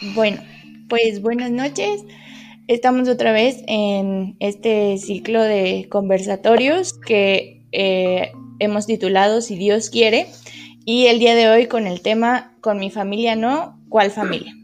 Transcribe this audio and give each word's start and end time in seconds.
Bueno, 0.00 0.40
pues 0.88 1.20
buenas 1.22 1.50
noches. 1.50 2.04
Estamos 2.68 3.08
otra 3.08 3.32
vez 3.32 3.64
en 3.66 4.36
este 4.38 4.96
ciclo 4.98 5.42
de 5.42 5.88
conversatorios 5.90 6.92
que 6.92 7.64
eh, 7.72 8.30
hemos 8.60 8.86
titulado 8.86 9.40
Si 9.40 9.56
Dios 9.56 9.90
quiere 9.90 10.28
y 10.84 11.06
el 11.06 11.18
día 11.18 11.34
de 11.34 11.48
hoy 11.48 11.66
con 11.66 11.86
el 11.86 12.00
tema 12.00 12.54
Con 12.60 12.78
mi 12.78 12.90
familia 12.90 13.34
no, 13.34 13.80
¿cuál 13.88 14.12
familia? 14.12 14.54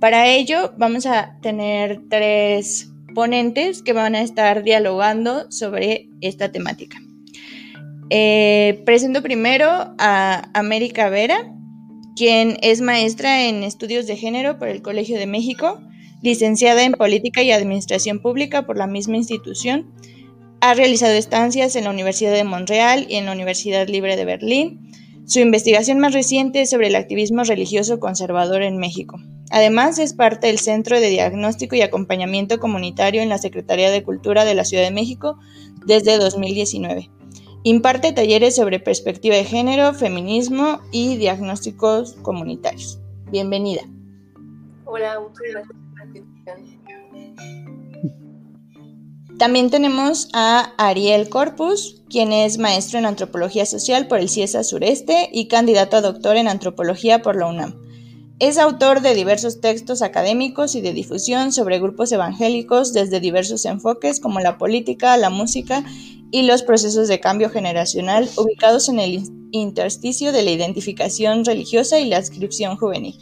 Para 0.00 0.26
ello 0.26 0.74
vamos 0.76 1.06
a 1.06 1.38
tener 1.42 2.00
tres 2.10 2.90
ponentes 3.14 3.82
que 3.82 3.92
van 3.92 4.16
a 4.16 4.22
estar 4.22 4.64
dialogando 4.64 5.48
sobre 5.52 6.08
esta 6.20 6.50
temática. 6.50 6.98
Eh, 8.10 8.82
presento 8.84 9.22
primero 9.22 9.94
a 9.98 10.50
América 10.54 11.08
Vera, 11.08 11.54
quien 12.16 12.58
es 12.62 12.80
maestra 12.80 13.46
en 13.46 13.62
estudios 13.62 14.06
de 14.06 14.16
género 14.16 14.58
por 14.58 14.68
el 14.68 14.82
Colegio 14.82 15.18
de 15.18 15.26
México, 15.26 15.80
licenciada 16.22 16.84
en 16.84 16.92
Política 16.92 17.42
y 17.42 17.50
Administración 17.50 18.20
Pública 18.20 18.66
por 18.66 18.76
la 18.76 18.86
misma 18.86 19.16
institución. 19.16 19.92
Ha 20.60 20.74
realizado 20.74 21.12
estancias 21.14 21.74
en 21.74 21.84
la 21.84 21.90
Universidad 21.90 22.32
de 22.32 22.44
Montreal 22.44 23.06
y 23.08 23.16
en 23.16 23.26
la 23.26 23.32
Universidad 23.32 23.88
Libre 23.88 24.16
de 24.16 24.24
Berlín. 24.24 24.92
Su 25.26 25.40
investigación 25.40 25.98
más 25.98 26.14
reciente 26.14 26.62
es 26.62 26.70
sobre 26.70 26.88
el 26.88 26.96
activismo 26.96 27.42
religioso 27.44 27.98
conservador 27.98 28.62
en 28.62 28.78
México. 28.78 29.18
Además, 29.50 29.98
es 29.98 30.14
parte 30.14 30.46
del 30.46 30.58
Centro 30.58 31.00
de 31.00 31.10
Diagnóstico 31.10 31.76
y 31.76 31.82
Acompañamiento 31.82 32.58
Comunitario 32.58 33.22
en 33.22 33.28
la 33.28 33.38
Secretaría 33.38 33.90
de 33.90 34.02
Cultura 34.02 34.44
de 34.44 34.54
la 34.54 34.64
Ciudad 34.64 34.84
de 34.84 34.90
México 34.90 35.38
desde 35.86 36.16
2019. 36.18 37.10
Imparte 37.64 38.12
talleres 38.12 38.56
sobre 38.56 38.80
perspectiva 38.80 39.36
de 39.36 39.44
género, 39.44 39.94
feminismo 39.94 40.80
y 40.90 41.16
diagnósticos 41.16 42.14
comunitarios. 42.22 42.98
Bienvenida. 43.30 43.82
Hola, 44.84 45.20
muchas 45.20 45.42
gracias 45.52 45.76
También 49.38 49.70
tenemos 49.70 50.28
a 50.34 50.72
Ariel 50.76 51.28
Corpus, 51.28 52.02
quien 52.10 52.32
es 52.32 52.58
maestro 52.58 52.98
en 52.98 53.06
antropología 53.06 53.64
social 53.64 54.08
por 54.08 54.18
el 54.18 54.28
CIESA 54.28 54.64
Sureste 54.64 55.28
y 55.32 55.46
candidato 55.46 55.96
a 55.96 56.00
doctor 56.00 56.36
en 56.36 56.48
antropología 56.48 57.22
por 57.22 57.36
la 57.36 57.46
UNAM. 57.46 57.81
Es 58.42 58.58
autor 58.58 59.02
de 59.02 59.14
diversos 59.14 59.60
textos 59.60 60.02
académicos 60.02 60.74
y 60.74 60.80
de 60.80 60.92
difusión 60.92 61.52
sobre 61.52 61.78
grupos 61.78 62.10
evangélicos 62.10 62.92
desde 62.92 63.20
diversos 63.20 63.64
enfoques 63.66 64.18
como 64.18 64.40
la 64.40 64.58
política, 64.58 65.16
la 65.16 65.30
música 65.30 65.84
y 66.32 66.42
los 66.42 66.64
procesos 66.64 67.06
de 67.06 67.20
cambio 67.20 67.50
generacional 67.50 68.28
ubicados 68.36 68.88
en 68.88 68.98
el 68.98 69.22
intersticio 69.52 70.32
de 70.32 70.42
la 70.42 70.50
identificación 70.50 71.44
religiosa 71.44 72.00
y 72.00 72.08
la 72.08 72.18
inscripción 72.18 72.76
juvenil. 72.76 73.16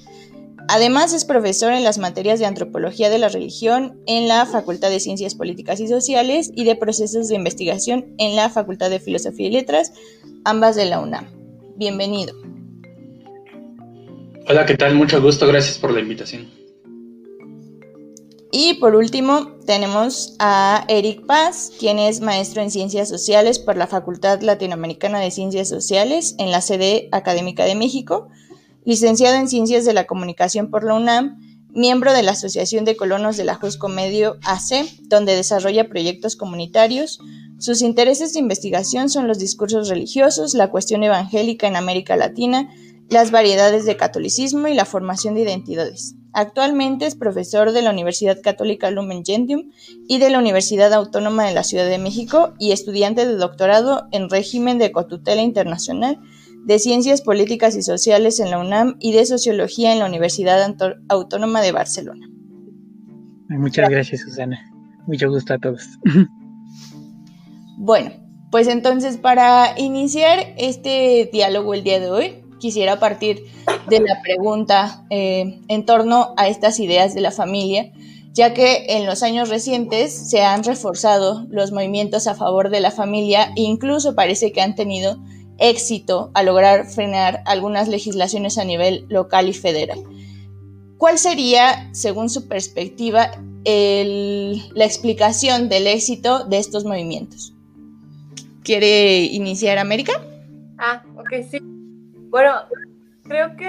Además 0.69 1.13
es 1.13 1.27
profesor 1.27 1.75
en 1.75 1.85
las 1.85 1.99
materias 1.99 2.39
de 2.39 2.47
antropología 2.47 3.11
de 3.11 3.19
la 3.19 3.29
religión 3.29 4.01
en 4.07 4.27
la 4.27 4.47
Facultad 4.47 4.89
de 4.89 5.01
Ciencias 5.01 5.35
Políticas 5.35 5.81
y 5.81 5.89
Sociales 5.89 6.51
y 6.55 6.65
de 6.65 6.77
procesos 6.77 7.29
de 7.29 7.35
investigación 7.35 8.15
en 8.17 8.37
la 8.37 8.49
Facultad 8.49 8.89
de 8.89 9.01
Filosofía 9.01 9.49
y 9.49 9.53
Letras, 9.53 9.93
ambas 10.47 10.77
de 10.77 10.87
la 10.87 10.99
UNAM. 10.99 11.27
Bienvenido. 11.77 12.33
Hola, 14.51 14.67
¿qué 14.67 14.77
tal? 14.77 14.97
Mucho 14.97 15.23
gusto, 15.23 15.47
gracias 15.47 15.79
por 15.79 15.93
la 15.93 16.01
invitación. 16.01 16.51
Y 18.51 18.75
por 18.81 18.97
último, 18.97 19.53
tenemos 19.65 20.35
a 20.41 20.85
Eric 20.89 21.25
Paz, 21.25 21.71
quien 21.79 22.01
es 22.01 22.21
maestro 22.21 22.61
en 22.61 22.73
Ciencias 22.73 23.09
Sociales 23.09 23.61
por 23.61 23.77
la 23.77 23.87
Facultad 23.87 24.41
Latinoamericana 24.41 25.21
de 25.21 25.31
Ciencias 25.31 25.69
Sociales 25.69 26.35
en 26.39 26.51
la 26.51 26.63
sede 26.63 27.09
académica 27.13 27.65
de 27.65 27.77
México, 27.77 28.29
licenciado 28.85 29.37
en 29.37 29.47
Ciencias 29.47 29.85
de 29.85 29.95
la 29.95 30.09
Comunicación 30.09 30.69
por 30.69 30.83
la 30.83 30.95
UNAM, 30.95 31.39
miembro 31.73 32.13
de 32.13 32.25
la 32.25 32.33
Asociación 32.33 32.85
de 32.85 32.97
Colonos 32.97 33.37
de 33.37 33.45
la 33.45 33.55
Jusco 33.55 33.89
Medio 33.89 34.37
AC, 34.43 34.85
donde 35.03 35.37
desarrolla 35.37 35.89
proyectos 35.89 36.35
comunitarios. 36.35 37.21
Sus 37.61 37.83
intereses 37.83 38.33
de 38.33 38.41
investigación 38.41 39.11
son 39.11 39.29
los 39.29 39.39
discursos 39.39 39.89
religiosos, 39.89 40.55
la 40.55 40.73
cuestión 40.73 41.05
evangélica 41.05 41.69
en 41.69 41.77
América 41.77 42.17
Latina, 42.17 42.69
las 43.11 43.31
variedades 43.33 43.85
de 43.85 43.97
catolicismo 43.97 44.69
y 44.69 44.75
la 44.75 44.85
formación 44.85 45.35
de 45.35 45.43
identidades. 45.43 46.15
Actualmente 46.33 47.07
es 47.07 47.17
profesor 47.17 47.73
de 47.73 47.83
la 47.83 47.91
Universidad 47.91 48.41
Católica 48.41 48.91
Lumen 48.91 49.25
Gentium 49.25 49.73
y 50.09 50.19
de 50.19 50.31
la 50.31 50.39
Universidad 50.39 50.93
Autónoma 50.93 51.45
de 51.45 51.53
la 51.53 51.65
Ciudad 51.65 51.89
de 51.89 51.99
México 51.99 52.55
y 52.61 52.71
estudiante 52.71 53.27
de 53.27 53.35
doctorado 53.35 54.07
en 54.13 54.31
régimen 54.31 54.79
de 54.79 54.93
cotutela 54.93 55.43
internacional 55.43 56.21
de 56.65 56.79
Ciencias 56.79 57.23
Políticas 57.23 57.75
y 57.75 57.83
Sociales 57.83 58.39
en 58.39 58.51
la 58.51 58.59
UNAM 58.59 58.97
y 59.01 59.13
de 59.13 59.27
Sociología 59.27 59.93
en 59.93 59.99
la 59.99 60.07
Universidad 60.07 60.75
Autónoma 61.09 61.63
de 61.63 61.73
Barcelona. 61.73 62.29
Muchas 63.49 63.89
gracias, 63.89 64.21
Susana. 64.21 64.61
Mucho 65.09 65.29
gusto 65.29 65.55
a 65.55 65.59
todos. 65.59 65.83
Bueno, 67.83 68.13
pues 68.51 68.69
entonces 68.69 69.17
para 69.17 69.79
iniciar 69.79 70.55
este 70.59 71.31
diálogo 71.33 71.73
el 71.73 71.83
día 71.83 71.99
de 71.99 72.11
hoy, 72.11 72.45
quisiera 72.61 73.01
partir 73.01 73.47
de 73.89 74.01
la 74.01 74.23
pregunta 74.23 75.05
eh, 75.11 75.59
en 75.67 75.85
torno 75.85 76.35
a 76.37 76.47
estas 76.47 76.79
ideas 76.79 77.15
de 77.15 77.21
la 77.21 77.33
familia, 77.33 77.91
ya 78.33 78.55
que 78.55 78.87
en 78.91 79.07
los 79.07 79.25
años 79.25 79.49
recientes 79.49 80.13
se 80.13 80.43
han 80.43 80.63
reforzado 80.63 81.47
los 81.51 81.73
movimientos 81.73 82.29
a 82.29 82.37
favor 82.37 82.71
de 82.71 82.81
la 82.81 82.93
familia 82.93 83.53
e 83.57 83.63
incluso 83.63 84.15
parece 84.15 84.53
que 84.53 84.61
han 84.61 84.77
tenido 84.77 85.19
éxito 85.59 86.31
a 86.35 86.43
lograr 86.43 86.87
frenar 86.87 87.43
algunas 87.47 87.89
legislaciones 87.89 88.57
a 88.57 88.65
nivel 88.65 89.05
local 89.09 89.49
y 89.49 89.53
federal. 89.53 90.03
¿Cuál 90.97 91.19
sería, 91.19 91.89
según 91.93 92.29
su 92.29 92.47
perspectiva, 92.47 93.33
la 93.65 94.85
explicación 94.85 95.69
del 95.69 95.87
éxito 95.87 96.45
de 96.45 96.59
estos 96.59 96.85
movimientos? 96.85 97.53
¿Quiere 98.63 99.23
iniciar 99.25 99.79
América? 99.79 100.13
Ah, 100.79 101.03
ok, 101.17 101.29
sí. 101.51 101.70
Bueno, 102.31 102.53
creo 103.25 103.57
que 103.57 103.69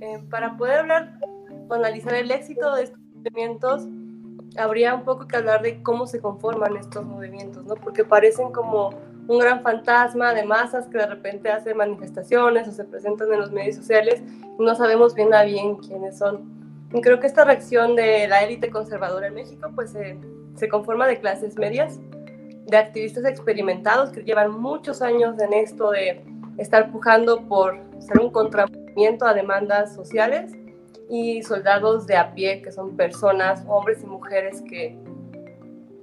eh, 0.00 0.18
para 0.30 0.56
poder 0.56 0.80
hablar 0.80 1.20
o 1.68 1.74
analizar 1.74 2.14
el 2.14 2.30
éxito 2.30 2.74
de 2.74 2.84
estos 2.84 2.98
movimientos, 3.14 3.86
habría 4.56 4.94
un 4.94 5.04
poco 5.04 5.28
que 5.28 5.36
hablar 5.36 5.62
de 5.62 5.80
cómo 5.82 6.08
se 6.08 6.20
conforman 6.20 6.76
estos 6.76 7.04
movimientos, 7.04 7.64
¿no? 7.66 7.76
Porque 7.76 8.04
parecen 8.04 8.50
como 8.50 8.90
un 9.28 9.38
gran 9.38 9.62
fantasma 9.62 10.34
de 10.34 10.44
masas 10.44 10.88
que 10.88 10.98
de 10.98 11.06
repente 11.06 11.50
hacen 11.50 11.76
manifestaciones 11.76 12.66
o 12.66 12.72
se 12.72 12.84
presentan 12.84 13.32
en 13.32 13.40
los 13.40 13.52
medios 13.52 13.76
sociales 13.76 14.22
y 14.58 14.62
no 14.62 14.74
sabemos 14.74 15.14
bien 15.14 15.32
a 15.32 15.44
bien 15.44 15.76
quiénes 15.76 16.18
son. 16.18 16.88
Y 16.92 17.00
creo 17.00 17.20
que 17.20 17.28
esta 17.28 17.44
reacción 17.44 17.94
de 17.94 18.26
la 18.26 18.42
élite 18.42 18.70
conservadora 18.70 19.28
en 19.28 19.34
México 19.34 19.70
pues 19.72 19.92
se 19.92 20.68
conforma 20.68 21.06
de 21.06 21.20
clases 21.20 21.56
medias, 21.56 22.00
de 22.66 22.76
activistas 22.76 23.24
experimentados 23.24 24.10
que 24.10 24.22
llevan 24.22 24.50
muchos 24.50 25.00
años 25.00 25.38
en 25.38 25.52
esto 25.52 25.90
de 25.90 26.24
estar 26.58 26.90
pujando 26.90 27.48
por 27.48 27.80
ser 27.98 28.20
un 28.20 28.30
contramovimiento 28.30 29.26
a 29.26 29.34
demandas 29.34 29.94
sociales 29.94 30.52
y 31.08 31.42
soldados 31.42 32.06
de 32.06 32.16
a 32.16 32.34
pie, 32.34 32.60
que 32.62 32.72
son 32.72 32.96
personas, 32.96 33.64
hombres 33.66 34.02
y 34.02 34.06
mujeres 34.06 34.62
que 34.68 34.98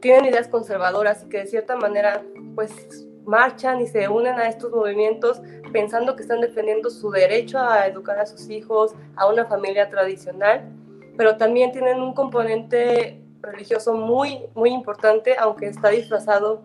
tienen 0.01 0.25
ideas 0.25 0.47
conservadoras 0.47 1.23
y 1.23 1.29
que 1.29 1.39
de 1.39 1.47
cierta 1.47 1.75
manera 1.75 2.23
pues 2.55 3.07
marchan 3.25 3.81
y 3.81 3.87
se 3.87 4.07
unen 4.07 4.35
a 4.35 4.47
estos 4.47 4.71
movimientos 4.71 5.41
pensando 5.71 6.15
que 6.15 6.21
están 6.21 6.41
defendiendo 6.41 6.89
su 6.89 7.09
derecho 7.11 7.59
a 7.59 7.87
educar 7.87 8.19
a 8.19 8.25
sus 8.25 8.49
hijos, 8.49 8.95
a 9.15 9.27
una 9.27 9.45
familia 9.45 9.89
tradicional, 9.89 10.71
pero 11.17 11.37
también 11.37 11.71
tienen 11.71 12.01
un 12.01 12.13
componente 12.13 13.21
religioso 13.41 13.93
muy, 13.93 14.39
muy 14.53 14.71
importante, 14.71 15.35
aunque 15.39 15.67
está 15.67 15.89
disfrazado 15.89 16.63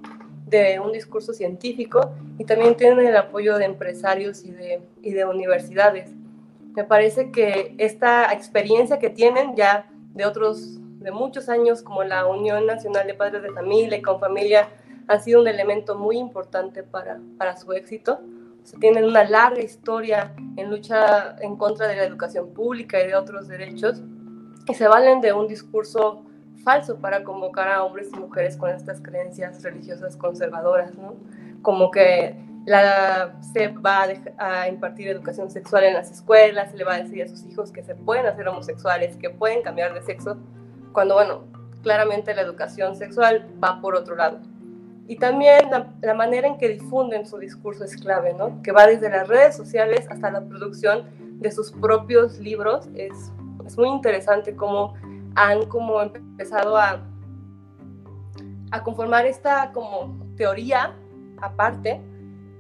de 0.51 0.81
un 0.81 0.93
discurso 0.93 1.33
científico 1.33 2.13
y 2.39 2.45
también 2.45 2.77
tienen 2.77 3.07
el 3.07 3.17
apoyo 3.17 3.57
de 3.57 3.65
empresarios 3.65 4.45
y 4.45 4.51
de, 4.51 4.83
y 5.03 5.13
de 5.13 5.25
universidades. 5.25 6.11
Me 6.75 6.85
parece 6.85 7.31
que 7.31 7.75
esta 7.79 8.33
experiencia 8.33 8.99
que 8.99 9.11
tienen 9.11 9.57
ya 9.57 9.91
de 10.15 10.25
otros, 10.27 10.79
de 11.01 11.11
muchos 11.11 11.49
años, 11.49 11.83
como 11.83 12.05
la 12.05 12.27
Unión 12.27 12.67
Nacional 12.67 13.07
de 13.07 13.15
Padres 13.15 13.43
de 13.43 13.51
Familia 13.53 13.97
y 13.97 14.03
con 14.03 14.21
Familia, 14.21 14.69
ha 15.09 15.19
sido 15.19 15.41
un 15.41 15.49
elemento 15.49 15.97
muy 15.97 16.19
importante 16.19 16.83
para, 16.83 17.21
para 17.39 17.57
su 17.57 17.73
éxito. 17.73 18.21
tienen 18.81 19.05
una 19.05 19.25
larga 19.25 19.61
historia 19.61 20.35
en 20.57 20.71
lucha 20.71 21.37
en 21.41 21.57
contra 21.57 21.89
de 21.89 21.97
la 21.97 22.05
educación 22.05 22.53
pública 22.55 23.03
y 23.03 23.09
de 23.09 23.15
otros 23.17 23.49
derechos 23.49 24.03
y 24.69 24.75
se 24.75 24.87
valen 24.87 25.21
de 25.21 25.33
un 25.33 25.49
discurso 25.49 26.25
falso 26.63 26.99
para 26.99 27.25
convocar 27.25 27.69
a 27.69 27.85
hombres 27.85 28.09
y 28.13 28.19
mujeres 28.19 28.57
con 28.57 28.71
estas 28.71 29.01
creencias 29.01 29.63
religiosas 29.63 30.17
conservadoras, 30.17 30.95
¿no? 30.95 31.15
Como 31.63 31.91
que 31.91 32.37
la, 32.67 33.35
se 33.53 33.69
va 33.69 34.07
a, 34.39 34.69
impartir 34.69 35.09
educación 35.09 35.51
sexual 35.51 35.85
en 35.85 35.95
las 35.95 36.11
escuelas, 36.11 36.75
le 36.75 36.85
va 36.85 36.95
a 36.95 37.03
decir 37.03 37.23
a 37.23 37.29
sus 37.29 37.45
hijos 37.47 37.73
que 37.73 37.83
se 37.83 37.95
pueden 37.95 38.27
hacer 38.27 38.47
homosexuales, 38.49 39.17
que 39.17 39.31
pueden 39.31 39.63
cambiar 39.63 39.95
de 39.95 40.03
sexo, 40.03 40.37
cuando, 40.93 41.15
bueno, 41.15 41.45
claramente 41.83 42.35
la 42.35 42.43
educación 42.43 42.97
sexual 42.97 43.49
va 43.63 43.81
por 43.81 43.95
otro 43.95 44.15
lado. 44.15 44.39
Y 45.09 45.17
también 45.17 45.71
la, 45.71 45.93
la, 46.03 46.15
manera 46.15 46.47
en 46.47 46.59
que 46.59 46.69
difunden 46.69 47.27
su 47.27 47.39
discurso 47.39 47.85
es 47.85 47.97
clave, 47.97 48.35
¿no? 48.35 48.63
Que 48.63 48.71
va 48.71 48.87
desde 48.87 49.11
las 49.11 49.27
redes 49.27 49.57
sociales 49.57 50.07
hasta 50.09 50.31
la 50.31 50.43
producción 50.43 51.05
de 51.41 51.51
sus 51.51 51.73
propios 51.73 52.39
libros, 52.39 52.89
es 52.95 53.33
es 53.71 53.79
muy 53.79 53.89
interesante 53.89 54.57
cómo 54.57 54.95
han 55.35 55.67
como 55.67 56.01
empezado 56.03 56.77
a, 56.77 57.07
a 58.71 58.83
conformar 58.83 59.27
esta 59.27 59.73
como 59.73 60.19
teoría 60.37 60.95
aparte 61.41 62.01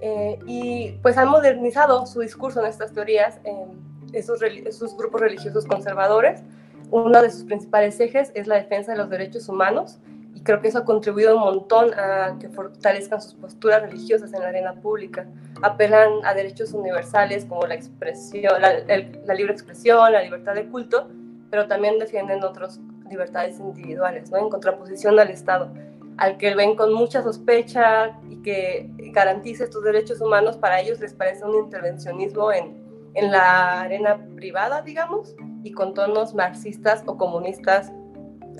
eh, 0.01 0.39
y 0.47 0.93
pues 1.03 1.19
han 1.19 1.29
modernizado 1.29 2.07
su 2.07 2.21
discurso 2.21 2.61
en 2.61 2.67
estas 2.67 2.93
teorías, 2.93 3.39
en 3.45 3.81
esos, 4.13 4.41
esos 4.43 4.97
grupos 4.97 5.21
religiosos 5.21 5.67
conservadores. 5.67 6.43
Uno 6.91 7.23
de 7.23 7.31
sus 7.31 7.45
principales 7.45 8.01
ejes 8.01 8.33
es 8.35 8.47
la 8.47 8.57
defensa 8.57 8.93
de 8.93 8.99
los 8.99 9.11
derechos 9.11 9.49
humanos 9.49 9.99
y 10.35 10.41
creo 10.41 10.61
que 10.61 10.69
eso 10.69 10.79
ha 10.79 10.85
contribuido 10.85 11.37
un 11.37 11.43
montón 11.43 11.93
a 11.95 12.37
que 12.41 12.49
fortalezcan 12.49 13.21
sus 13.21 13.35
posturas 13.35 13.83
religiosas 13.83 14.33
en 14.33 14.41
la 14.41 14.49
arena 14.49 14.75
pública. 14.75 15.27
Apelan 15.63 16.25
a 16.25 16.35
derechos 16.35 16.73
universales 16.73 17.45
como 17.45 17.67
la, 17.67 17.75
expresión, 17.75 18.61
la, 18.61 19.35
libre 19.35 19.53
expresión, 19.53 20.13
la 20.13 20.23
libertad 20.23 20.55
de 20.55 20.67
culto, 20.69 21.09
pero 21.51 21.67
también 21.67 21.99
defienden 21.99 22.43
otras 22.45 22.81
libertades 23.09 23.59
individuales, 23.59 24.31
¿no? 24.31 24.39
en 24.39 24.49
contraposición 24.49 25.19
al 25.19 25.31
Estado, 25.31 25.73
al 26.17 26.37
que 26.37 26.55
ven 26.55 26.77
con 26.77 26.93
mucha 26.93 27.23
sospecha 27.23 28.19
y 28.29 28.37
que 28.43 28.89
garantice 29.13 29.65
estos 29.65 29.83
derechos 29.83 30.21
humanos, 30.21 30.57
para 30.57 30.81
ellos 30.81 31.01
les 31.01 31.15
parece 31.15 31.45
un 31.45 31.57
intervencionismo 31.57 32.53
en, 32.53 32.77
en 33.15 33.31
la 33.33 33.83
arena 33.83 34.21
privada, 34.37 34.83
digamos, 34.83 35.35
y 35.65 35.73
con 35.73 35.95
tonos 35.95 36.35
marxistas 36.35 37.03
o 37.07 37.17
comunistas 37.17 37.93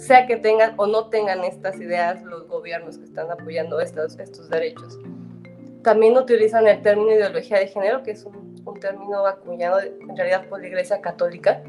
sea 0.01 0.27
que 0.27 0.37
tengan 0.37 0.75
o 0.77 0.87
no 0.87 1.09
tengan 1.09 1.45
estas 1.45 1.79
ideas 1.81 2.23
los 2.23 2.47
gobiernos 2.49 2.99
que 2.99 3.05
están 3.05 3.31
apoyando 3.31 3.81
estos, 3.81 4.19
estos 4.19 4.49
derechos. 4.49 4.99
También 5.83 6.17
utilizan 6.17 6.67
el 6.67 6.81
término 6.83 7.13
ideología 7.13 7.59
de 7.59 7.67
género, 7.67 8.03
que 8.03 8.13
es 8.13 8.25
un, 8.25 8.51
término 8.81 9.27
acuñado 9.27 9.81
en 9.81 10.17
realidad 10.17 10.47
por 10.49 10.61
la 10.61 10.69
Iglesia 10.69 11.01
Católica, 11.01 11.63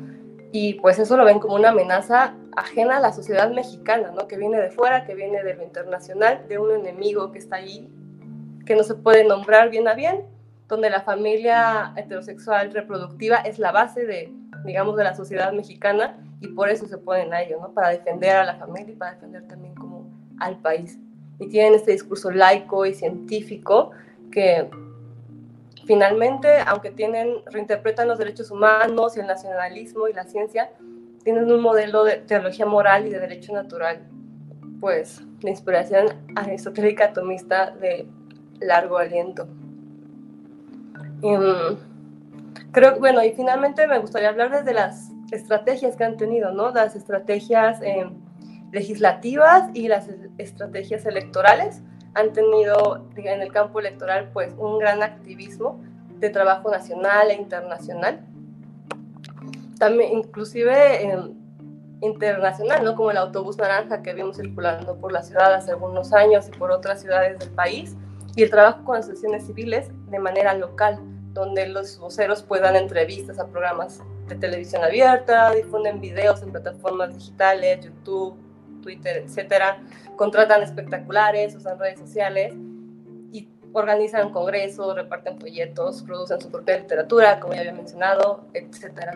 y 0.52 0.76
pues 0.76 1.00
eso 1.00 1.16
lo 1.16 1.26
ven 1.26 1.40
como 1.40 1.56
una 1.56 1.70
amenaza 1.70 2.36
ajena 2.58 2.98
a 2.98 3.00
la 3.00 3.14
sociedad 3.14 3.52
mexicana, 3.52 4.12
¿no? 4.12 4.28
que 4.28 4.38
viene 4.38 4.60
de 4.60 4.70
fuera, 4.70 5.06
que 5.06 5.16
viene 5.16 5.44
de 5.44 5.54
lo 5.54 5.64
internacional, 5.64 6.46
de 6.48 6.58
un 6.58 6.72
enemigo 6.72 7.32
que 7.32 7.40
está 7.40 7.58
ahí, 7.58 7.90
que 8.66 8.76
no 8.76 8.84
se 8.84 8.96
puede 8.96 9.24
nombrar 9.24 9.70
bien 9.70 9.88
a 9.88 9.94
bien, 9.94 10.26
donde 10.68 10.90
la 10.90 11.02
familia 11.02 11.94
heterosexual 11.96 12.72
reproductiva 12.74 13.38
es 13.38 13.60
la 13.60 13.72
base 13.72 14.06
de, 14.06 14.34
digamos, 14.66 14.98
de 14.98 15.04
la 15.04 15.16
sociedad 15.16 15.54
mexicana 15.54 16.18
y 16.42 16.48
por 16.50 16.70
eso 16.70 16.88
se 16.88 16.98
ponen 16.98 17.34
a 17.34 17.42
ello, 17.42 17.60
¿no? 17.62 17.74
Para 17.74 17.90
defender 17.90 18.36
a 18.36 18.46
la 18.46 18.56
familia 18.56 18.94
y 18.94 18.96
para 18.96 19.14
defender 19.14 19.48
también 19.48 19.76
como 19.76 20.10
al 20.40 20.60
país. 20.60 20.98
Y 21.40 21.50
tienen 21.50 21.76
este 21.76 21.92
discurso 21.92 22.32
laico 22.32 22.86
y 22.86 22.94
científico 22.94 23.92
que 24.32 24.70
finalmente, 25.92 26.48
aunque 26.68 26.90
tienen, 26.90 27.44
reinterpretan 27.48 28.08
los 28.08 28.18
derechos 28.18 28.50
humanos 28.50 29.18
y 29.18 29.20
el 29.20 29.28
nacionalismo 29.28 30.08
y 30.08 30.14
la 30.14 30.24
ciencia, 30.24 30.70
tienen 31.22 31.52
un 31.52 31.60
modelo 31.60 32.06
de 32.06 32.16
teología 32.16 32.66
moral 32.66 33.08
y 33.08 33.10
de 33.10 33.20
derecho 33.20 33.52
natural, 33.52 34.00
pues 34.80 35.22
la 35.42 35.50
inspiración 35.50 36.08
aristotélica 36.38 37.08
atomista 37.08 37.72
de 37.72 38.08
largo 38.62 39.00
aliento. 39.00 39.50
Mm, 41.24 41.76
creo, 42.72 42.98
bueno, 42.98 43.22
y 43.26 43.34
finalmente 43.34 43.86
me 43.86 44.00
gustaría 44.00 44.30
hablar 44.30 44.50
desde 44.50 44.74
las 44.74 45.12
estrategias 45.30 45.98
que 45.98 46.06
han 46.06 46.16
tenido, 46.16 46.54
¿no? 46.54 46.72
Las 46.72 46.96
estrategias 46.96 47.82
eh, 47.82 48.10
legislativas 48.72 49.70
y 49.74 49.90
las 49.90 50.08
estrategias 50.38 51.06
electorales 51.06 51.82
han 52.14 52.34
tenido 52.34 53.06
en 53.16 53.42
el 53.42 53.52
campo 53.52 53.80
electoral 53.80 54.30
pues 54.34 54.54
un 54.58 54.80
gran 54.80 55.02
activismo 55.04 55.82
de 56.20 56.30
trabajo 56.30 56.70
nacional 56.70 57.32
e 57.32 57.36
internacional. 57.36 58.26
También 59.80 60.20
inclusive 60.20 61.06
eh, 61.06 61.18
internacional, 62.02 62.84
¿no? 62.84 62.96
Como 62.96 63.12
el 63.12 63.18
autobús 63.18 63.58
naranja 63.58 64.02
que 64.02 64.14
vimos 64.14 64.38
circulando 64.38 64.98
por 64.98 65.12
la 65.12 65.24
ciudad 65.24 65.54
hace 65.54 65.72
algunos 65.72 66.14
años 66.14 66.48
y 66.48 66.52
por 66.52 66.72
otras 66.72 67.02
ciudades 67.02 67.40
del 67.40 67.50
país, 67.52 67.96
y 68.36 68.44
el 68.44 68.50
trabajo 68.50 68.84
con 68.84 68.98
asociaciones 68.98 69.46
civiles 69.46 69.90
de 70.10 70.20
manera 70.20 70.54
local, 70.54 71.00
donde 71.34 71.68
los 71.68 71.98
voceros 72.00 72.44
puedan 72.44 72.76
entrevistas 72.76 73.40
a 73.40 73.48
programas 73.48 74.02
de 74.28 74.36
televisión 74.36 74.84
abierta, 74.84 75.52
difunden 75.52 76.00
videos 76.00 76.42
en 76.42 76.52
plataformas 76.52 77.14
digitales, 77.14 77.86
YouTube, 77.86 78.36
Twitter, 78.82 79.24
etcétera, 79.26 79.80
contratan 80.22 80.62
espectaculares, 80.62 81.56
usan 81.56 81.80
redes 81.80 82.00
sociales 82.00 82.54
y 83.32 83.50
organizan 83.74 84.32
congresos, 84.32 84.94
reparten 84.94 85.40
folletos, 85.40 86.04
producen 86.04 86.40
su 86.40 86.52
propia 86.52 86.78
literatura, 86.78 87.40
como 87.40 87.56
ya 87.56 87.62
había 87.62 87.74
mencionado, 87.74 88.46
etcétera. 88.54 89.14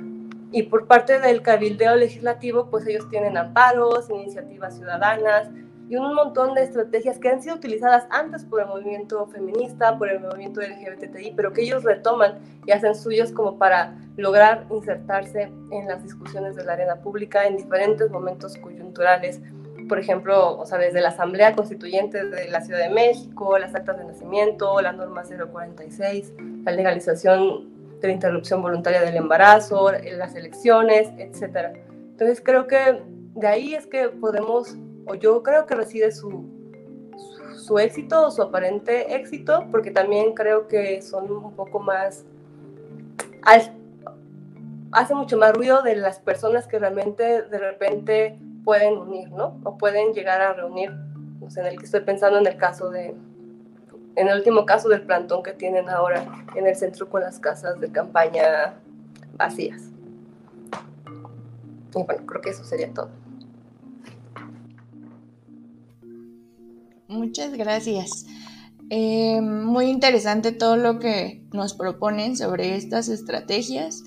Y 0.51 0.63
por 0.63 0.87
parte 0.87 1.19
del 1.19 1.43
cabildeo 1.43 1.95
legislativo, 1.95 2.71
pues 2.71 2.87
ellos 2.87 3.07
tienen 3.11 3.37
amparos, 3.37 4.09
iniciativas 4.09 4.77
ciudadanas, 4.77 5.47
y 5.87 5.95
un 5.95 6.15
montón 6.15 6.55
de 6.55 6.63
estrategias 6.63 7.19
que 7.19 7.29
han 7.29 7.39
sido 7.39 7.57
utilizadas 7.57 8.07
antes 8.09 8.43
por 8.43 8.61
el 8.61 8.67
movimiento 8.67 9.27
feminista, 9.27 9.99
por 9.99 10.09
el 10.09 10.21
movimiento 10.21 10.59
LGBTI, 10.59 11.33
pero 11.35 11.53
que 11.53 11.61
ellos 11.61 11.83
retoman 11.83 12.39
y 12.65 12.71
hacen 12.71 12.95
suyos 12.95 13.31
como 13.31 13.59
para 13.59 13.95
lograr 14.17 14.65
insertarse 14.71 15.51
en 15.69 15.87
las 15.87 16.01
discusiones 16.01 16.55
de 16.55 16.63
la 16.63 16.73
arena 16.73 16.95
pública 16.95 17.45
en 17.45 17.57
diferentes 17.57 18.09
momentos 18.09 18.57
coyunturales. 18.57 19.39
Por 19.87 19.99
ejemplo, 19.99 20.57
o 20.57 20.65
sea, 20.65 20.77
desde 20.77 21.01
la 21.01 21.09
Asamblea 21.09 21.55
Constituyente 21.55 22.25
de 22.25 22.49
la 22.49 22.61
Ciudad 22.61 22.79
de 22.79 22.89
México, 22.89 23.57
las 23.57 23.75
actas 23.75 23.97
de 23.97 24.05
nacimiento, 24.05 24.81
la 24.81 24.91
norma 24.91 25.23
046, 25.23 26.33
la 26.63 26.71
legalización 26.71 27.99
de 27.99 28.07
la 28.07 28.13
interrupción 28.13 28.61
voluntaria 28.61 29.01
del 29.01 29.15
embarazo, 29.15 29.91
las 29.91 30.35
elecciones, 30.35 31.09
etc. 31.17 31.77
Entonces 32.11 32.41
creo 32.43 32.67
que 32.67 33.01
de 33.35 33.47
ahí 33.47 33.75
es 33.75 33.85
que 33.85 34.09
podemos 34.09 34.75
o 35.05 35.15
yo 35.15 35.43
creo 35.43 35.65
que 35.65 35.75
reside 35.75 36.11
su, 36.11 36.45
su, 37.55 37.79
éxito 37.79 38.27
o 38.27 38.31
su 38.31 38.41
aparente 38.41 39.15
éxito, 39.15 39.65
porque 39.71 39.91
también 39.91 40.33
creo 40.33 40.67
que 40.67 41.01
son 41.01 41.31
un 41.31 41.55
poco 41.55 41.79
más, 41.79 42.25
hace 44.91 45.15
mucho 45.15 45.37
más 45.37 45.53
ruido 45.53 45.83
de 45.83 45.95
las 45.95 46.19
personas 46.19 46.67
que 46.67 46.79
realmente 46.79 47.43
de 47.43 47.57
repente 47.57 48.39
pueden 48.65 48.97
unir, 48.97 49.31
¿no? 49.31 49.57
O 49.63 49.77
pueden 49.77 50.13
llegar 50.13 50.41
a 50.41 50.53
reunir, 50.53 50.91
en 51.55 51.65
el 51.65 51.77
que 51.77 51.85
estoy 51.85 52.01
pensando 52.01 52.39
en 52.39 52.47
el 52.47 52.57
caso 52.57 52.89
de, 52.89 53.15
en 54.15 54.27
el 54.27 54.37
último 54.37 54.65
caso 54.65 54.89
del 54.89 55.03
plantón 55.03 55.43
que 55.43 55.53
tienen 55.53 55.89
ahora 55.89 56.25
en 56.55 56.67
el 56.67 56.75
centro 56.75 57.09
con 57.09 57.21
las 57.21 57.39
casas 57.39 57.79
de 57.79 57.91
campaña 57.91 58.73
vacías. 59.37 59.83
Y 61.95 62.03
bueno, 62.03 62.25
creo 62.25 62.41
que 62.41 62.49
eso 62.49 62.63
sería 62.63 62.93
todo. 62.93 63.09
Muchas 67.07 67.53
gracias. 67.53 68.25
Eh, 68.89 69.39
muy 69.41 69.85
interesante 69.85 70.51
todo 70.51 70.75
lo 70.75 70.99
que 70.99 71.43
nos 71.53 71.73
proponen 71.73 72.35
sobre 72.35 72.75
estas 72.75 73.07
estrategias. 73.09 74.03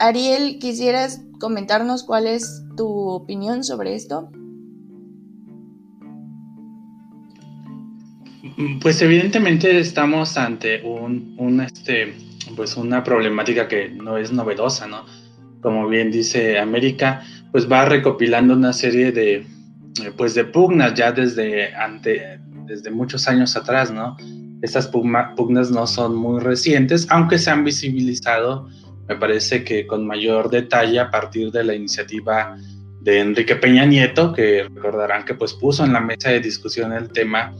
Ariel, 0.00 0.58
¿quisieras 0.60 1.22
comentarnos 1.40 2.04
cuál 2.04 2.28
es 2.28 2.62
tu 2.76 2.86
opinión 2.86 3.64
sobre 3.64 3.96
esto? 3.96 4.30
Pues 8.80 9.02
evidentemente 9.02 9.78
estamos 9.78 10.36
ante 10.36 10.82
un, 10.82 11.60
este, 11.60 12.14
pues 12.54 12.76
una 12.76 13.02
problemática 13.02 13.66
que 13.66 13.88
no 13.88 14.16
es 14.16 14.32
novedosa, 14.32 14.86
¿no? 14.86 15.04
Como 15.60 15.88
bien 15.88 16.12
dice 16.12 16.58
América, 16.58 17.24
pues 17.50 17.70
va 17.70 17.84
recopilando 17.84 18.54
una 18.54 18.72
serie 18.72 19.10
de, 19.10 19.46
pues 20.16 20.34
de 20.34 20.44
pugnas 20.44 20.94
ya 20.94 21.10
desde, 21.10 21.74
ante, 21.74 22.38
desde 22.66 22.90
muchos 22.90 23.26
años 23.26 23.56
atrás, 23.56 23.92
¿no? 23.92 24.16
Estas 24.62 24.86
pugnas 24.86 25.70
no 25.70 25.86
son 25.88 26.16
muy 26.16 26.40
recientes, 26.40 27.06
aunque 27.10 27.38
se 27.38 27.50
han 27.50 27.64
visibilizado, 27.64 28.68
me 29.08 29.16
parece 29.16 29.64
que 29.64 29.86
con 29.86 30.06
mayor 30.06 30.50
detalle 30.50 31.00
a 31.00 31.10
partir 31.10 31.50
de 31.50 31.64
la 31.64 31.74
iniciativa 31.74 32.56
de 33.00 33.20
Enrique 33.20 33.56
Peña 33.56 33.86
Nieto, 33.86 34.32
que 34.32 34.64
recordarán 34.64 35.24
que 35.24 35.34
pues 35.34 35.54
puso 35.54 35.84
en 35.84 35.92
la 35.92 36.00
mesa 36.00 36.30
de 36.30 36.40
discusión 36.40 36.92
el 36.92 37.10
tema 37.10 37.54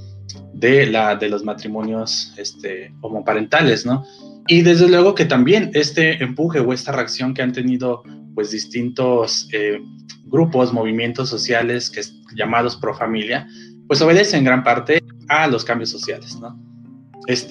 de, 0.52 0.86
la, 0.86 1.16
de 1.16 1.28
los 1.28 1.44
matrimonios 1.44 2.34
este, 2.36 2.92
homoparentales, 3.00 3.86
¿no? 3.86 4.04
Y 4.46 4.62
desde 4.62 4.88
luego 4.88 5.14
que 5.14 5.24
también 5.24 5.70
este 5.74 6.22
empuje 6.22 6.60
o 6.60 6.72
esta 6.72 6.92
reacción 6.92 7.34
que 7.34 7.42
han 7.42 7.52
tenido 7.52 8.02
pues 8.34 8.50
distintos 8.50 9.48
eh, 9.52 9.80
grupos, 10.24 10.72
movimientos 10.72 11.28
sociales 11.28 11.90
que 11.90 12.02
llamados 12.34 12.76
pro 12.76 12.94
familia, 12.94 13.46
pues 13.86 14.00
obedece 14.02 14.36
en 14.36 14.44
gran 14.44 14.62
parte 14.62 15.02
a 15.28 15.46
los 15.46 15.64
cambios 15.64 15.90
sociales, 15.90 16.38
¿no? 16.40 16.58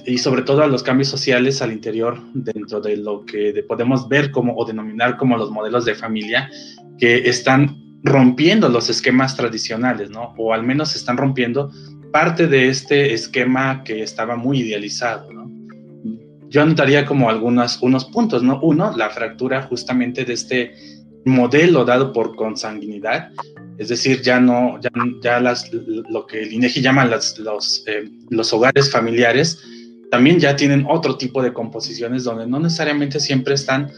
Y 0.06 0.18
sobre 0.18 0.42
todo 0.42 0.64
a 0.64 0.68
los 0.68 0.82
cambios 0.82 1.08
sociales 1.08 1.62
al 1.62 1.72
interior 1.72 2.20
dentro 2.34 2.82
de 2.82 2.98
lo 2.98 3.24
que 3.26 3.64
podemos 3.68 4.10
ver 4.10 4.32
como 4.32 4.56
o 4.56 4.66
denominar 4.66 5.18
como 5.18 5.38
los 5.38 5.52
modelos 5.52 5.86
de 5.86 5.94
familia 5.94 6.50
que 6.98 7.30
están 7.30 7.78
rompiendo 8.04 8.70
los 8.70 8.90
esquemas 8.90 9.36
tradicionales, 9.36 10.10
¿no? 10.10 10.34
O 10.38 10.52
al 10.52 10.64
menos 10.64 10.96
están 10.96 11.18
rompiendo 11.18 11.72
parte 12.12 12.48
de 12.48 12.70
este 12.70 13.14
esquema 13.14 13.84
que 13.84 14.02
estaba 14.02 14.36
muy 14.36 14.62
idealizado, 14.62 15.32
¿no? 15.32 15.48
Yo 16.50 16.64
anotaría 16.64 17.06
como 17.06 17.30
algunos 17.30 17.80
unos 17.82 18.06
puntos, 18.06 18.42
¿no? 18.42 18.60
Uno, 18.62 18.96
la 18.98 19.12
fractura 19.12 19.62
justamente 19.64 20.26
de 20.26 20.34
este 20.34 20.74
modelo 21.26 21.86
dado 21.86 22.14
por 22.14 22.36
consanguinidad, 22.36 23.30
es 23.78 23.90
decir, 23.90 24.22
ya 24.22 24.40
no, 24.40 24.80
ya, 25.22 25.40
las, 25.40 25.72
lo 25.72 26.26
que 26.26 26.42
el 26.42 26.54
INEGI 26.54 26.82
llama 26.82 27.06
las, 27.06 27.38
los, 27.38 27.84
eh, 27.88 28.10
los 28.30 28.52
hogares 28.54 28.92
familiares, 28.92 29.64
también 30.10 30.40
ya 30.40 30.56
tienen 30.56 30.86
otro 30.90 31.18
tipo 31.18 31.44
de 31.44 31.54
composiciones 31.54 32.24
donde 32.24 32.48
no 32.48 32.60
necesariamente 32.60 33.20
siempre 33.20 33.54
están 33.54 33.92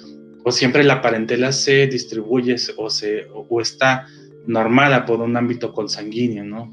o 0.43 0.51
siempre 0.51 0.83
la 0.83 1.01
parentela 1.01 1.51
se 1.51 1.88
distribuye 1.88 2.55
o, 2.77 2.89
se, 2.89 3.27
o 3.31 3.62
está 3.62 4.07
normada 4.48 5.05
por 5.05 5.21
un 5.21 5.38
ámbito 5.38 5.74
consanguíneo. 5.74 6.71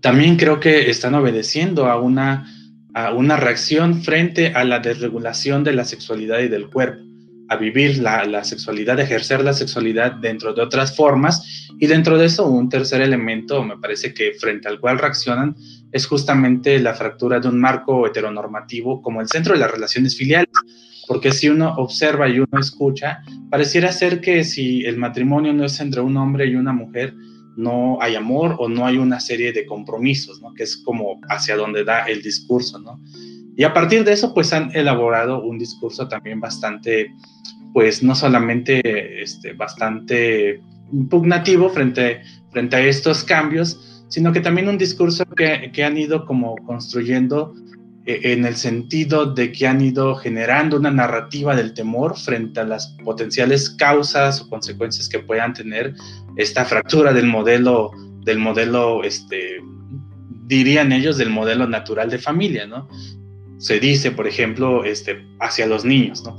También 0.00 0.36
creo 0.36 0.60
que 0.60 0.90
están 0.90 1.14
obedeciendo 1.14 1.86
a 1.86 2.00
una, 2.00 2.46
a 2.94 3.12
una 3.12 3.36
reacción 3.36 4.02
frente 4.02 4.48
a 4.54 4.64
la 4.64 4.78
desregulación 4.78 5.64
de 5.64 5.72
la 5.72 5.84
sexualidad 5.84 6.40
y 6.40 6.48
del 6.48 6.70
cuerpo, 6.70 7.02
a 7.48 7.56
vivir 7.56 7.98
la, 7.98 8.24
la 8.24 8.44
sexualidad, 8.44 9.00
ejercer 9.00 9.42
la 9.42 9.52
sexualidad 9.52 10.12
dentro 10.12 10.52
de 10.52 10.62
otras 10.62 10.94
formas 10.94 11.68
y 11.78 11.86
dentro 11.86 12.18
de 12.18 12.26
eso 12.26 12.46
un 12.46 12.68
tercer 12.68 13.00
elemento, 13.00 13.62
me 13.64 13.78
parece 13.78 14.12
que 14.12 14.32
frente 14.32 14.68
al 14.68 14.80
cual 14.80 14.98
reaccionan, 14.98 15.56
es 15.92 16.06
justamente 16.06 16.78
la 16.78 16.94
fractura 16.94 17.40
de 17.40 17.48
un 17.48 17.58
marco 17.58 18.06
heteronormativo 18.06 19.00
como 19.00 19.20
el 19.20 19.28
centro 19.28 19.54
de 19.54 19.60
las 19.60 19.70
relaciones 19.70 20.16
filiales 20.16 20.50
porque 21.08 21.32
si 21.32 21.48
uno 21.48 21.74
observa 21.76 22.28
y 22.28 22.38
uno 22.38 22.60
escucha, 22.60 23.22
pareciera 23.50 23.90
ser 23.90 24.20
que 24.20 24.44
si 24.44 24.84
el 24.84 24.98
matrimonio 24.98 25.54
no 25.54 25.64
es 25.64 25.80
entre 25.80 26.02
un 26.02 26.16
hombre 26.18 26.46
y 26.46 26.54
una 26.54 26.74
mujer, 26.74 27.14
no 27.56 27.98
hay 28.00 28.14
amor 28.14 28.56
o 28.58 28.68
no 28.68 28.86
hay 28.86 28.98
una 28.98 29.18
serie 29.18 29.52
de 29.52 29.66
compromisos, 29.66 30.40
¿no? 30.42 30.52
Que 30.54 30.62
es 30.64 30.76
como 30.76 31.18
hacia 31.28 31.56
donde 31.56 31.82
da 31.82 32.04
el 32.04 32.22
discurso, 32.22 32.78
¿no? 32.78 33.00
Y 33.58 33.64
a 33.64 33.74
partir 33.74 34.04
de 34.04 34.12
eso, 34.12 34.32
pues 34.32 34.52
han 34.52 34.70
elaborado 34.72 35.42
un 35.42 35.58
discurso 35.58 36.06
también 36.06 36.38
bastante, 36.38 37.12
pues 37.72 38.04
no 38.04 38.14
solamente 38.14 39.20
este, 39.20 39.52
bastante 39.52 40.62
impugnativo 40.92 41.68
frente, 41.68 42.22
frente 42.52 42.76
a 42.76 42.86
estos 42.86 43.24
cambios, 43.24 44.04
sino 44.06 44.32
que 44.32 44.40
también 44.40 44.68
un 44.68 44.78
discurso 44.78 45.24
que, 45.36 45.72
que 45.72 45.82
han 45.82 45.98
ido 45.98 46.24
como 46.24 46.54
construyendo 46.58 47.52
eh, 48.06 48.32
en 48.32 48.46
el 48.46 48.54
sentido 48.54 49.34
de 49.34 49.50
que 49.50 49.66
han 49.66 49.80
ido 49.80 50.14
generando 50.14 50.76
una 50.76 50.92
narrativa 50.92 51.56
del 51.56 51.74
temor 51.74 52.16
frente 52.16 52.60
a 52.60 52.64
las 52.64 52.96
potenciales 53.02 53.70
causas 53.70 54.40
o 54.40 54.48
consecuencias 54.48 55.08
que 55.08 55.18
puedan 55.18 55.52
tener 55.52 55.94
esta 56.36 56.64
fractura 56.64 57.12
del 57.12 57.26
modelo, 57.26 57.90
del 58.20 58.38
modelo, 58.38 59.02
este, 59.02 59.56
dirían 60.46 60.92
ellos, 60.92 61.18
del 61.18 61.30
modelo 61.30 61.66
natural 61.66 62.08
de 62.08 62.18
familia, 62.18 62.64
¿no? 62.64 62.88
Se 63.58 63.80
dice, 63.80 64.10
por 64.10 64.26
ejemplo, 64.26 64.84
este, 64.84 65.24
hacia 65.40 65.66
los 65.66 65.84
niños, 65.84 66.22
¿no? 66.24 66.38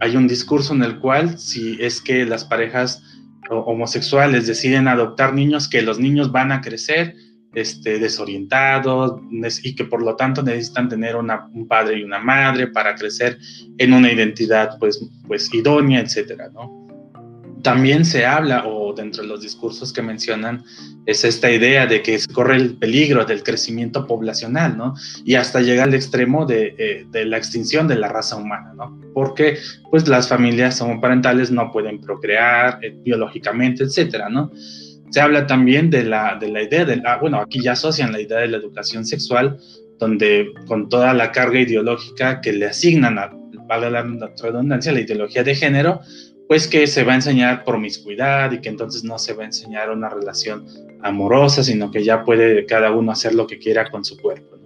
Hay 0.00 0.16
un 0.16 0.28
discurso 0.28 0.74
en 0.74 0.82
el 0.82 0.98
cual 0.98 1.38
si 1.38 1.78
es 1.80 2.00
que 2.00 2.26
las 2.26 2.44
parejas 2.44 3.02
homosexuales 3.48 4.46
deciden 4.46 4.88
adoptar 4.88 5.32
niños, 5.32 5.68
que 5.68 5.82
los 5.82 5.98
niños 5.98 6.32
van 6.32 6.52
a 6.52 6.60
crecer 6.60 7.14
este, 7.54 7.98
desorientados 7.98 9.20
y 9.62 9.74
que 9.74 9.84
por 9.84 10.02
lo 10.02 10.16
tanto 10.16 10.42
necesitan 10.42 10.88
tener 10.88 11.16
un 11.16 11.66
padre 11.68 11.98
y 11.98 12.02
una 12.02 12.18
madre 12.18 12.66
para 12.66 12.94
crecer 12.94 13.38
en 13.78 13.94
una 13.94 14.12
identidad 14.12 14.78
pues, 14.78 15.00
pues 15.26 15.52
idónea, 15.54 16.00
etcétera, 16.00 16.50
¿no? 16.52 16.85
También 17.66 18.04
se 18.04 18.24
habla, 18.24 18.64
o 18.64 18.92
dentro 18.92 19.24
de 19.24 19.28
los 19.28 19.40
discursos 19.40 19.92
que 19.92 20.00
mencionan, 20.00 20.62
es 21.04 21.24
esta 21.24 21.50
idea 21.50 21.84
de 21.88 22.00
que 22.00 22.16
corre 22.32 22.54
el 22.54 22.76
peligro 22.76 23.24
del 23.24 23.42
crecimiento 23.42 24.06
poblacional, 24.06 24.76
¿no? 24.76 24.94
Y 25.24 25.34
hasta 25.34 25.60
llega 25.60 25.82
al 25.82 25.92
extremo 25.92 26.46
de, 26.46 26.76
eh, 26.78 27.24
la 27.24 27.36
extinción 27.36 27.88
de 27.88 27.96
la 27.96 28.06
raza 28.06 28.36
humana, 28.36 28.72
¿no? 28.76 28.96
Porque, 29.12 29.58
pues, 29.90 30.06
las 30.06 30.28
familias 30.28 30.80
homoparentales 30.80 31.50
no 31.50 31.72
pueden 31.72 32.00
procrear 32.00 32.78
eh, 32.84 32.96
biológicamente, 33.02 33.82
etcétera, 33.82 34.28
¿no? 34.28 34.52
Se 35.10 35.20
habla 35.20 35.48
también 35.48 35.90
de 35.90 36.04
la, 36.04 36.36
de 36.40 36.46
la 36.46 36.62
idea 36.62 36.84
de 36.84 36.98
la, 36.98 37.16
bueno, 37.16 37.40
aquí 37.40 37.60
ya 37.60 37.72
asocian 37.72 38.12
la 38.12 38.20
idea 38.20 38.38
de 38.38 38.46
la 38.46 38.58
educación 38.58 39.04
sexual, 39.04 39.58
donde 39.98 40.52
con 40.68 40.88
toda 40.88 41.12
la 41.14 41.32
carga 41.32 41.58
ideológica 41.58 42.40
que 42.40 42.52
le 42.52 42.66
asignan 42.66 43.18
a, 43.18 43.32
valga 43.66 43.90
la 43.90 44.30
redundancia, 44.40 44.92
la 44.92 45.00
ideología 45.00 45.42
de 45.42 45.54
género, 45.54 46.00
pues 46.48 46.68
que 46.68 46.86
se 46.86 47.04
va 47.04 47.12
a 47.12 47.16
enseñar 47.16 47.64
promiscuidad 47.64 48.52
y 48.52 48.60
que 48.60 48.68
entonces 48.68 49.04
no 49.04 49.18
se 49.18 49.32
va 49.32 49.42
a 49.42 49.46
enseñar 49.46 49.90
una 49.90 50.08
relación 50.08 50.66
amorosa, 51.02 51.62
sino 51.62 51.90
que 51.90 52.04
ya 52.04 52.24
puede 52.24 52.66
cada 52.66 52.92
uno 52.92 53.12
hacer 53.12 53.34
lo 53.34 53.46
que 53.46 53.58
quiera 53.58 53.90
con 53.90 54.04
su 54.04 54.16
cuerpo. 54.16 54.56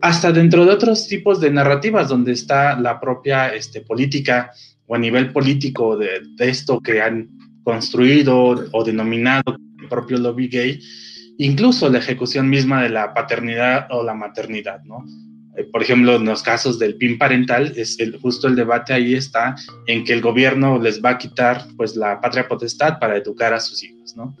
Hasta 0.00 0.30
dentro 0.30 0.64
de 0.64 0.72
otros 0.72 1.08
tipos 1.08 1.40
de 1.40 1.50
narrativas, 1.50 2.08
donde 2.08 2.32
está 2.32 2.78
la 2.78 3.00
propia 3.00 3.54
este, 3.54 3.80
política 3.80 4.52
o 4.86 4.94
a 4.94 4.98
nivel 4.98 5.32
político 5.32 5.96
de, 5.96 6.20
de 6.36 6.48
esto 6.48 6.80
que 6.80 7.00
han 7.02 7.28
construido 7.64 8.68
o 8.72 8.84
denominado 8.84 9.58
propio 9.88 10.18
lobby 10.18 10.48
gay, 10.48 10.80
incluso 11.38 11.88
la 11.88 11.98
ejecución 11.98 12.48
misma 12.48 12.82
de 12.82 12.90
la 12.90 13.12
paternidad 13.12 13.88
o 13.90 14.02
la 14.02 14.14
maternidad, 14.14 14.82
¿no? 14.84 15.04
Eh, 15.58 15.64
por 15.64 15.82
ejemplo, 15.82 16.16
en 16.16 16.24
los 16.24 16.42
casos 16.42 16.78
del 16.78 16.94
PIN 16.96 17.18
parental, 17.18 17.72
es 17.76 17.98
el, 17.98 18.16
justo 18.18 18.46
el 18.48 18.56
debate 18.56 18.92
ahí 18.92 19.14
está 19.14 19.56
en 19.86 20.04
que 20.04 20.12
el 20.12 20.20
gobierno 20.20 20.78
les 20.78 21.02
va 21.02 21.10
a 21.10 21.18
quitar 21.18 21.66
pues 21.76 21.96
la 21.96 22.20
patria 22.20 22.46
potestad 22.46 22.98
para 22.98 23.16
educar 23.16 23.52
a 23.52 23.60
sus 23.60 23.82
hijos, 23.82 24.16
¿no? 24.16 24.36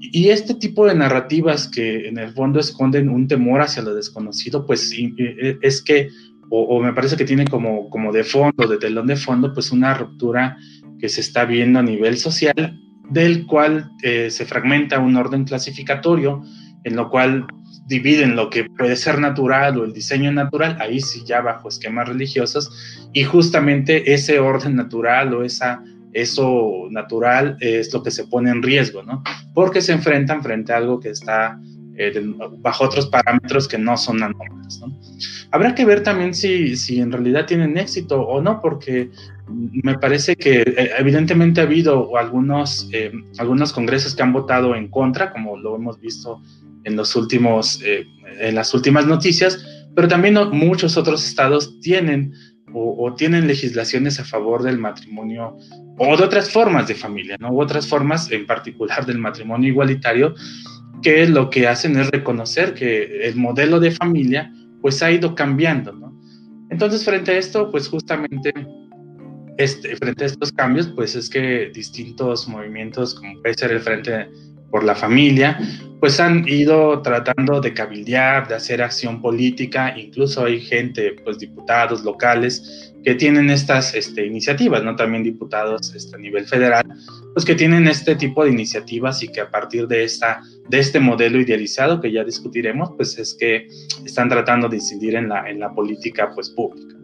Y 0.00 0.30
este 0.30 0.54
tipo 0.54 0.86
de 0.86 0.94
narrativas 0.94 1.68
que 1.68 2.08
en 2.08 2.18
el 2.18 2.32
fondo 2.32 2.58
esconden 2.58 3.08
un 3.08 3.28
temor 3.28 3.60
hacia 3.60 3.82
lo 3.82 3.94
desconocido, 3.94 4.66
pues 4.66 4.92
e, 4.92 5.58
es 5.62 5.82
que, 5.82 6.08
o, 6.48 6.62
o, 6.62 6.82
me 6.82 6.92
parece 6.92 7.16
que 7.16 7.24
tiene 7.24 7.44
como, 7.46 7.90
como 7.90 8.12
de 8.12 8.24
fondo, 8.24 8.66
de 8.66 8.78
telón 8.78 9.06
de 9.06 9.16
fondo, 9.16 9.52
pues 9.52 9.70
una 9.72 9.94
ruptura 9.94 10.56
que 10.98 11.08
se 11.08 11.20
está 11.20 11.44
viendo 11.44 11.78
a 11.78 11.82
nivel 11.82 12.16
social 12.16 12.78
del 13.10 13.46
cual 13.46 13.90
eh, 14.02 14.30
se 14.30 14.46
fragmenta 14.46 15.00
un 15.00 15.16
orden 15.16 15.44
clasificatorio, 15.44 16.42
en 16.84 16.96
lo 16.96 17.10
cual 17.10 17.46
dividen 17.90 18.36
lo 18.36 18.48
que 18.48 18.64
puede 18.64 18.94
ser 18.94 19.18
natural 19.18 19.76
o 19.76 19.84
el 19.84 19.92
diseño 19.92 20.30
natural, 20.32 20.76
ahí 20.80 21.00
sí 21.00 21.24
ya 21.26 21.40
bajo 21.40 21.68
esquemas 21.68 22.08
religiosos, 22.08 22.70
y 23.12 23.24
justamente 23.24 24.14
ese 24.14 24.38
orden 24.38 24.76
natural 24.76 25.34
o 25.34 25.42
esa, 25.42 25.82
eso 26.12 26.86
natural 26.90 27.56
es 27.60 27.92
lo 27.92 28.02
que 28.04 28.12
se 28.12 28.24
pone 28.28 28.50
en 28.50 28.62
riesgo, 28.62 29.02
¿no? 29.02 29.24
Porque 29.54 29.82
se 29.82 29.92
enfrentan 29.92 30.40
frente 30.40 30.72
a 30.72 30.76
algo 30.76 31.00
que 31.00 31.10
está 31.10 31.58
eh, 31.96 32.12
bajo 32.58 32.84
otros 32.84 33.08
parámetros 33.08 33.66
que 33.66 33.76
no 33.76 33.96
son 33.96 34.22
anómalos, 34.22 34.80
¿no? 34.80 34.96
Habrá 35.50 35.74
que 35.74 35.84
ver 35.84 36.04
también 36.04 36.32
si, 36.32 36.76
si 36.76 37.00
en 37.00 37.10
realidad 37.10 37.46
tienen 37.46 37.76
éxito 37.76 38.22
o 38.22 38.40
no, 38.40 38.60
porque 38.60 39.10
me 39.48 39.98
parece 39.98 40.36
que 40.36 40.60
eh, 40.60 40.90
evidentemente 40.96 41.60
ha 41.60 41.64
habido 41.64 42.16
algunos, 42.16 42.88
eh, 42.92 43.10
algunos 43.38 43.72
congresos 43.72 44.14
que 44.14 44.22
han 44.22 44.32
votado 44.32 44.76
en 44.76 44.86
contra, 44.86 45.32
como 45.32 45.56
lo 45.56 45.74
hemos 45.74 46.00
visto 46.00 46.40
en, 46.84 46.96
los 46.96 47.16
últimos, 47.16 47.80
eh, 47.82 48.06
en 48.40 48.54
las 48.54 48.74
últimas 48.74 49.06
noticias, 49.06 49.64
pero 49.94 50.08
también 50.08 50.36
muchos 50.52 50.96
otros 50.96 51.26
estados 51.26 51.80
tienen 51.80 52.32
o, 52.72 53.14
tienen 53.16 53.48
legislaciones 53.48 54.20
a 54.20 54.24
favor 54.24 54.62
del 54.62 54.78
matrimonio 54.78 55.56
o 55.98 56.16
de 56.16 56.22
otras 56.22 56.50
formas 56.50 56.86
de 56.86 56.94
familia, 56.94 57.36
¿no? 57.40 57.50
U 57.50 57.60
otras 57.60 57.88
formas 57.88 58.30
en 58.30 58.46
particular 58.46 59.04
del 59.04 59.18
matrimonio 59.18 59.68
igualitario, 59.68 60.34
que 61.02 61.26
lo 61.26 61.50
que 61.50 61.66
hacen 61.66 61.98
es 61.98 62.08
reconocer 62.10 62.74
que 62.74 63.26
el 63.26 63.34
modelo 63.34 63.80
de 63.80 63.90
familia 63.90 64.52
pues 64.80 65.02
ha 65.02 65.10
ido 65.10 65.34
cambiando, 65.34 65.92
¿no? 65.92 66.16
Entonces, 66.70 67.04
frente 67.04 67.32
a 67.32 67.38
esto, 67.38 67.70
pues 67.72 67.88
justamente 67.88 68.52
este, 69.60 69.94
frente 69.96 70.24
a 70.24 70.26
estos 70.26 70.52
cambios, 70.52 70.88
pues 70.88 71.14
es 71.14 71.28
que 71.28 71.70
distintos 71.74 72.48
movimientos, 72.48 73.14
como 73.14 73.42
puede 73.42 73.54
ser 73.54 73.72
el 73.72 73.80
Frente 73.80 74.30
por 74.70 74.84
la 74.84 74.94
Familia, 74.94 75.58
pues 76.00 76.18
han 76.18 76.48
ido 76.48 77.02
tratando 77.02 77.60
de 77.60 77.74
cabildear, 77.74 78.48
de 78.48 78.54
hacer 78.54 78.82
acción 78.82 79.20
política, 79.20 79.94
incluso 79.96 80.46
hay 80.46 80.60
gente, 80.60 81.14
pues 81.24 81.38
diputados 81.38 82.02
locales 82.04 82.92
que 83.04 83.14
tienen 83.14 83.50
estas 83.50 83.94
este, 83.94 84.26
iniciativas, 84.26 84.82
¿no? 84.82 84.96
También 84.96 85.22
diputados 85.22 85.94
este, 85.94 86.16
a 86.16 86.18
nivel 86.18 86.46
federal, 86.46 86.84
pues 87.34 87.44
que 87.44 87.54
tienen 87.54 87.86
este 87.86 88.16
tipo 88.16 88.44
de 88.44 88.50
iniciativas 88.50 89.22
y 89.22 89.28
que 89.28 89.42
a 89.42 89.50
partir 89.50 89.86
de, 89.88 90.04
esta, 90.04 90.40
de 90.68 90.78
este 90.78 91.00
modelo 91.00 91.38
idealizado 91.38 92.00
que 92.00 92.12
ya 92.12 92.24
discutiremos, 92.24 92.92
pues 92.96 93.18
es 93.18 93.34
que 93.34 93.68
están 94.04 94.28
tratando 94.30 94.68
de 94.68 94.76
incidir 94.76 95.16
en 95.16 95.28
la, 95.28 95.48
en 95.48 95.60
la 95.60 95.72
política, 95.72 96.30
pues 96.34 96.50
pública. 96.50 96.96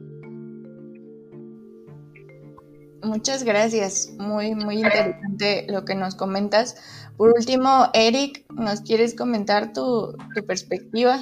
Muchas 3.03 3.45
gracias, 3.45 4.15
muy, 4.19 4.55
muy 4.55 4.79
interesante 4.79 5.67
lo 5.69 5.85
que 5.85 5.95
nos 5.95 6.17
comentas. 6.17 6.75
Por 7.17 7.33
último, 7.37 7.87
Eric, 7.95 8.45
¿nos 8.55 8.81
quieres 8.83 9.15
comentar 9.15 9.73
tu, 9.73 10.17
perspectiva? 10.47 11.19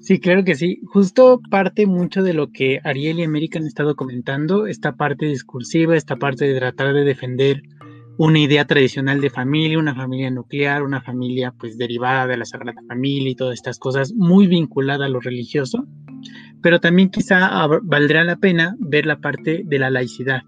Sí, 0.00 0.18
claro 0.20 0.44
que 0.44 0.54
sí. 0.54 0.80
Justo 0.86 1.40
parte 1.50 1.86
mucho 1.86 2.22
de 2.22 2.32
lo 2.32 2.50
que 2.50 2.80
Ariel 2.84 3.20
y 3.20 3.24
América 3.24 3.58
han 3.58 3.66
estado 3.66 3.94
comentando, 3.94 4.66
esta 4.66 4.96
parte 4.96 5.26
discursiva, 5.26 5.96
esta 5.96 6.16
parte 6.16 6.46
de 6.46 6.58
tratar 6.58 6.94
de 6.94 7.04
defender 7.04 7.62
una 8.16 8.38
idea 8.38 8.64
tradicional 8.64 9.20
de 9.20 9.30
familia, 9.30 9.78
una 9.78 9.94
familia 9.94 10.30
nuclear, 10.30 10.82
una 10.82 11.02
familia 11.02 11.52
pues 11.58 11.78
derivada 11.78 12.26
de 12.26 12.36
la 12.36 12.44
Sagrada 12.44 12.82
Familia 12.88 13.30
y 13.30 13.36
todas 13.36 13.54
estas 13.54 13.78
cosas, 13.78 14.12
muy 14.14 14.46
vinculada 14.46 15.06
a 15.06 15.08
lo 15.08 15.20
religioso 15.20 15.86
pero 16.62 16.80
también 16.80 17.10
quizá 17.10 17.66
valdrá 17.82 18.24
la 18.24 18.36
pena 18.36 18.76
ver 18.78 19.06
la 19.06 19.20
parte 19.20 19.62
de 19.64 19.78
la 19.78 19.90
laicidad. 19.90 20.42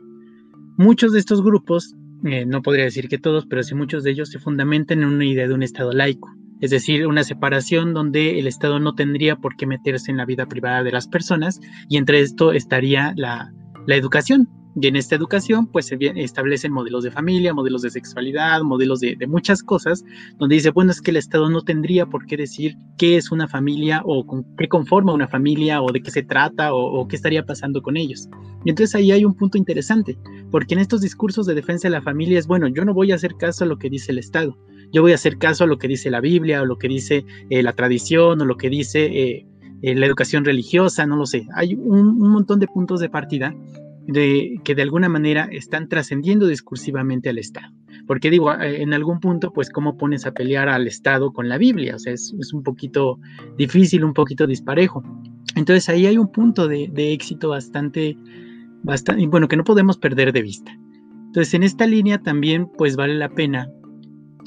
muchos 0.77 1.13
de 1.13 1.19
estos 1.19 1.43
grupos, 1.43 1.95
eh, 2.25 2.45
no 2.47 2.63
podría 2.63 2.85
decir 2.85 3.09
que 3.09 3.19
todos, 3.19 3.47
pero 3.47 3.63
sí 3.63 3.75
muchos 3.75 4.05
de 4.05 4.11
ellos 4.11 4.31
se 4.31 4.39
fundamentan 4.39 5.03
en 5.03 5.09
una 5.09 5.25
idea 5.25 5.49
de 5.49 5.55
un 5.55 5.63
Estado 5.63 5.93
laico, 5.93 6.31
es 6.61 6.71
decir, 6.71 7.07
una 7.07 7.25
separación 7.25 7.95
donde 7.95 8.39
el 8.39 8.47
Estado 8.47 8.79
no 8.81 8.95
tendría 8.95 9.37
por 9.37 9.57
qué 9.57 9.67
meterse 9.67 10.11
en 10.11 10.17
la 10.17 10.27
vida 10.27 10.47
privada 10.47 10.83
de 10.83 10.93
las 10.93 11.09
personas 11.09 11.61
y 11.89 11.97
entre 11.97 12.21
esto 12.21 12.53
estaría 12.53 13.15
la, 13.17 13.53
la 13.87 13.97
educación, 13.97 14.49
y 14.79 14.87
en 14.87 14.97
esta 14.97 15.17
educación, 15.17 15.67
pues 15.67 15.87
se 15.87 15.99
establecen 16.17 16.73
modelos 16.73 17.03
de 17.03 17.11
familia, 17.11 17.53
modelos 17.53 17.83
de 17.83 17.91
sexualidad, 17.91 18.63
modelos 18.63 19.01
de, 19.01 19.17
muchas 19.27 19.63
cosas, 19.63 20.05
donde 20.39 20.55
dice, 20.55 20.71
bueno, 20.71 20.93
es 20.93 21.01
que 21.01 21.11
el 21.11 21.17
Estado 21.17 21.51
no 21.51 21.63
tendría 21.63 22.07
por 22.07 22.27
qué 22.27 22.37
decir 22.37 22.77
qué 22.97 23.17
es 23.17 23.33
una 23.33 23.49
familia 23.49 24.03
o 24.05 24.25
con, 24.25 24.45
qué 24.57 24.69
conforma 24.69 25.13
una 25.13 25.27
familia 25.27 25.83
o 25.83 25.91
de 25.91 26.03
qué 26.03 26.11
se 26.11 26.23
trata 26.23 26.73
o, 26.73 27.07
qué 27.09 27.17
estaría 27.17 27.45
pasando 27.45 27.83
con 27.83 27.97
ellos. 27.97 28.29
Y 28.65 28.71
entonces 28.71 28.95
ahí 28.95 29.11
hay 29.11 29.25
un 29.25 29.35
punto 29.35 29.59
interesante, 29.59 30.19
porque 30.51 30.75
en 30.75 30.81
estos 30.81 31.01
discursos 31.01 31.47
de 31.47 31.55
defensa 31.55 31.89
de 31.89 31.93
la 31.93 32.03
familia 32.03 32.39
es, 32.39 32.47
bueno, 32.47 32.69
yo 32.69 32.85
no 32.85 32.95
voy 32.95 33.11
a 33.11 33.17
hacer 33.17 33.35
caso 33.37 33.65
a 33.65 33.67
lo 33.67 33.79
que 33.79 33.91
dice 33.91 34.13
el 34.13 34.19
Estado, 34.19 34.57
yo 34.93 35.03
voy 35.03 35.13
a 35.13 35.17
hacer 35.17 35.39
caso 35.39 35.65
a 35.65 35.67
lo 35.67 35.79
que 35.79 35.89
dice 35.89 36.11
la 36.11 36.21
Biblia 36.21 36.63
o 36.63 36.67
lo 36.67 36.77
que 36.77 36.89
dice 36.89 37.25
eh, 37.49 37.63
la 37.63 37.73
tradición 37.73 38.41
o 38.41 38.45
lo 38.45 38.57
que 38.57 38.71
dice... 38.71 39.07
Eh, 39.07 39.47
eh, 39.83 39.95
la 39.95 40.05
educación 40.05 40.45
religiosa, 40.45 41.07
no 41.07 41.17
lo 41.17 41.25
sé. 41.25 41.47
Hay 41.55 41.75
un, 41.75 42.21
un, 42.21 42.31
montón 42.31 42.61
de 42.61 42.67
puntos 42.67 43.01
de 43.01 43.09
partida 43.09 43.55
que 44.13 44.75
de 44.75 44.83
alguna 44.83 45.09
manera 45.09 45.49
están 45.51 45.89
trascendiendo 45.89 46.47
discursivamente 46.47 47.29
al 47.29 47.39
Estado. 47.39 47.73
Porque 48.07 48.31
digo, 48.31 48.53
en 48.61 48.93
algún 48.93 49.21
punto, 49.21 49.53
pues, 49.53 49.71
¿cómo 49.71 49.97
pones 49.97 50.27
a 50.27 50.33
pelear 50.33 50.69
al 50.69 50.87
Estado 50.87 51.33
con 51.33 51.49
la 51.49 51.59
Biblia? 51.59 51.95
O 51.95 51.99
sea, 51.99 52.13
es, 52.13 52.33
un 52.53 52.63
poquito 52.63 53.19
difícil, 53.57 54.05
un 54.05 54.15
poquito 54.15 54.47
disparejo. 54.47 55.03
Entonces 55.55 55.89
ahí 55.89 56.07
hay 56.07 56.19
un 56.19 56.33
punto 56.33 56.67
de, 56.67 56.91
éxito 57.13 57.51
bastante, 57.51 58.17
bastante, 58.83 59.27
bueno, 59.27 59.49
que 59.49 59.57
no 59.57 59.65
podemos 59.65 59.97
perder 59.97 60.33
de 60.33 60.43
vista. 60.43 60.77
Entonces 61.27 61.55
en 61.55 61.63
esta 61.63 61.87
línea 61.87 62.19
también, 62.19 62.69
pues, 62.77 62.97
vale 62.97 63.15
la 63.15 63.29
pena 63.29 63.71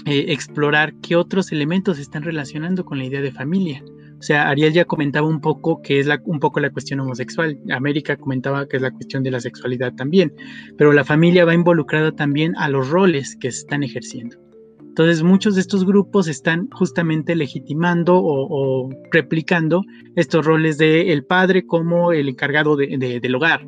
eh, 0.06 0.26
explorar 0.30 0.94
qué 0.96 1.16
otros 1.16 1.52
elementos 1.52 2.00
están 2.00 2.24
relacionando 2.24 2.84
con 2.84 2.98
la 2.98 3.06
idea 3.06 3.22
de 3.22 3.32
familia. 3.32 3.84
O 4.24 4.26
sea, 4.26 4.48
Ariel 4.48 4.72
ya 4.72 4.86
comentaba 4.86 5.28
un 5.28 5.42
poco 5.42 5.82
que 5.82 6.00
es 6.00 6.08
la, 6.08 6.22
un 6.24 6.40
poco 6.40 6.62
la 6.62 6.70
cuestión 6.70 7.02
homosexual. 7.02 7.60
América 7.70 8.16
comentaba 8.16 8.70
que 8.70 8.78
es 8.78 8.82
la 8.82 8.92
cuestión 8.92 9.22
de 9.22 9.32
la 9.32 9.42
sexualidad 9.42 9.94
también. 9.96 10.34
Pero 10.78 10.94
la 10.94 11.04
familia 11.04 11.44
va 11.44 11.54
involucrada 11.54 12.14
también 12.14 12.56
a 12.56 12.70
los 12.70 12.90
roles 12.90 13.36
que 13.36 13.52
se 13.52 13.60
están 13.60 13.84
ejerciendo. 13.84 14.38
Entonces 14.80 15.24
muchos 15.24 15.56
de 15.56 15.62
estos 15.62 15.86
grupos 15.86 16.30
están 16.30 16.70
justamente 16.70 17.36
legitimando 17.36 18.16
o, 18.16 18.90
replicando 19.12 19.82
estos 20.16 20.46
roles 20.46 20.78
del 20.78 21.10
el 21.10 21.26
padre 21.26 21.66
como 21.66 22.14
el 22.14 22.30
encargado 22.30 22.78
del 22.78 23.36
hogar, 23.36 23.68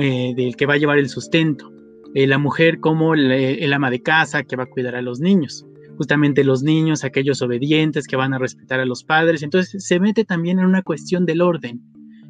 eh, 0.00 0.32
del 0.34 0.56
que 0.56 0.64
va 0.64 0.72
a 0.72 0.78
llevar 0.78 0.96
el 0.96 1.10
sustento, 1.10 1.70
eh, 2.14 2.26
la 2.26 2.38
mujer 2.38 2.80
como 2.80 3.12
el, 3.12 3.70
ama 3.74 3.90
de 3.90 4.00
casa 4.00 4.44
que 4.44 4.56
va 4.56 4.62
a 4.62 4.70
cuidar 4.70 4.96
a 4.96 5.02
los 5.02 5.20
niños 5.20 5.66
justamente 5.96 6.44
los 6.44 6.62
niños, 6.62 7.04
aquellos 7.04 7.42
obedientes 7.42 8.06
que 8.06 8.16
van 8.16 8.34
a 8.34 8.38
respetar 8.38 8.80
a 8.80 8.86
los 8.86 9.04
padres. 9.04 9.42
Entonces 9.42 9.84
se 9.84 10.00
mete 10.00 10.24
también 10.24 10.58
en 10.58 10.66
una 10.66 10.82
cuestión 10.82 11.26
del 11.26 11.40
orden. 11.40 11.80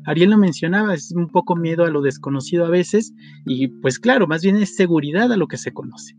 Ariel 0.04 0.30
lo 0.30 0.38
mencionaba, 0.38 0.94
es 0.94 1.12
un 1.12 1.28
poco 1.28 1.54
miedo 1.54 1.84
a 1.84 1.90
lo 1.90 2.02
desconocido 2.02 2.66
a 2.66 2.70
veces 2.70 3.14
y 3.46 3.68
pues 3.68 3.98
claro, 3.98 4.26
más 4.26 4.42
bien 4.42 4.56
es 4.56 4.74
seguridad 4.74 5.30
a 5.32 5.36
lo 5.36 5.46
que 5.46 5.56
se 5.56 5.72
conoce. 5.72 6.16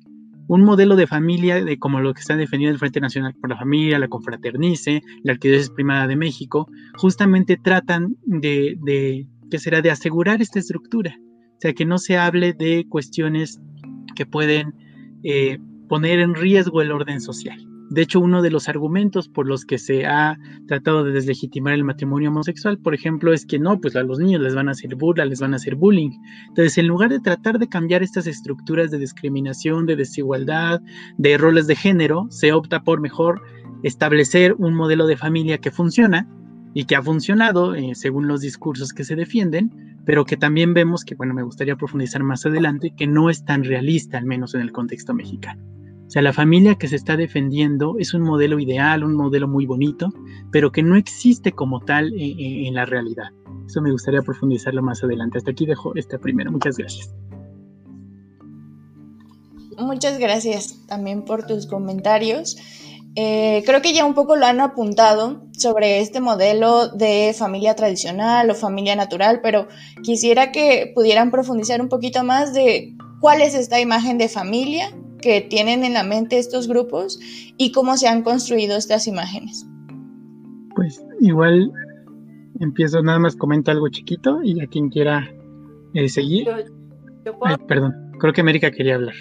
Un 0.47 0.63
modelo 0.63 0.95
de 0.95 1.07
familia 1.07 1.63
de 1.63 1.77
como 1.79 1.99
lo 2.01 2.13
que 2.13 2.21
está 2.21 2.35
defendiendo 2.35 2.73
el 2.73 2.79
Frente 2.79 2.99
Nacional 2.99 3.33
por 3.33 3.49
la 3.49 3.57
Familia, 3.57 3.99
la 3.99 4.09
Confraternice, 4.09 5.01
la 5.23 5.33
Arquidiócesis 5.33 5.71
Primada 5.71 6.07
de 6.07 6.15
México, 6.15 6.67
justamente 6.95 7.57
tratan 7.57 8.17
de, 8.25 8.77
de, 8.83 9.27
¿qué 9.49 9.59
será?, 9.59 9.81
de 9.81 9.91
asegurar 9.91 10.41
esta 10.41 10.59
estructura. 10.59 11.17
O 11.19 11.59
sea, 11.59 11.73
que 11.73 11.85
no 11.85 11.97
se 11.97 12.17
hable 12.17 12.53
de 12.53 12.85
cuestiones 12.89 13.61
que 14.15 14.25
pueden 14.25 14.73
eh, 15.23 15.59
poner 15.93 16.21
en 16.21 16.33
riesgo 16.33 16.81
el 16.81 16.91
orden 16.91 17.21
social. 17.21 17.67
De 17.91 18.01
hecho, 18.01 18.19
uno 18.19 18.41
de 18.41 18.49
los 18.49 18.67
argumentos 18.67 19.29
por 19.29 19.47
los 19.47 19.63
que 19.63 19.77
se 19.77 20.07
ha 20.07 20.39
tratado 20.67 21.03
de 21.03 21.11
deslegitimar 21.11 21.75
el 21.75 21.83
matrimonio 21.83 22.31
homosexual, 22.31 22.79
por 22.79 22.95
ejemplo, 22.95 23.31
es 23.31 23.45
que 23.45 23.59
no, 23.59 23.79
pues 23.79 23.95
a 23.95 24.01
los 24.01 24.17
niños 24.17 24.41
les 24.41 24.55
van 24.55 24.69
a 24.69 24.71
hacer 24.71 24.95
burla, 24.95 25.23
les 25.23 25.39
van 25.39 25.53
a 25.53 25.57
hacer 25.57 25.75
bullying. 25.75 26.09
Entonces, 26.47 26.79
en 26.79 26.87
lugar 26.87 27.11
de 27.11 27.19
tratar 27.19 27.59
de 27.59 27.69
cambiar 27.69 28.01
estas 28.01 28.25
estructuras 28.25 28.89
de 28.89 28.97
discriminación, 28.97 29.85
de 29.85 29.95
desigualdad, 29.95 30.81
de 31.19 31.37
roles 31.37 31.67
de 31.67 31.75
género, 31.75 32.25
se 32.31 32.53
opta 32.53 32.81
por 32.81 32.99
mejor 32.99 33.43
establecer 33.83 34.55
un 34.57 34.73
modelo 34.73 35.05
de 35.05 35.15
familia 35.15 35.59
que 35.59 35.69
funciona 35.69 36.27
y 36.73 36.85
que 36.85 36.95
ha 36.95 37.03
funcionado 37.03 37.75
eh, 37.75 37.93
según 37.93 38.27
los 38.27 38.41
discursos 38.41 38.93
que 38.93 39.03
se 39.03 39.15
defienden, 39.15 39.99
pero 40.05 40.25
que 40.25 40.37
también 40.37 40.73
vemos 40.73 41.05
que, 41.05 41.13
bueno, 41.13 41.35
me 41.35 41.43
gustaría 41.43 41.75
profundizar 41.75 42.23
más 42.23 42.47
adelante, 42.47 42.95
que 42.97 43.05
no 43.05 43.29
es 43.29 43.45
tan 43.45 43.63
realista, 43.63 44.17
al 44.17 44.25
menos 44.25 44.55
en 44.55 44.61
el 44.61 44.71
contexto 44.71 45.13
mexicano. 45.13 45.61
Sea, 46.13 46.21
la 46.21 46.31
familia 46.31 46.75
que 46.75 46.87
se 46.87 46.95
está 46.95 47.17
defendiendo 47.17 47.95
es 47.97 48.13
un 48.13 48.21
modelo 48.21 48.59
ideal, 48.59 49.03
un 49.03 49.15
modelo 49.15 49.47
muy 49.47 49.65
bonito, 49.65 50.13
pero 50.51 50.71
que 50.71 50.83
no 50.83 50.95
existe 50.95 51.53
como 51.53 51.79
tal 51.79 52.13
eh, 52.13 52.35
eh, 52.37 52.67
en, 52.67 52.75
la 52.75 52.85
realidad. 52.85 53.29
Eso 53.65 53.81
me 53.81 53.91
gustaría 53.91 54.21
profundizarlo 54.21 54.83
más 54.83 55.03
adelante. 55.03 55.39
Hasta 55.39 55.49
aquí 55.49 55.65
dejo 55.65 55.95
esta 55.95 56.19
primera. 56.19 56.51
Muchas 56.51 56.77
gracias. 56.77 57.11
Muchas 59.79 60.19
gracias 60.19 60.85
también 60.85 61.25
por 61.25 61.47
tus 61.47 61.65
comentarios. 61.65 62.57
Eh, 63.15 63.63
creo 63.65 63.81
que 63.81 63.93
ya 63.93 64.05
un 64.05 64.13
poco 64.13 64.35
lo 64.35 64.45
han 64.45 64.61
apuntado 64.61 65.47
sobre 65.57 65.99
este 65.99 66.19
modelo 66.19 66.89
de 66.89 67.33
familia 67.35 67.75
tradicional 67.75 68.51
o 68.51 68.53
familia 68.53 68.95
natural, 68.95 69.39
pero 69.41 69.67
quisiera 70.03 70.51
que 70.51 70.91
pudieran 70.93 71.31
profundizar 71.31 71.81
un 71.81 71.89
poquito 71.89 72.23
más 72.23 72.53
de 72.53 72.95
cuál 73.19 73.41
es 73.41 73.55
esta 73.55 73.79
imagen 73.79 74.19
de 74.19 74.29
familia 74.29 74.93
que 75.23 75.39
tienen 75.39 75.85
en 75.85 75.93
la 75.93 76.03
mente 76.03 76.37
estos 76.37 76.67
grupos 76.67 77.17
y 77.57 77.71
cómo 77.71 77.95
se 77.95 78.09
han 78.09 78.23
construido 78.23 78.75
estas 78.77 79.07
imágenes. 79.07 79.65
Pues 80.75 81.01
igual 81.21 81.71
empiezo 82.59 83.01
nada 83.01 83.19
más 83.19 83.35
comento 83.37 83.71
algo 83.71 83.87
chiquito 83.87 84.41
y 84.43 84.61
a 84.61 84.67
quien 84.67 84.89
quiera 84.89 85.33
eh, 85.93 86.09
seguir. 86.09 86.49
perdón, 87.67 88.11
creo 88.19 88.33
que 88.33 88.41
América 88.41 88.69
quería 88.69 88.95
hablar. 88.95 89.15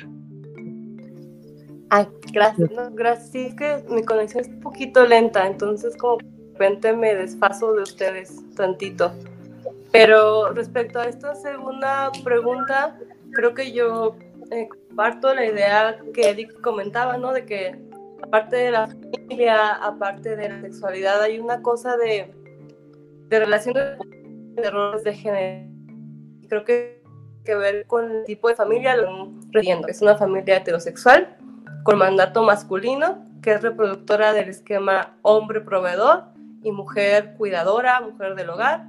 Ay, 1.91 2.09
gracias, 2.33 2.71
gracias. 2.95 3.31
Sí, 3.31 3.38
es 3.43 3.55
que 3.55 3.85
mi 3.88 4.03
conexión 4.03 4.41
es 4.43 4.49
un 4.49 4.61
poquito 4.61 5.07
lenta, 5.07 5.47
entonces 5.47 5.97
como 5.97 6.17
de 6.17 6.53
repente 6.53 6.97
me 6.97 7.15
desfaso 7.15 7.75
de 7.75 7.83
ustedes 7.83 8.43
tantito. 8.57 9.12
Pero 9.93 10.53
respecto 10.53 10.99
a 10.99 11.05
esta 11.05 11.35
segunda 11.37 12.11
pregunta, 12.25 12.99
creo 13.33 13.55
que 13.55 13.73
yo 13.73 14.17
eh, 14.51 14.69
comparto 14.92 15.35
la 15.35 15.46
idea 15.46 15.96
que 16.12 16.28
Eric 16.31 16.61
comentaba, 16.61 17.16
¿no? 17.16 17.33
De 17.33 17.46
que 17.46 17.78
aparte 18.22 18.57
de 18.57 18.70
la 18.70 18.87
familia, 18.87 19.72
aparte 19.74 20.37
de 20.37 20.48
la 20.50 20.61
sexualidad, 20.61 21.22
hay 21.22 21.38
una 21.38 21.62
cosa 21.62 21.96
de, 21.96 22.31
de 23.28 23.38
relaciones 23.38 23.98
de 24.55 24.70
roles 24.70 25.02
de 25.02 25.14
género. 25.14 25.70
Creo 26.48 26.64
que 26.64 27.02
que 27.44 27.55
ver 27.55 27.87
con 27.87 28.11
el 28.11 28.24
tipo 28.24 28.48
de 28.48 28.55
familia, 28.55 28.96
lo 28.96 29.33
es 29.88 30.02
una 30.02 30.16
familia 30.16 30.57
heterosexual 30.59 31.37
con 31.83 31.98
mandato 31.98 32.42
masculino, 32.42 33.26
que 33.42 33.52
es 33.52 33.62
reproductora 33.62 34.33
del 34.33 34.48
esquema 34.48 35.16
hombre 35.22 35.61
proveedor 35.61 36.24
y 36.62 36.70
mujer 36.70 37.35
cuidadora, 37.37 38.00
mujer 38.00 38.37
del 38.37 38.50
hogar. 38.50 38.87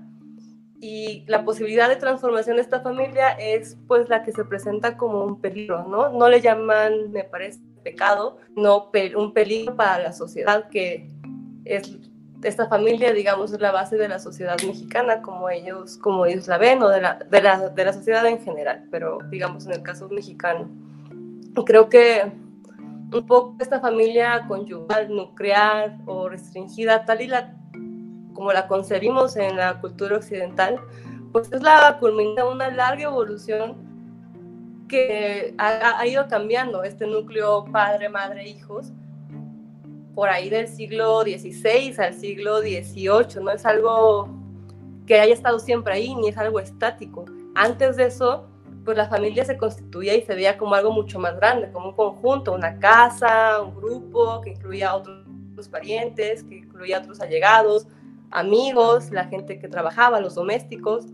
Y 0.86 1.24
la 1.28 1.46
posibilidad 1.46 1.88
de 1.88 1.96
transformación 1.96 2.58
de 2.58 2.62
esta 2.62 2.82
familia 2.82 3.30
es 3.30 3.78
pues 3.88 4.10
la 4.10 4.22
que 4.22 4.34
se 4.34 4.44
presenta 4.44 4.98
como 4.98 5.24
un 5.24 5.40
peligro, 5.40 5.88
¿no? 5.88 6.10
No 6.10 6.28
le 6.28 6.42
llaman, 6.42 7.10
me 7.14 7.24
parece, 7.24 7.62
pecado, 7.86 8.38
no 8.58 8.92
un 9.16 9.32
peligro 9.32 9.78
para 9.78 10.04
la 10.04 10.12
sociedad 10.12 10.68
que 10.68 11.08
es 11.64 11.90
esta 12.44 12.68
familia, 12.68 13.14
digamos, 13.14 13.54
es 13.54 13.62
la 13.62 13.72
base 13.72 13.96
de 13.96 14.10
la 14.10 14.20
sociedad 14.20 14.58
mexicana, 14.68 15.22
como 15.22 15.50
ellos, 15.50 15.96
como 15.96 16.26
ellos 16.26 16.50
la 16.50 16.58
ven, 16.58 16.84
o 16.84 16.90
de 16.90 17.00
la, 17.00 17.14
de 17.14 17.42
la, 17.42 17.70
de 17.70 17.86
la 17.86 17.94
sociedad 17.94 18.26
en 18.26 18.42
general, 18.42 18.86
pero 18.92 19.20
digamos 19.30 19.66
en 19.66 19.72
el 19.72 19.84
caso 19.84 20.10
mexicano. 20.10 20.70
Creo 21.66 21.88
que 21.88 22.30
un 23.14 23.26
poco 23.26 23.56
esta 23.62 23.80
familia 23.80 24.46
conyugal, 24.50 25.16
nuclear 25.16 25.98
o 26.06 26.28
restringida, 26.28 27.06
tal 27.06 27.22
y 27.22 27.28
la, 27.28 27.56
como 28.34 28.52
la 28.52 28.68
concebimos 28.68 29.36
en 29.36 29.58
la 29.58 29.80
cultura 29.80 30.18
occidental, 30.18 30.80
pues 31.32 31.52
es 31.52 31.62
la 31.62 31.98
culminación 32.00 32.48
de 32.48 32.54
una 32.54 32.70
larga 32.70 33.04
evolución 33.04 33.76
que 34.88 35.54
ha, 35.58 36.00
ha, 36.00 36.08
ido 36.08 36.28
cambiando 36.28 36.84
este 36.84 37.08
núcleo 37.08 37.66
padre, 37.66 38.10
madre, 38.10 38.48
hijos, 38.48 38.92
por 40.14 40.30
ahí 40.30 40.50
del 40.50 40.68
siglo 40.68 41.22
XVI 41.24 41.96
al 41.98 42.14
siglo 42.14 42.60
XVIII, 42.60 43.44
no 43.44 43.52
es 43.52 43.66
algo 43.66 44.30
que 45.08 45.20
haya 45.20 45.34
estado 45.34 45.60
siempre 45.60 45.94
ahí, 45.94 46.16
ni 46.16 46.30
es 46.30 46.38
algo 46.38 46.60
estático. 46.60 47.26
Antes 47.56 47.98
de 47.98 48.06
eso, 48.06 48.48
pues 48.86 48.98
la 48.98 49.08
familia 49.08 49.46
se 49.46 49.58
constituía 49.58 50.16
y 50.16 50.22
se 50.22 50.36
veía 50.36 50.58
como 50.58 50.76
algo 50.76 50.92
mucho 50.92 51.20
más 51.20 51.36
grande, 51.38 51.72
como 51.72 51.90
un 51.90 51.96
conjunto, 51.96 52.54
una 52.54 52.80
casa, 52.80 53.62
un 53.62 53.76
grupo 53.76 54.42
que 54.42 54.52
incluía 54.52 54.90
a 54.90 54.96
otros, 54.96 55.24
parientes, 55.72 56.44
que 56.44 56.58
incluía 56.58 56.98
a 56.98 57.00
otros 57.00 57.22
allegados, 57.22 57.88
amigos, 58.34 59.12
la 59.12 59.26
gente 59.26 59.60
que 59.60 59.68
trabajaba, 59.68 60.20
los 60.20 60.36
domésticos. 60.36 61.06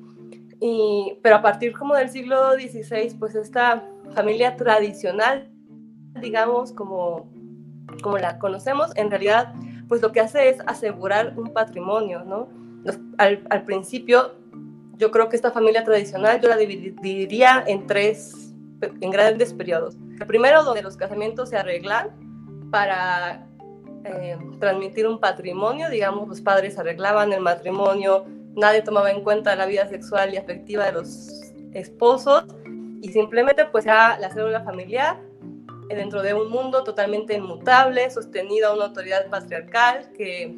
Y, 0.59 1.17
pero 1.21 1.37
a 1.37 1.41
partir 1.41 1.77
como 1.77 1.95
del 1.95 2.09
siglo 2.09 2.53
XVI, 2.53 3.15
pues 3.17 3.35
esta 3.35 3.83
familia 4.13 4.55
tradicional, 4.55 5.49
digamos, 6.21 6.73
como, 6.73 7.31
como 8.01 8.17
la 8.17 8.39
conocemos, 8.39 8.91
en 8.95 9.09
realidad, 9.09 9.53
pues 9.87 10.01
lo 10.01 10.11
que 10.11 10.19
hace 10.19 10.49
es 10.49 10.57
asegurar 10.65 11.37
un 11.37 11.53
patrimonio, 11.53 12.23
¿no? 12.25 12.49
Al, 13.17 13.45
al 13.49 13.63
principio, 13.63 14.35
yo 14.97 15.11
creo 15.11 15.29
que 15.29 15.35
esta 15.35 15.51
familia 15.51 15.83
tradicional 15.83 16.41
yo 16.41 16.49
la 16.49 16.57
dividiría 16.57 17.63
en 17.67 17.87
tres, 17.87 18.53
en 18.81 19.11
grandes 19.11 19.53
periodos. 19.53 19.97
El 20.19 20.27
primero, 20.27 20.63
donde 20.63 20.81
los 20.81 20.97
casamientos 20.97 21.49
se 21.49 21.57
arreglan 21.57 22.09
para 22.71 23.48
eh, 24.05 24.37
transmitir 24.59 25.07
un 25.07 25.19
patrimonio, 25.19 25.89
digamos, 25.89 26.27
los 26.27 26.41
padres 26.41 26.77
arreglaban 26.77 27.33
el 27.33 27.41
matrimonio, 27.41 28.25
nadie 28.55 28.81
tomaba 28.81 29.11
en 29.11 29.23
cuenta 29.23 29.55
la 29.55 29.65
vida 29.65 29.87
sexual 29.87 30.33
y 30.33 30.37
afectiva 30.37 30.85
de 30.85 30.93
los 30.93 31.53
esposos 31.73 32.45
y 33.01 33.09
simplemente 33.11 33.65
pues 33.65 33.85
era 33.85 34.17
la 34.19 34.29
célula 34.31 34.61
familiar 34.63 35.19
eh, 35.89 35.95
dentro 35.95 36.21
de 36.21 36.33
un 36.33 36.49
mundo 36.49 36.83
totalmente 36.83 37.33
inmutable, 37.35 38.09
sostenido 38.09 38.69
a 38.69 38.73
una 38.75 38.85
autoridad 38.85 39.27
patriarcal 39.29 40.11
que 40.17 40.55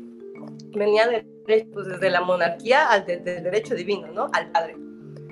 venía 0.74 1.08
de, 1.08 1.26
pues, 1.74 1.88
desde 1.88 2.10
la 2.10 2.22
monarquía 2.22 2.90
al 2.90 3.06
del 3.06 3.24
derecho 3.24 3.76
divino, 3.76 4.08
¿no? 4.08 4.30
Al 4.34 4.52
padre. 4.52 4.76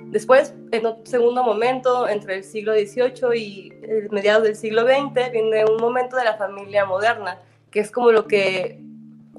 Después, 0.06 0.54
en 0.72 0.86
un 0.86 1.06
segundo 1.06 1.44
momento, 1.44 2.08
entre 2.08 2.36
el 2.36 2.44
siglo 2.44 2.74
XVIII 2.74 3.36
y 3.36 3.72
el 3.82 4.10
mediados 4.10 4.42
del 4.42 4.56
siglo 4.56 4.82
XX, 4.82 5.30
viene 5.30 5.64
un 5.64 5.76
momento 5.76 6.16
de 6.16 6.24
la 6.24 6.34
familia 6.34 6.84
moderna, 6.84 7.38
que 7.70 7.80
es 7.80 7.90
como 7.90 8.12
lo 8.12 8.26
que 8.26 8.82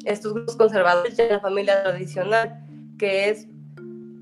estos 0.05 0.33
grupos 0.33 0.55
conservadores 0.55 1.17
llaman 1.17 1.33
la 1.33 1.39
familia 1.39 1.83
tradicional, 1.83 2.63
que 2.97 3.29
es 3.29 3.47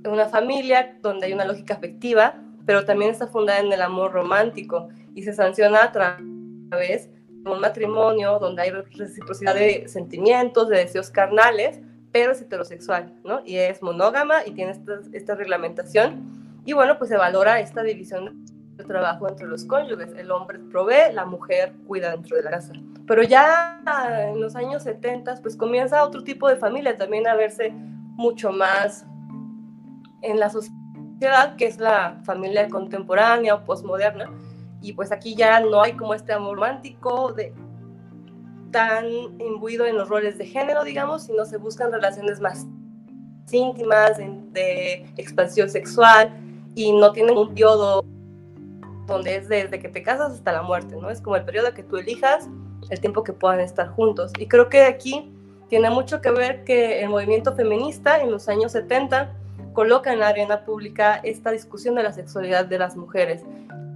una 0.05 0.27
familia 0.27 0.97
donde 1.01 1.27
hay 1.27 1.33
una 1.33 1.45
lógica 1.45 1.75
afectiva, 1.75 2.41
pero 2.65 2.85
también 2.85 3.11
está 3.11 3.27
fundada 3.27 3.59
en 3.59 3.71
el 3.71 3.81
amor 3.81 4.11
romántico 4.11 4.89
y 5.15 5.23
se 5.23 5.33
sanciona 5.33 5.83
a 5.83 5.91
través 5.91 7.09
de 7.27 7.51
un 7.51 7.59
matrimonio 7.59 8.39
donde 8.39 8.61
hay 8.63 8.71
reciprocidad 8.71 9.55
de 9.55 9.87
sentimientos, 9.87 10.69
de 10.69 10.77
deseos 10.77 11.09
carnales, 11.09 11.79
pero 12.11 12.31
es 12.31 12.41
heterosexual, 12.41 13.13
¿no? 13.23 13.41
Y 13.45 13.57
es 13.57 13.81
monógama 13.81 14.45
y 14.45 14.51
tiene 14.51 14.71
esta, 14.71 14.99
esta 15.13 15.35
reglamentación. 15.35 16.61
Y 16.65 16.73
bueno, 16.73 16.97
pues 16.97 17.09
se 17.09 17.17
valora 17.17 17.59
esta 17.59 17.83
división 17.83 18.45
de 18.75 18.83
trabajo 18.83 19.27
entre 19.27 19.47
los 19.47 19.65
cónyuges. 19.65 20.13
El 20.17 20.31
hombre 20.31 20.59
provee, 20.59 21.13
la 21.13 21.25
mujer 21.25 21.73
cuida 21.87 22.11
dentro 22.11 22.37
de 22.37 22.43
la 22.43 22.51
casa. 22.51 22.73
Pero 23.09 23.23
ya 23.23 23.81
en 24.29 24.39
los 24.39 24.55
años 24.55 24.83
70, 24.83 25.37
pues 25.41 25.55
comienza 25.55 26.03
otro 26.03 26.23
tipo 26.23 26.47
de 26.47 26.57
familia 26.57 26.95
también 26.95 27.27
a 27.27 27.33
verse 27.33 27.71
mucho 27.71 28.51
más 28.51 29.03
en 30.21 30.39
la 30.39 30.51
sociedad, 30.51 31.55
que 31.57 31.65
es 31.65 31.79
la 31.79 32.21
familia 32.23 32.69
contemporánea 32.69 33.55
o 33.55 33.65
postmoderna. 33.65 34.29
Y 34.83 34.93
pues 34.93 35.11
aquí 35.11 35.33
ya 35.33 35.59
no 35.59 35.81
hay 35.81 35.93
como 35.93 36.13
este 36.13 36.33
amor 36.33 36.57
romántico 36.57 37.33
de, 37.33 37.51
tan 38.69 39.07
imbuido 39.39 39.87
en 39.87 39.97
los 39.97 40.07
roles 40.07 40.37
de 40.37 40.45
género, 40.45 40.83
digamos, 40.83 41.23
sino 41.23 41.45
se 41.45 41.57
buscan 41.57 41.91
relaciones 41.91 42.39
más 42.39 42.67
íntimas, 43.51 44.19
de 44.19 45.11
expansión 45.17 45.67
sexual 45.67 46.31
y 46.75 46.91
no 46.91 47.11
tienen 47.11 47.35
un 47.35 47.47
periodo 47.47 48.05
donde 49.07 49.37
es 49.37 49.49
desde 49.49 49.79
que 49.79 49.89
te 49.89 50.03
casas 50.03 50.33
hasta 50.33 50.51
la 50.51 50.61
muerte, 50.61 50.95
¿no? 50.95 51.09
Es 51.09 51.21
como 51.21 51.37
el 51.37 51.43
periodo 51.43 51.73
que 51.73 51.81
tú 51.81 51.97
elijas, 51.97 52.47
el 52.89 52.99
tiempo 52.99 53.23
que 53.23 53.33
puedan 53.33 53.59
estar 53.59 53.89
juntos. 53.89 54.31
Y 54.37 54.47
creo 54.47 54.69
que 54.69 54.83
aquí 54.83 55.31
tiene 55.69 55.89
mucho 55.89 56.21
que 56.21 56.31
ver 56.31 56.63
que 56.63 57.01
el 57.01 57.09
movimiento 57.09 57.55
feminista 57.55 58.19
en 58.19 58.31
los 58.31 58.49
años 58.49 58.71
70 58.71 59.35
coloca 59.73 60.11
en 60.11 60.19
la 60.19 60.29
arena 60.29 60.65
pública 60.65 61.21
esta 61.23 61.51
discusión 61.51 61.95
de 61.95 62.03
la 62.03 62.11
sexualidad 62.11 62.65
de 62.65 62.79
las 62.79 62.97
mujeres. 62.97 63.43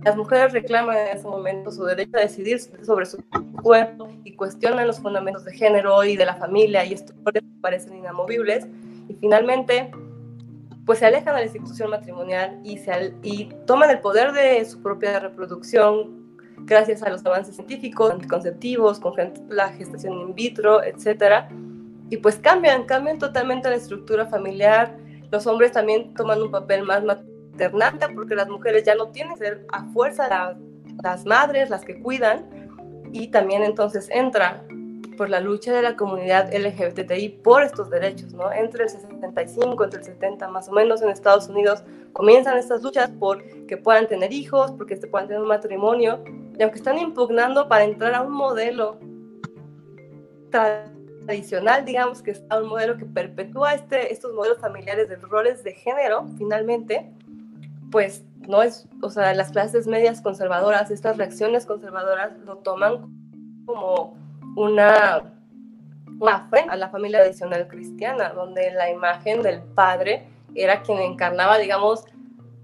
Las 0.03 0.15
mujeres 0.15 0.53
reclaman 0.53 0.97
en 0.97 1.17
ese 1.17 1.27
momento 1.27 1.71
su 1.71 1.84
derecho 1.86 2.17
a 2.17 2.21
decidir 2.21 2.60
sobre 2.60 3.06
su 3.06 3.23
cuerpo 3.62 4.10
y 4.23 4.36
cuestionan 4.36 4.86
los 4.86 4.99
fundamentos 4.99 5.45
de 5.45 5.53
género 5.53 6.03
y 6.03 6.15
de 6.15 6.25
la 6.25 6.36
familia 6.36 6.86
y 6.86 6.93
estos 6.93 7.15
parecen 7.62 7.95
inamovibles. 7.95 8.67
Y 9.08 9.13
finalmente, 9.15 9.91
pues 10.86 10.99
se 10.99 11.06
alejan 11.06 11.36
de 11.36 11.41
la 11.41 11.45
institución 11.45 11.89
matrimonial 11.89 12.60
y, 12.63 12.77
se, 12.77 13.13
y 13.23 13.45
toman 13.65 13.89
el 13.89 13.99
poder 13.99 14.34
de 14.34 14.63
su 14.65 14.82
propia 14.82 15.19
reproducción 15.19 16.22
gracias 16.65 17.04
a 17.04 17.10
los 17.10 17.26
avances 17.26 17.56
científicos, 17.56 18.12
anticonceptivos, 18.12 18.99
con 18.99 19.13
la 19.49 19.69
gestación 19.69 20.19
in 20.19 20.36
vitro, 20.36 20.84
etc. 20.84 21.45
Y 22.10 22.17
pues 22.17 22.38
cambian, 22.38 22.84
cambian 22.86 23.19
totalmente 23.19 23.69
la 23.69 23.76
estructura 23.76 24.26
familiar. 24.26 24.97
Los 25.32 25.47
hombres 25.47 25.71
también 25.71 26.13
toman 26.13 26.41
un 26.41 26.52
papel 26.52 26.84
más 26.84 27.04
maternante 27.04 28.08
porque 28.10 28.36
las 28.36 28.49
mujeres 28.49 28.84
ya 28.84 28.95
no 28.95 29.10
tienen 29.10 29.34
que 29.34 29.39
ser 29.39 29.65
a 29.71 29.86
fuerza 29.86 30.56
las 31.04 31.26
madres 31.26 31.69
las 31.69 31.84
que 31.84 31.99
cuidan. 31.99 32.45
Y 33.12 33.28
también 33.28 33.63
entonces 33.63 34.10
entra 34.12 34.63
por 35.13 35.30
la 35.30 35.39
lucha 35.39 35.73
de 35.73 35.82
la 35.82 35.95
comunidad 35.95 36.52
LGBTI 36.54 37.30
por 37.43 37.63
estos 37.63 37.89
derechos, 37.89 38.34
¿no? 38.34 38.52
Entre 38.52 38.84
el 38.84 38.89
65, 38.89 39.84
entre 39.84 39.99
el 39.99 40.06
70 40.06 40.47
más 40.49 40.69
o 40.69 40.71
menos 40.71 41.02
en 41.02 41.10
Estados 41.10 41.47
Unidos 41.47 41.84
comienzan 42.13 42.58
estas 42.58 42.82
luchas 42.84 43.10
por 43.12 43.43
que 43.65 43.78
puedan 43.78 44.08
tener 44.08 44.32
hijos, 44.32 44.71
porque 44.71 44.95
se 44.97 45.08
puedan 45.08 45.28
tener 45.28 45.41
un 45.41 45.47
matrimonio, 45.47 46.23
y 46.58 46.62
aunque 46.62 46.78
están 46.78 46.98
impugnando 46.98 47.68
para 47.68 47.84
entrar 47.84 48.13
a 48.13 48.22
un 48.22 48.32
modelo 48.32 49.00
tradicional, 50.52 51.84
digamos 51.84 52.22
que 52.22 52.32
es 52.32 52.44
un 52.52 52.68
modelo 52.68 52.98
que 52.98 53.06
perpetúa 53.06 53.74
este, 53.74 54.13
estos 54.13 54.34
modelos 54.34 54.60
familiares 54.60 55.10
de 55.10 55.16
roles 55.16 55.63
de 55.63 55.74
género, 55.74 56.28
finalmente, 56.38 57.12
pues 57.92 58.24
no 58.48 58.62
es, 58.62 58.88
o 59.02 59.10
sea, 59.10 59.34
las 59.34 59.52
clases 59.52 59.88
medias 59.88 60.22
conservadoras, 60.22 60.92
estas 60.92 61.18
reacciones 61.18 61.66
conservadoras 61.66 62.38
lo 62.46 62.58
toman 62.58 63.63
como 63.66 64.16
una, 64.56 65.34
una 66.20 66.50
a 66.70 66.76
la 66.76 66.89
familia 66.89 67.22
tradicional 67.22 67.68
cristiana, 67.68 68.30
donde 68.30 68.72
la 68.72 68.92
imagen 68.92 69.42
del 69.42 69.62
padre 69.62 70.28
era 70.54 70.84
quien 70.84 71.00
encarnaba, 71.00 71.58
digamos, 71.58 72.06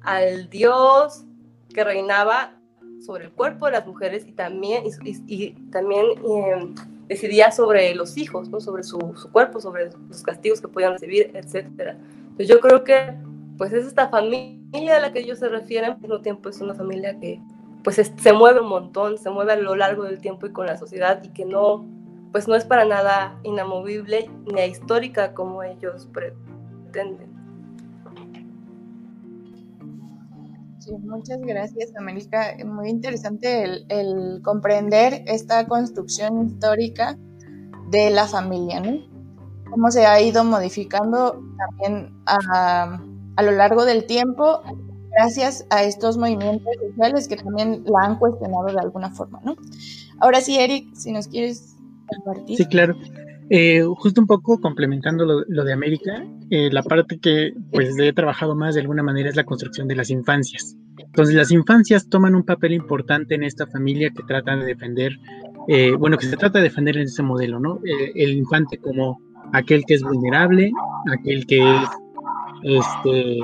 al 0.02 0.49
Dios 0.49 1.25
que 1.73 1.84
reinaba 1.84 2.58
sobre 3.05 3.25
el 3.25 3.31
cuerpo 3.31 3.65
de 3.65 3.73
las 3.73 3.88
mujeres 3.88 4.25
y 4.27 4.31
también, 4.31 4.83
y, 5.27 5.51
también 5.71 6.05
em, 6.25 6.75
decidía 7.07 7.51
sobre 7.51 7.95
los 7.95 8.17
hijos, 8.17 8.49
¿no? 8.49 8.59
sobre 8.59 8.83
su, 8.83 8.99
su, 9.15 9.31
cuerpo, 9.31 9.59
sobre 9.59 9.89
los 10.07 10.21
castigos 10.23 10.62
que 10.62 10.67
podían 10.67 10.93
recibir, 10.93 11.31
etc. 11.33 11.65
Entonces 11.77 12.47
yo 12.47 12.59
creo 12.59 12.83
que 12.83 13.15
pues 13.57 13.73
es 13.73 13.85
esta 13.85 14.09
familia 14.09 14.97
a 14.97 14.99
la 14.99 15.12
que 15.12 15.19
ellos 15.19 15.39
se 15.39 15.49
refieren, 15.49 15.91
al 15.91 15.99
mismo 15.99 16.21
tiempo 16.21 16.49
es 16.49 16.62
una 16.62 16.73
familia 16.73 17.19
que 17.19 17.41
pues 17.83 17.95
se 17.95 18.33
mueve 18.33 18.62
un 18.62 18.69
montón, 18.69 19.17
se 19.17 19.29
mueve 19.29 19.53
a 19.53 19.55
lo 19.55 19.75
largo 19.75 20.03
del 20.03 20.19
tiempo 20.19 20.45
y 20.45 20.51
con 20.51 20.65
la 20.65 20.77
sociedad 20.77 21.21
y 21.23 21.29
que 21.29 21.45
no, 21.45 21.85
pues 22.31 22.47
no 22.47 22.55
es 22.55 22.65
para 22.65 22.85
nada 22.85 23.39
inamovible 23.43 24.29
ni 24.53 24.62
histórica 24.62 25.33
como 25.33 25.63
ellos 25.63 26.07
pretenden. 26.13 27.28
Muchas 30.97 31.39
gracias, 31.41 31.95
América. 31.97 32.56
Muy 32.65 32.89
interesante 32.89 33.63
el, 33.63 34.41
comprender 34.43 35.23
esta 35.28 35.67
construcción 35.67 36.47
histórica 36.47 37.17
de 37.89 38.10
la 38.10 38.28
familia, 38.28 38.80
¿no? 38.80 38.99
Cómo 39.69 39.91
se 39.91 40.06
ha 40.06 40.19
ido 40.21 40.43
modificando 40.43 41.41
también 41.58 42.13
a, 42.25 42.99
a 43.36 43.43
lo 43.43 43.52
largo 43.52 43.86
del 43.86 44.06
tiempo 44.06 44.62
gracias 45.12 45.65
a 45.69 45.84
estos 45.84 46.17
movimientos 46.17 46.73
sociales 46.88 47.28
que 47.28 47.36
también 47.36 47.84
la 47.86 48.08
han 48.08 48.19
cuestionado 48.19 48.65
de 48.65 48.80
alguna 48.80 49.12
forma, 49.12 49.41
¿no? 49.43 49.56
Ahora 50.19 50.41
sí, 50.41 50.58
Eric, 50.60 50.93
si 50.95 51.12
nos 51.12 51.28
quieres 51.28 51.75
compartir. 52.08 52.58
Sí, 52.58 52.65
claro. 52.65 52.95
Eh, 53.51 53.83
justo 53.97 54.21
un 54.21 54.27
poco 54.27 54.59
complementando 54.59 55.25
lo, 55.47 55.63
de 55.63 55.73
América, 55.73 56.23
eh, 56.51 56.69
la 56.71 56.83
parte 56.83 57.17
que 57.19 57.53
pues 57.71 57.97
he 57.97 58.13
trabajado 58.13 58.55
más 58.55 58.75
de 58.75 58.81
alguna 58.81 59.01
manera 59.01 59.29
es 59.29 59.35
la 59.35 59.43
construcción 59.43 59.88
de 59.88 59.95
las 59.95 60.12
infancias. 60.12 60.75
Entonces 60.97 61.33
las 61.33 61.51
infancias 61.51 62.07
toman 62.09 62.35
un 62.35 62.43
papel 62.43 62.73
importante 62.73 63.35
en 63.35 63.43
esta 63.43 63.65
familia 63.65 64.12
que 64.12 64.23
tratan 64.23 64.59
de 64.59 64.67
defender, 64.67 65.13
eh, 65.67 65.93
bueno, 65.97 66.17
que 66.17 66.27
se 66.27 66.38
trata 66.38 66.59
de 66.59 66.65
defender 66.65 66.97
en 66.97 67.03
ese 67.03 67.23
modelo, 67.23 67.59
¿no? 67.59 67.79
el 68.15 68.33
infante 68.33 68.77
como 68.77 69.17
aquel 69.51 69.83
que 69.85 69.95
es 69.95 70.03
vulnerable, 70.03 70.71
aquel 71.12 71.47
que 71.47 71.59
es 71.59 71.89
este, 72.63 73.39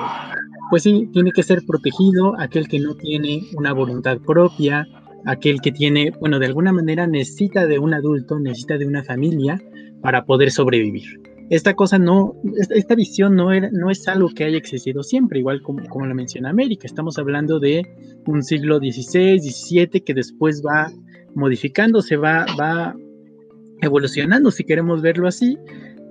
pues 0.69 0.83
sí, 0.83 1.09
tiene 1.13 1.31
que 1.31 1.43
ser 1.43 1.63
protegido 1.65 2.39
aquel 2.39 2.67
que 2.67 2.79
no 2.79 2.95
tiene 2.95 3.41
una 3.57 3.73
voluntad 3.73 4.19
propia, 4.19 4.85
aquel 5.25 5.61
que 5.61 5.71
tiene, 5.71 6.11
bueno, 6.19 6.37
de 6.37 6.45
alguna 6.45 6.71
manera 6.71 7.07
necesita 7.07 7.65
de 7.65 7.79
un 7.79 7.93
adulto, 7.93 8.39
necesita 8.39 8.77
de 8.77 8.85
una 8.85 9.03
familia 9.03 9.59
para 10.05 10.23
poder 10.23 10.51
sobrevivir. 10.51 11.19
Esta 11.49 11.73
cosa 11.73 11.97
no, 11.97 12.35
esta 12.69 12.93
visión 12.93 13.35
no, 13.35 13.51
era, 13.51 13.71
no 13.71 13.89
es 13.89 14.07
algo 14.07 14.29
que 14.29 14.43
haya 14.43 14.55
existido 14.55 15.01
siempre, 15.01 15.39
igual 15.39 15.63
como, 15.63 15.83
como 15.89 16.05
lo 16.05 16.13
menciona 16.13 16.51
América. 16.51 16.85
Estamos 16.85 17.17
hablando 17.17 17.59
de 17.59 17.81
un 18.27 18.43
siglo 18.43 18.77
XVI, 18.77 19.39
XVII 19.39 20.01
que 20.01 20.13
después 20.13 20.61
va 20.63 20.91
modificándose, 21.33 22.17
va, 22.17 22.45
va 22.59 22.95
evolucionando, 23.81 24.51
si 24.51 24.63
queremos 24.63 25.01
verlo 25.01 25.27
así, 25.27 25.57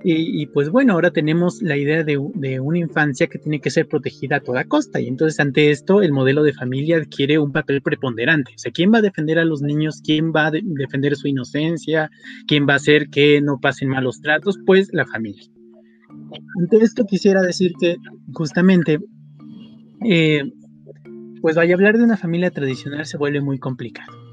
Y, 0.03 0.45
pues 0.47 0.69
bueno, 0.69 0.93
ahora 0.93 1.09
tenemos 1.09 1.63
la 1.63 1.77
idea 1.77 2.03
de, 2.03 2.17
una 2.17 2.77
infancia 2.77 3.25
que 3.25 3.39
tiene 3.39 3.59
que 3.59 3.71
ser 3.71 3.87
protegida 3.87 4.35
a 4.35 4.39
toda 4.39 4.63
costa. 4.65 4.99
Y 4.99 5.07
entonces 5.07 5.39
ante 5.39 5.71
esto 5.71 6.03
el 6.03 6.11
modelo 6.11 6.43
de 6.43 6.53
familia 6.53 6.97
adquiere 6.97 7.39
un 7.39 7.51
papel 7.51 7.81
preponderante. 7.81 8.51
O 8.55 8.59
sea, 8.59 8.71
¿quién 8.71 8.93
va 8.93 8.99
a 8.99 9.01
defender 9.01 9.39
a 9.39 9.45
los 9.45 9.63
niños? 9.63 10.01
¿Quién 10.03 10.31
va 10.31 10.47
a 10.47 10.51
defender 10.51 11.15
su 11.15 11.27
inocencia? 11.27 12.11
¿Quién 12.45 12.67
va 12.67 12.73
a 12.73 12.75
hacer 12.75 13.09
que 13.09 13.41
no 13.41 13.57
pasen 13.59 13.89
malos 13.89 14.21
tratos? 14.21 14.59
Pues 14.63 14.89
la 14.93 15.07
familia. 15.07 15.49
Ante 16.59 16.77
esto 16.77 17.05
quisiera 17.05 17.41
decir 17.41 17.73
que 17.79 17.97
justamente, 18.31 18.99
eh, 20.07 20.43
pues 21.41 21.55
vaya 21.55 21.73
a 21.73 21.77
hablar 21.77 21.97
de 21.97 22.03
una 22.03 22.17
familia 22.17 22.51
tradicional 22.51 23.07
se 23.07 23.17
vuelve 23.17 23.41
muy 23.41 23.57
complicado 23.57 24.24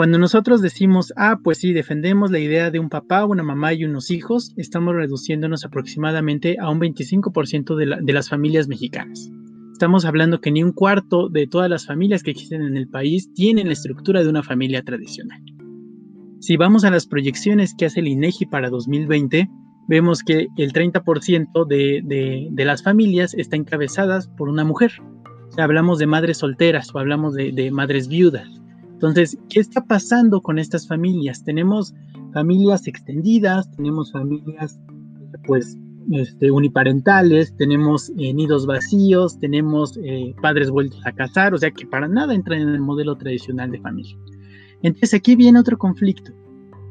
cuando 0.00 0.16
nosotros 0.16 0.62
decimos, 0.62 1.12
ah, 1.18 1.40
pues 1.44 1.58
sí, 1.58 1.74
defendemos 1.74 2.30
la 2.30 2.38
idea 2.38 2.70
de 2.70 2.78
un 2.78 2.88
papá, 2.88 3.26
una 3.26 3.42
mamá 3.42 3.74
y 3.74 3.84
unos 3.84 4.10
hijos, 4.10 4.54
estamos 4.56 4.94
reduciéndonos 4.94 5.66
aproximadamente 5.66 6.56
a 6.58 6.70
un 6.70 6.80
25% 6.80 7.76
de, 7.76 7.98
de 8.00 8.12
las 8.14 8.30
familias 8.30 8.66
mexicanas. 8.66 9.30
Estamos 9.74 10.06
hablando 10.06 10.40
que 10.40 10.52
ni 10.52 10.62
un 10.62 10.72
cuarto 10.72 11.28
de 11.28 11.46
todas 11.46 11.68
las 11.68 11.84
familias 11.84 12.22
que 12.22 12.30
existen 12.30 12.62
en 12.62 12.78
el 12.78 12.88
país 12.88 13.30
tienen 13.34 13.66
la 13.66 13.74
estructura 13.74 14.22
de 14.22 14.30
una 14.30 14.42
familia 14.42 14.82
tradicional. 14.82 15.42
Si 16.38 16.56
vamos 16.56 16.84
a 16.84 16.90
las 16.90 17.06
proyecciones 17.06 17.74
que 17.76 17.84
hace 17.84 18.00
el 18.00 18.08
INEGI 18.08 18.46
para 18.46 18.70
2020, 18.70 19.50
vemos 19.86 20.22
que 20.22 20.46
el 20.56 20.72
30% 20.72 21.66
de, 21.66 22.00
de, 22.02 22.48
de, 22.50 22.64
las 22.64 22.82
familias 22.82 23.34
están 23.34 23.60
encabezadas 23.60 24.28
por 24.28 24.48
una 24.48 24.64
mujer. 24.64 24.92
O 25.50 25.52
sea, 25.52 25.64
hablamos 25.64 25.98
de 25.98 26.06
madres 26.06 26.38
solteras 26.38 26.88
o 26.94 26.98
hablamos 26.98 27.34
de, 27.34 27.52
de 27.52 27.70
madres 27.70 28.08
viudas. 28.08 28.59
Entonces, 29.00 29.38
¿qué 29.48 29.60
está 29.60 29.82
pasando 29.86 30.42
con 30.42 30.58
estas 30.58 30.86
familias? 30.86 31.42
Tenemos 31.42 31.94
familias 32.34 32.86
extendidas, 32.86 33.70
tenemos 33.74 34.12
familias 34.12 34.78
pues 35.46 35.78
este, 36.10 36.50
uniparentales, 36.50 37.56
tenemos 37.56 38.10
eh, 38.18 38.34
nidos 38.34 38.66
vacíos, 38.66 39.38
tenemos 39.40 39.98
eh, 40.04 40.34
padres 40.42 40.68
vueltos 40.68 41.00
a 41.06 41.12
casar, 41.12 41.54
o 41.54 41.58
sea 41.58 41.70
que 41.70 41.86
para 41.86 42.08
nada 42.08 42.34
entran 42.34 42.60
en 42.60 42.68
el 42.68 42.80
modelo 42.80 43.16
tradicional 43.16 43.70
de 43.70 43.80
familia. 43.80 44.14
Entonces 44.82 45.14
aquí 45.14 45.34
viene 45.34 45.58
otro 45.58 45.78
conflicto. 45.78 46.32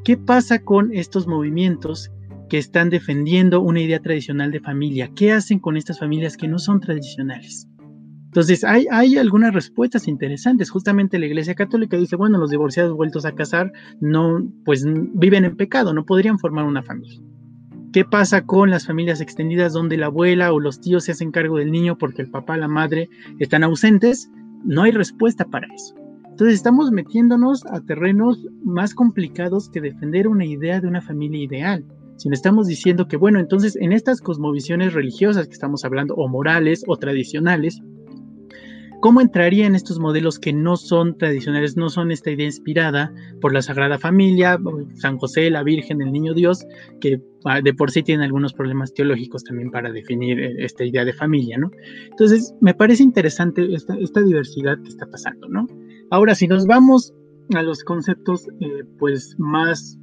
¿Qué 0.02 0.16
pasa 0.16 0.64
con 0.64 0.92
estos 0.92 1.28
movimientos 1.28 2.10
que 2.48 2.58
están 2.58 2.90
defendiendo 2.90 3.60
una 3.60 3.82
idea 3.82 4.00
tradicional 4.00 4.50
de 4.50 4.58
familia? 4.58 5.12
¿Qué 5.14 5.30
hacen 5.30 5.60
con 5.60 5.76
estas 5.76 6.00
familias 6.00 6.36
que 6.36 6.48
no 6.48 6.58
son 6.58 6.80
tradicionales? 6.80 7.69
Entonces, 8.30 8.62
hay, 8.62 8.86
hay 8.92 9.18
algunas 9.18 9.52
respuestas 9.52 10.06
interesantes. 10.06 10.70
Justamente 10.70 11.18
la 11.18 11.26
Iglesia 11.26 11.56
Católica 11.56 11.96
dice, 11.96 12.14
bueno, 12.14 12.38
los 12.38 12.50
divorciados 12.50 12.96
vueltos 12.96 13.24
a 13.24 13.34
casar 13.34 13.72
no, 14.00 14.48
pues 14.64 14.84
viven 14.86 15.44
en 15.44 15.56
pecado, 15.56 15.92
no 15.92 16.06
podrían 16.06 16.38
formar 16.38 16.64
una 16.64 16.80
familia. 16.84 17.20
¿Qué 17.92 18.04
pasa 18.04 18.46
con 18.46 18.70
las 18.70 18.86
familias 18.86 19.20
extendidas 19.20 19.72
donde 19.72 19.96
la 19.96 20.06
abuela 20.06 20.52
o 20.52 20.60
los 20.60 20.80
tíos 20.80 21.02
se 21.02 21.10
hacen 21.10 21.32
cargo 21.32 21.58
del 21.58 21.72
niño 21.72 21.98
porque 21.98 22.22
el 22.22 22.30
papá, 22.30 22.56
la 22.56 22.68
madre 22.68 23.08
están 23.40 23.64
ausentes? 23.64 24.30
No 24.62 24.84
hay 24.84 24.92
respuesta 24.92 25.44
para 25.46 25.66
eso. 25.74 25.96
Entonces 26.28 26.54
estamos 26.54 26.92
metiéndonos 26.92 27.66
a 27.66 27.80
terrenos 27.80 28.46
más 28.62 28.94
complicados 28.94 29.68
que 29.70 29.80
defender 29.80 30.28
una 30.28 30.44
idea 30.44 30.80
de 30.80 30.86
una 30.86 31.02
familia 31.02 31.42
ideal. 31.42 31.84
Si 32.16 32.28
no 32.28 32.34
estamos 32.34 32.68
diciendo 32.68 33.08
que, 33.08 33.16
bueno, 33.16 33.40
entonces 33.40 33.74
en 33.74 33.90
estas 33.90 34.20
cosmovisiones 34.20 34.92
religiosas 34.92 35.48
que 35.48 35.54
estamos 35.54 35.84
hablando, 35.84 36.14
o 36.14 36.28
morales 36.28 36.84
o 36.86 36.96
tradicionales, 36.96 37.82
¿Cómo 39.00 39.22
entraría 39.22 39.66
en 39.66 39.74
estos 39.74 39.98
modelos 39.98 40.38
que 40.38 40.52
no 40.52 40.76
son 40.76 41.16
tradicionales, 41.16 41.74
no 41.74 41.88
son 41.88 42.10
esta 42.10 42.30
idea 42.30 42.44
inspirada 42.44 43.12
por 43.40 43.54
la 43.54 43.62
Sagrada 43.62 43.98
Familia, 43.98 44.58
San 44.96 45.16
José, 45.16 45.48
la 45.48 45.62
Virgen, 45.62 46.02
el 46.02 46.12
Niño 46.12 46.34
Dios, 46.34 46.66
que 47.00 47.22
ah, 47.46 47.62
de 47.62 47.72
por 47.72 47.90
sí 47.90 48.02
tienen 48.02 48.24
algunos 48.24 48.52
problemas 48.52 48.92
teológicos 48.92 49.42
también 49.44 49.70
para 49.70 49.90
definir 49.90 50.38
eh, 50.38 50.54
esta 50.58 50.84
idea 50.84 51.06
de 51.06 51.14
familia, 51.14 51.56
¿no? 51.56 51.70
Entonces, 52.10 52.54
me 52.60 52.74
parece 52.74 53.02
interesante 53.02 53.66
esta, 53.72 54.20
diversidad 54.20 54.78
que 54.82 54.88
está 54.90 55.06
pasando, 55.06 55.48
¿no? 55.48 55.66
Ahora, 56.10 56.34
si 56.34 56.46
nos 56.46 56.66
vamos 56.66 57.14
a 57.54 57.62
los 57.62 57.82
conceptos, 57.82 58.48
eh, 58.60 58.84
pues, 58.98 59.34
más 59.38 59.98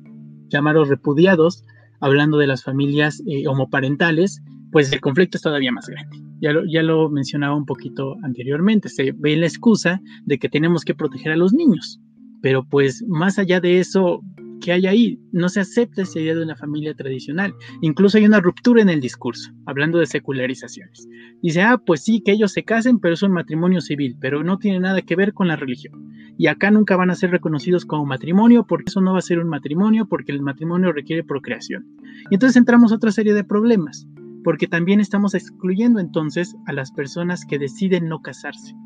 llamados 0.49 0.89
repudiados, 0.89 1.63
hablando 1.99 2.39
de 2.39 2.47
las 2.47 2.63
familias 2.63 3.21
eh, 3.27 3.47
homoparentales, 3.47 4.41
pues 4.71 4.91
el 4.91 5.01
conflicto 5.01 5.37
es 5.37 5.41
todavía 5.41 5.71
más 5.71 5.87
grande. 5.87 6.17
Ya 6.41 6.51
lo, 6.51 6.65
ya 6.65 6.83
lo 6.83 7.09
mencionaba 7.09 7.55
un 7.55 7.65
poquito 7.65 8.15
anteriormente, 8.23 8.89
se 8.89 9.11
ve 9.11 9.35
la 9.35 9.47
excusa 9.47 10.01
de 10.25 10.37
que 10.37 10.49
tenemos 10.49 10.83
que 10.83 10.93
proteger 10.93 11.31
a 11.31 11.37
los 11.37 11.53
niños, 11.53 11.99
pero 12.41 12.63
pues 12.63 13.03
más 13.07 13.39
allá 13.39 13.59
de 13.59 13.79
eso, 13.79 14.21
¿qué 14.61 14.71
hay 14.71 14.85
ahí? 14.85 15.19
No 15.31 15.49
se 15.49 15.61
acepta 15.61 16.03
esa 16.03 16.19
idea 16.19 16.35
de 16.35 16.43
una 16.43 16.55
familia 16.55 16.93
tradicional. 16.93 17.53
Incluso 17.81 18.17
hay 18.17 18.25
una 18.25 18.39
ruptura 18.39 18.81
en 18.81 18.89
el 18.89 19.01
discurso, 19.01 19.51
hablando 19.65 19.97
de 19.97 20.05
secularizaciones. 20.05 21.07
Dice, 21.41 21.61
ah, 21.61 21.81
pues 21.83 22.03
sí, 22.03 22.21
que 22.23 22.33
ellos 22.33 22.51
se 22.51 22.63
casen, 22.63 22.99
pero 22.99 23.15
es 23.15 23.23
un 23.23 23.31
matrimonio 23.31 23.81
civil, 23.81 24.15
pero 24.19 24.43
no 24.43 24.57
tiene 24.57 24.79
nada 24.79 25.01
que 25.01 25.15
ver 25.15 25.33
con 25.33 25.47
la 25.47 25.55
religión. 25.55 26.13
Y 26.37 26.47
acá 26.47 26.69
nunca 26.69 26.95
van 26.95 27.09
a 27.09 27.15
ser 27.15 27.31
reconocidos 27.31 27.85
como 27.85 28.05
matrimonio, 28.05 28.65
porque 28.67 28.89
eso 28.89 29.01
no 29.01 29.13
va 29.13 29.19
a 29.19 29.23
ser 29.23 29.39
un 29.39 29.49
matrimonio, 29.49 30.07
porque 30.07 30.31
el 30.31 30.41
matrimonio 30.41 30.91
requiere 30.91 31.23
procreación. 31.23 31.87
Y 32.29 32.35
entonces 32.35 32.57
entramos 32.57 32.91
a 32.91 32.95
otra 32.95 33.11
serie 33.11 33.33
de 33.33 33.43
problemas 33.43 34.07
porque 34.47 34.69
también 34.69 35.01
estamos 35.01 35.35
excluyendo 35.35 35.99
entonces 35.99 36.55
a 36.67 36.71
las 36.71 36.93
personas 36.93 37.43
que 37.43 37.59
deciden 37.59 38.07
no 38.07 38.21
casarse. 38.21 38.77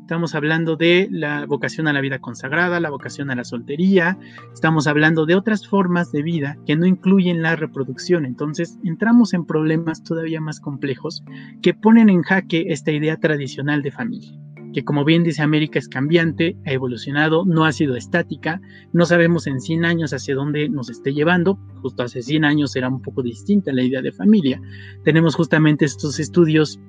Estamos 0.00 0.36
hablando 0.36 0.76
de 0.76 1.08
la 1.10 1.44
vocación 1.44 1.88
a 1.88 1.92
la 1.92 2.00
vida 2.00 2.20
consagrada, 2.20 2.78
la 2.78 2.88
vocación 2.88 3.28
a 3.28 3.34
la 3.34 3.42
soltería, 3.42 4.16
estamos 4.54 4.86
hablando 4.86 5.26
de 5.26 5.34
otras 5.34 5.66
formas 5.66 6.12
de 6.12 6.22
vida 6.22 6.56
que 6.66 6.76
no 6.76 6.86
incluyen 6.86 7.42
la 7.42 7.56
reproducción. 7.56 8.24
Entonces 8.24 8.78
entramos 8.84 9.34
en 9.34 9.44
problemas 9.44 10.04
todavía 10.04 10.40
más 10.40 10.60
complejos 10.60 11.24
que 11.62 11.74
ponen 11.74 12.08
en 12.08 12.22
jaque 12.22 12.66
esta 12.68 12.92
idea 12.92 13.16
tradicional 13.16 13.82
de 13.82 13.90
familia 13.90 14.38
que 14.72 14.84
como 14.84 15.04
bien 15.04 15.22
dice 15.22 15.42
América 15.42 15.78
es 15.78 15.88
cambiante, 15.88 16.56
ha 16.66 16.72
evolucionado, 16.72 17.44
no 17.44 17.64
ha 17.64 17.72
sido 17.72 17.96
estática, 17.96 18.60
no 18.92 19.06
sabemos 19.06 19.46
en 19.46 19.60
100 19.60 19.84
años 19.84 20.12
hacia 20.12 20.34
dónde 20.34 20.68
nos 20.68 20.90
esté 20.90 21.12
llevando, 21.12 21.58
justo 21.82 22.02
hace 22.02 22.22
100 22.22 22.44
años 22.44 22.74
era 22.76 22.88
un 22.88 23.02
poco 23.02 23.22
distinta 23.22 23.72
la 23.72 23.82
idea 23.82 24.02
de 24.02 24.12
familia. 24.12 24.60
Tenemos 25.04 25.34
justamente 25.34 25.84
estos 25.84 26.18
estudios 26.18 26.80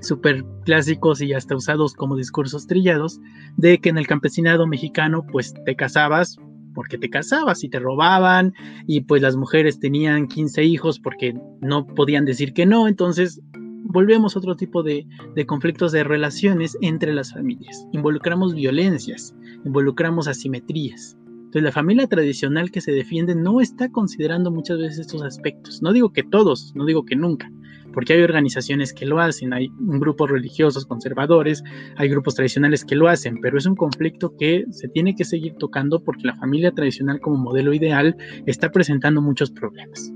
súper 0.00 0.44
clásicos 0.64 1.20
y 1.20 1.32
hasta 1.32 1.56
usados 1.56 1.94
como 1.94 2.16
discursos 2.16 2.66
trillados, 2.66 3.20
de 3.56 3.78
que 3.78 3.88
en 3.88 3.98
el 3.98 4.06
campesinado 4.06 4.66
mexicano 4.66 5.24
pues 5.30 5.54
te 5.64 5.76
casabas 5.76 6.38
porque 6.74 6.98
te 6.98 7.10
casabas 7.10 7.64
y 7.64 7.68
te 7.68 7.80
robaban 7.80 8.54
y 8.86 9.00
pues 9.00 9.20
las 9.20 9.34
mujeres 9.34 9.80
tenían 9.80 10.28
15 10.28 10.62
hijos 10.62 11.00
porque 11.00 11.34
no 11.60 11.84
podían 11.86 12.24
decir 12.24 12.52
que 12.52 12.66
no, 12.66 12.86
entonces 12.86 13.40
volvemos 13.88 14.36
a 14.36 14.38
otro 14.38 14.54
tipo 14.54 14.82
de, 14.82 15.06
conflictos 15.46 15.92
de 15.92 16.04
relaciones 16.04 16.76
entre 16.80 17.12
las 17.12 17.32
familias. 17.32 17.86
Involucramos 17.92 18.54
violencias, 18.54 19.34
involucramos 19.64 20.28
asimetrías. 20.28 21.16
Entonces 21.24 21.62
la 21.62 21.72
familia 21.72 22.06
tradicional 22.06 22.70
que 22.70 22.82
se 22.82 22.92
defiende 22.92 23.34
no 23.34 23.62
está 23.62 23.90
considerando 23.90 24.50
muchas 24.50 24.78
veces 24.78 24.98
estos 25.00 25.22
aspectos. 25.22 25.82
No 25.82 25.92
digo 25.92 26.12
que 26.12 26.22
todos, 26.22 26.72
no 26.74 26.84
digo 26.84 27.06
que 27.06 27.16
nunca, 27.16 27.50
porque 27.94 28.12
hay 28.12 28.22
organizaciones 28.22 28.92
que 28.92 29.06
lo 29.06 29.18
hacen, 29.18 29.54
hay 29.54 29.70
grupos 29.78 30.30
religiosos 30.30 30.84
conservadores, 30.84 31.64
hay 31.96 32.10
grupos 32.10 32.34
tradicionales 32.34 32.84
que 32.84 32.96
lo 32.96 33.08
hacen, 33.08 33.38
pero 33.40 33.56
es 33.56 33.64
un 33.64 33.76
conflicto 33.76 34.36
que 34.36 34.66
se 34.70 34.88
tiene 34.88 35.14
que 35.14 35.24
seguir 35.24 35.54
tocando 35.54 36.04
porque 36.04 36.26
la 36.26 36.36
familia 36.36 36.72
tradicional 36.72 37.18
como 37.20 37.38
modelo 37.38 37.72
ideal 37.72 38.14
está 38.44 38.70
presentando 38.70 39.22
muchos 39.22 39.50
problemas. 39.50 40.12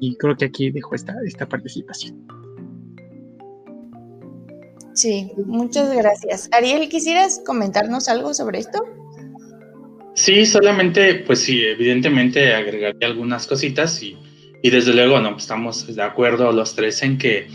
Y 0.00 0.16
creo 0.16 0.36
que 0.36 0.44
aquí 0.44 0.70
dejo 0.70 0.94
esta, 0.94 1.16
esta 1.26 1.48
participación. 1.48 2.37
Sí, 4.98 5.30
muchas 5.46 5.94
gracias. 5.94 6.48
Ariel, 6.50 6.88
¿quisieras 6.88 7.40
comentarnos 7.46 8.08
algo 8.08 8.34
sobre 8.34 8.58
esto? 8.58 8.82
Sí, 10.16 10.44
solamente, 10.44 11.22
pues 11.24 11.38
sí, 11.38 11.62
evidentemente 11.62 12.52
agregaría 12.52 13.06
algunas 13.06 13.46
cositas 13.46 14.02
y, 14.02 14.18
y 14.60 14.70
desde 14.70 14.92
luego, 14.92 15.20
no, 15.20 15.36
estamos 15.36 15.94
de 15.94 16.02
acuerdo 16.02 16.50
los 16.50 16.74
tres 16.74 17.00
en 17.04 17.16
que 17.16 17.46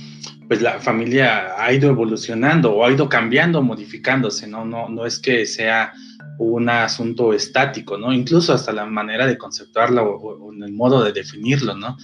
pues 0.48 0.62
la 0.62 0.80
familia 0.80 1.62
ha 1.62 1.74
ido 1.74 1.90
evolucionando 1.90 2.74
o 2.74 2.86
ha 2.86 2.92
ido 2.94 3.10
cambiando, 3.10 3.62
modificándose, 3.62 4.48
¿no? 4.48 4.64
No, 4.64 4.88
no 4.88 5.06
es 5.06 5.20
que 5.20 5.46
sea 5.46 5.92
un 6.40 6.70
asunto 6.70 7.34
estático, 7.34 7.98
¿no? 7.98 8.14
Incluso 8.14 8.54
hasta 8.54 8.72
la 8.72 8.86
manera 8.86 9.28
de 9.28 9.38
conceptuarlo 9.38 10.16
o, 10.16 10.54
en 10.54 10.64
el 10.64 10.72
modo 10.72 11.04
de 11.04 11.12
definirlo, 11.12 11.76
¿no? 11.76 11.98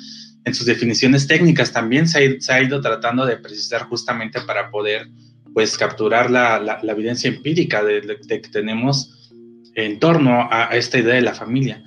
En 0.44 0.54
sus 0.54 0.66
definiciones 0.66 1.28
técnicas 1.28 1.72
también 1.72 2.10
se 2.10 2.42
ha 2.50 2.62
ido 2.62 2.82
tratando 2.82 3.26
de 3.26 3.38
precisar 3.38 3.84
justamente 3.84 4.42
para 4.42 4.70
poder 4.70 5.08
pues 5.54 5.78
capturar 5.78 6.30
la, 6.30 6.80
evidencia 6.84 7.30
empírica 7.30 7.84
de, 7.84 8.02
que 8.28 8.50
tenemos 8.50 9.32
en 9.76 10.00
torno 10.00 10.48
a, 10.52 10.70
esta 10.74 11.00
idea 11.00 11.16
de 11.16 11.22
la 11.22 11.34
familia. 11.34 11.84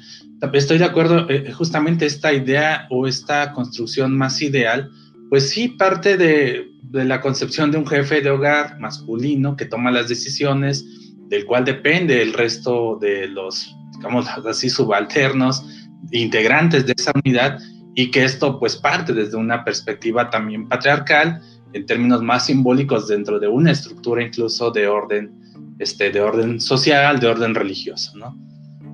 Estoy 0.53 0.79
de 0.79 0.85
acuerdo, 0.85 1.29
eh, 1.31 1.53
justamente 1.53 2.05
esta 2.05 2.33
idea 2.33 2.87
o 2.91 3.07
esta 3.07 3.53
construcción 3.53 4.17
más 4.17 4.43
ideal, 4.43 4.91
pues 5.31 5.51
sí 5.51 5.69
parte 5.69 6.17
de, 6.17 6.69
la 6.93 7.21
concepción 7.21 7.71
de 7.71 7.79
un 7.79 7.87
jefe 7.87 8.21
de 8.21 8.29
hogar 8.29 8.79
masculino 8.79 9.57
que 9.57 9.65
toma 9.65 9.91
las 9.91 10.09
decisiones, 10.09 10.85
del 11.29 11.47
cual 11.47 11.65
depende 11.65 12.21
el 12.21 12.35
resto 12.35 12.99
de 13.01 13.29
los, 13.29 13.75
digamos 13.97 14.27
así, 14.29 14.69
subalternos, 14.69 15.65
integrantes 16.11 16.85
de 16.85 16.95
esa 16.99 17.13
unidad, 17.25 17.59
y 17.95 18.11
que 18.11 18.25
esto 18.25 18.59
pues 18.59 18.77
parte 18.77 19.13
desde 19.13 19.37
una 19.37 19.65
perspectiva 19.65 20.29
también 20.29 20.69
patriarcal 20.69 21.41
en 21.73 21.87
términos 21.87 22.23
más 22.23 22.47
simbólicos 22.47 23.09
dentro 23.09 23.39
de 23.39 23.49
una 23.49 23.73
estructura 23.73 24.23
incluso 24.23 24.71
de 24.71 24.87
orden, 24.87 25.33
este, 25.79 26.11
de 26.11 26.21
orden 26.21 26.61
social, 26.61 27.21
de 27.21 27.29
orden 27.29 27.55
religioso, 27.55 28.17
¿no? 28.17 28.37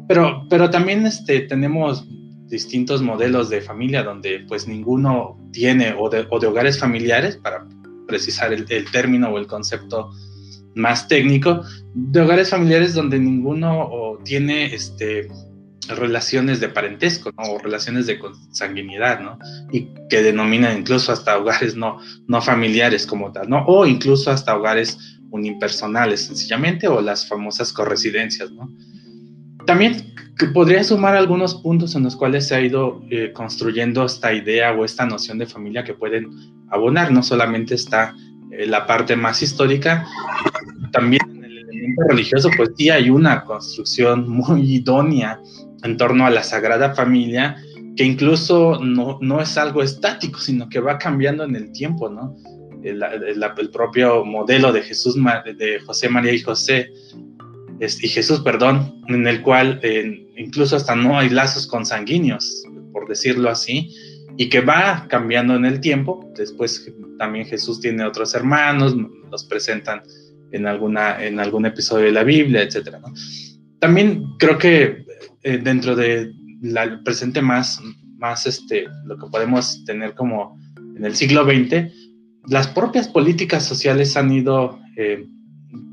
Pero, 0.06 0.46
pero 0.48 0.70
también 0.70 1.06
este, 1.06 1.40
tenemos 1.40 2.06
distintos 2.46 3.02
modelos 3.02 3.50
de 3.50 3.60
familia 3.60 4.02
donde 4.02 4.40
pues 4.48 4.66
ninguno 4.66 5.38
tiene 5.52 5.94
o 5.98 6.08
de, 6.08 6.26
o 6.30 6.38
de 6.38 6.46
hogares 6.46 6.78
familiares, 6.78 7.36
para 7.36 7.66
precisar 8.06 8.52
el, 8.52 8.64
el, 8.70 8.90
término 8.90 9.28
o 9.28 9.38
el 9.38 9.46
concepto 9.46 10.10
más 10.74 11.08
técnico, 11.08 11.62
de 11.94 12.20
hogares 12.20 12.50
familiares 12.50 12.94
donde 12.94 13.18
ninguno 13.18 14.18
tiene 14.24 14.74
este, 14.74 15.28
relaciones 15.88 16.60
de 16.60 16.68
parentesco. 16.68 17.30
O 17.36 17.58
relaciones 17.58 18.06
de 18.06 18.18
consanguinidad, 18.18 19.20
¿no? 19.20 19.38
Y 19.72 19.88
que 20.08 20.22
denominan 20.22 20.78
incluso 20.78 21.12
hasta 21.12 21.38
hogares 21.38 21.76
no, 21.76 21.98
no 22.26 22.42
familiares 22.42 23.06
como 23.06 23.32
tal, 23.32 23.48
¿no? 23.48 23.64
O 23.66 23.86
incluso 23.86 24.30
hasta 24.30 24.56
hogares 24.56 24.98
unipersonales, 25.30 26.26
sencillamente, 26.26 26.88
o 26.88 27.00
las 27.00 27.28
famosas 27.28 27.72
corresidencias, 27.72 28.50
¿no? 28.50 28.70
También 29.66 30.14
podría 30.54 30.84
sumar 30.84 31.16
algunos 31.16 31.56
puntos 31.56 31.94
en 31.94 32.04
los 32.04 32.16
cuales 32.16 32.46
se 32.46 32.54
ha 32.54 32.60
ido 32.60 33.02
eh, 33.10 33.32
construyendo 33.32 34.04
esta 34.04 34.32
idea 34.32 34.72
o 34.72 34.84
esta 34.84 35.04
noción 35.04 35.38
de 35.38 35.46
familia 35.46 35.84
que 35.84 35.94
pueden 35.94 36.30
abonar, 36.70 37.10
no 37.10 37.22
solamente 37.22 37.74
está 37.74 38.14
eh, 38.52 38.66
la 38.66 38.86
parte 38.86 39.16
más 39.16 39.42
histórica, 39.42 40.06
también 40.92 41.20
en 41.28 41.44
el 41.44 41.58
elemento 41.58 42.02
religioso, 42.08 42.50
pues 42.56 42.70
sí 42.76 42.88
hay 42.88 43.10
una 43.10 43.44
construcción 43.44 44.28
muy 44.28 44.76
idónea 44.76 45.40
en 45.82 45.96
torno 45.96 46.26
a 46.26 46.30
la 46.30 46.42
Sagrada 46.42 46.94
Familia, 46.94 47.56
que 47.96 48.04
incluso 48.04 48.78
no, 48.82 49.18
no 49.20 49.40
es 49.40 49.58
algo 49.58 49.82
estático, 49.82 50.38
sino 50.38 50.68
que 50.68 50.80
va 50.80 50.98
cambiando 50.98 51.44
en 51.44 51.56
el 51.56 51.72
tiempo, 51.72 52.08
¿no? 52.08 52.36
El, 52.82 53.02
el, 53.02 53.70
propio 53.70 54.24
modelo 54.24 54.72
de 54.72 54.82
Jesús, 54.82 55.16
de 55.58 55.80
José 55.80 56.08
María 56.08 56.32
y 56.32 56.40
José, 56.40 56.92
y 57.80 58.08
Jesús, 58.08 58.40
perdón, 58.40 59.02
en 59.08 59.26
el 59.26 59.42
cual 59.42 59.80
incluso 60.36 60.76
hasta 60.76 60.94
no 60.94 61.18
hay 61.18 61.28
lazos 61.28 61.66
consanguíneos, 61.66 62.64
por 62.92 63.08
decirlo 63.08 63.50
así, 63.50 63.92
y 64.36 64.48
que 64.48 64.60
va 64.60 65.06
cambiando 65.08 65.56
en 65.56 65.64
el 65.64 65.80
tiempo. 65.80 66.30
Después 66.36 66.88
también 67.18 67.46
Jesús 67.46 67.80
tiene 67.80 68.04
otros 68.04 68.34
hermanos, 68.34 68.96
los 69.30 69.44
presentan 69.44 70.02
en, 70.52 70.66
alguna, 70.66 71.24
en 71.24 71.40
algún 71.40 71.66
episodio 71.66 72.06
de 72.06 72.12
la 72.12 72.22
Biblia, 72.22 72.62
etc. 72.62 72.96
También 73.80 74.24
creo 74.38 74.56
que 74.56 75.04
eh, 75.42 75.58
dentro 75.58 75.94
del 75.94 76.34
presente 77.04 77.40
más, 77.40 77.80
más 78.16 78.46
este, 78.46 78.86
lo 79.04 79.16
que 79.16 79.26
podemos 79.30 79.84
tener 79.84 80.14
como 80.14 80.58
en 80.96 81.04
el 81.04 81.14
siglo 81.14 81.44
XX, 81.44 81.92
las 82.46 82.66
propias 82.68 83.08
políticas 83.08 83.64
sociales 83.64 84.16
han 84.16 84.32
ido 84.32 84.80
eh, 84.96 85.26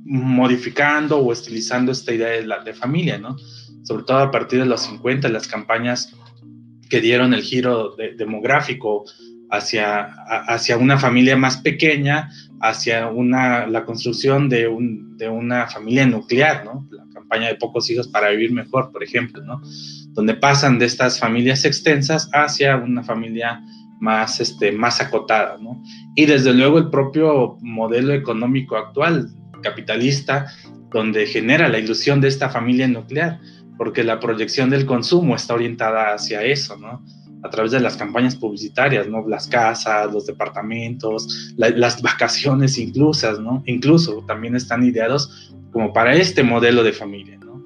modificando 0.05 1.19
o 1.19 1.33
estilizando 1.33 1.91
esta 1.91 2.13
idea 2.13 2.29
de, 2.29 2.45
la, 2.45 2.63
de 2.63 2.73
familia, 2.73 3.17
¿no? 3.17 3.35
Sobre 3.83 4.03
todo 4.03 4.19
a 4.19 4.31
partir 4.31 4.59
de 4.59 4.65
los 4.65 4.81
50, 4.81 5.29
las 5.29 5.47
campañas 5.47 6.15
que 6.89 7.01
dieron 7.01 7.33
el 7.33 7.41
giro 7.41 7.95
demográfico 8.17 9.05
hacia, 9.49 10.03
hacia 10.47 10.77
una 10.77 10.97
familia 10.97 11.35
más 11.35 11.57
pequeña, 11.57 12.29
hacia 12.61 13.07
una, 13.07 13.67
la 13.67 13.85
construcción 13.85 14.49
de, 14.49 14.67
un, 14.67 15.17
de 15.17 15.29
una 15.29 15.67
familia 15.67 16.05
nuclear, 16.05 16.65
¿no? 16.65 16.87
Campaña 17.35 17.49
de 17.49 17.55
pocos 17.55 17.89
hijos 17.89 18.07
para 18.07 18.29
vivir 18.29 18.51
mejor, 18.51 18.91
por 18.91 19.03
ejemplo, 19.03 19.43
¿no? 19.43 19.61
Donde 20.13 20.35
pasan 20.35 20.79
de 20.79 20.85
estas 20.85 21.19
familias 21.19 21.65
extensas 21.65 22.29
hacia 22.33 22.77
una 22.77 23.03
familia 23.03 23.61
más, 23.99 24.39
este, 24.39 24.71
más 24.71 25.01
acotada, 25.01 25.57
¿no? 25.59 25.81
Y 26.15 26.25
desde 26.25 26.53
luego 26.53 26.77
el 26.77 26.89
propio 26.89 27.57
modelo 27.61 28.13
económico 28.13 28.77
actual, 28.77 29.29
capitalista, 29.61 30.45
donde 30.91 31.25
genera 31.25 31.67
la 31.67 31.79
ilusión 31.79 32.21
de 32.21 32.29
esta 32.29 32.49
familia 32.49 32.87
nuclear, 32.87 33.39
porque 33.77 34.03
la 34.03 34.19
proyección 34.19 34.69
del 34.69 34.85
consumo 34.85 35.35
está 35.35 35.53
orientada 35.55 36.13
hacia 36.13 36.41
eso, 36.43 36.77
¿no? 36.77 37.03
a 37.43 37.49
través 37.49 37.71
de 37.71 37.79
las 37.79 37.95
campañas 37.95 38.35
publicitarias, 38.35 39.07
¿no? 39.07 39.27
Las 39.27 39.47
casas, 39.47 40.11
los 40.11 40.25
departamentos, 40.25 41.53
las 41.57 42.01
vacaciones 42.01 42.79
inclusas, 42.79 43.39
¿no? 43.39 43.61
Incluso 43.67 44.23
también 44.25 44.55
están 44.55 44.83
ideados 44.83 45.53
como 45.75 45.91
para 45.91 46.15
este 46.15 46.41
modelo 46.41 46.83
de 46.85 46.93
familia, 46.93 47.37
¿no? 47.43 47.61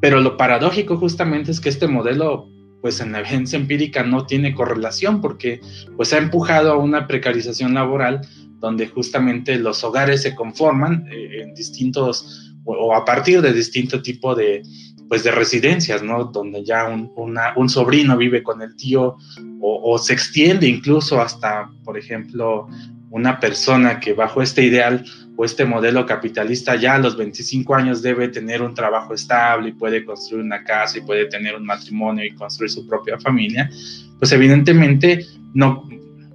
Pero 0.00 0.22
lo 0.22 0.38
paradójico 0.38 0.96
justamente 0.96 1.50
es 1.50 1.60
que 1.60 1.68
este 1.68 1.86
modelo, 1.86 2.48
pues 2.80 3.02
en 3.02 3.12
la 3.12 3.20
evidencia 3.20 3.58
empírica 3.58 4.02
no 4.02 4.24
tiene 4.24 4.54
correlación 4.54 5.20
porque 5.20 5.60
pues 5.94 6.10
ha 6.14 6.16
empujado 6.16 6.72
a 6.72 6.78
una 6.78 7.06
precarización 7.06 7.74
laboral 7.74 8.22
donde 8.60 8.86
justamente 8.88 9.58
los 9.58 9.84
hogares 9.84 10.22
se 10.22 10.34
conforman 10.34 11.06
eh, 11.12 11.42
en 11.42 11.52
distintos 11.52 12.50
o 12.64 12.94
a 12.94 13.04
partir 13.04 13.42
de 13.42 13.52
distinto 13.52 14.00
tipo 14.00 14.34
de, 14.34 14.62
pues 15.10 15.22
de 15.22 15.30
residencias, 15.30 16.02
¿no? 16.02 16.24
Donde 16.24 16.64
ya 16.64 16.88
un, 16.88 17.12
un 17.14 17.68
sobrino 17.68 18.16
vive 18.16 18.42
con 18.42 18.62
el 18.62 18.74
tío 18.74 19.18
o, 19.60 19.92
o, 19.92 19.98
se 19.98 20.14
extiende 20.14 20.66
incluso 20.66 21.20
hasta, 21.20 21.70
por 21.84 21.98
ejemplo, 21.98 22.68
una 23.10 23.38
persona 23.38 24.00
que 24.00 24.14
bajo 24.14 24.40
este 24.40 24.62
ideal 24.62 25.04
o 25.40 25.44
este 25.46 25.64
modelo 25.64 26.04
capitalista 26.04 26.76
ya 26.76 26.96
a 26.96 26.98
los 26.98 27.16
25 27.16 27.74
años 27.74 28.02
debe 28.02 28.28
tener 28.28 28.60
un 28.60 28.74
trabajo 28.74 29.14
estable 29.14 29.70
y 29.70 29.72
puede 29.72 30.04
construir 30.04 30.44
una 30.44 30.62
casa 30.62 30.98
y 30.98 31.00
puede 31.00 31.24
tener 31.30 31.54
un 31.56 31.64
matrimonio 31.64 32.22
y 32.26 32.34
construir 32.34 32.70
su 32.70 32.86
propia 32.86 33.18
familia, 33.18 33.70
pues 34.18 34.32
evidentemente 34.32 35.24
no, 35.54 35.88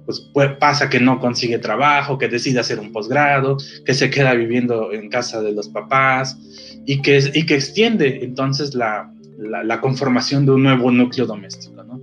pues 0.04 0.28
pasa 0.58 0.90
que 0.90 0.98
no 0.98 1.20
consigue 1.20 1.60
trabajo, 1.60 2.18
que 2.18 2.26
decide 2.26 2.58
hacer 2.58 2.80
un 2.80 2.90
posgrado, 2.90 3.58
que 3.84 3.94
se 3.94 4.10
queda 4.10 4.34
viviendo 4.34 4.92
en 4.92 5.08
casa 5.08 5.40
de 5.40 5.52
los 5.52 5.68
papás 5.68 6.36
y 6.84 7.00
que, 7.00 7.30
y 7.32 7.46
que 7.46 7.54
extiende 7.54 8.24
entonces 8.24 8.74
la, 8.74 9.08
la, 9.38 9.80
conformación 9.80 10.46
de 10.46 10.50
un 10.50 10.64
nuevo 10.64 10.90
núcleo 10.90 11.26
doméstico. 11.26 11.84
¿no? 11.84 12.02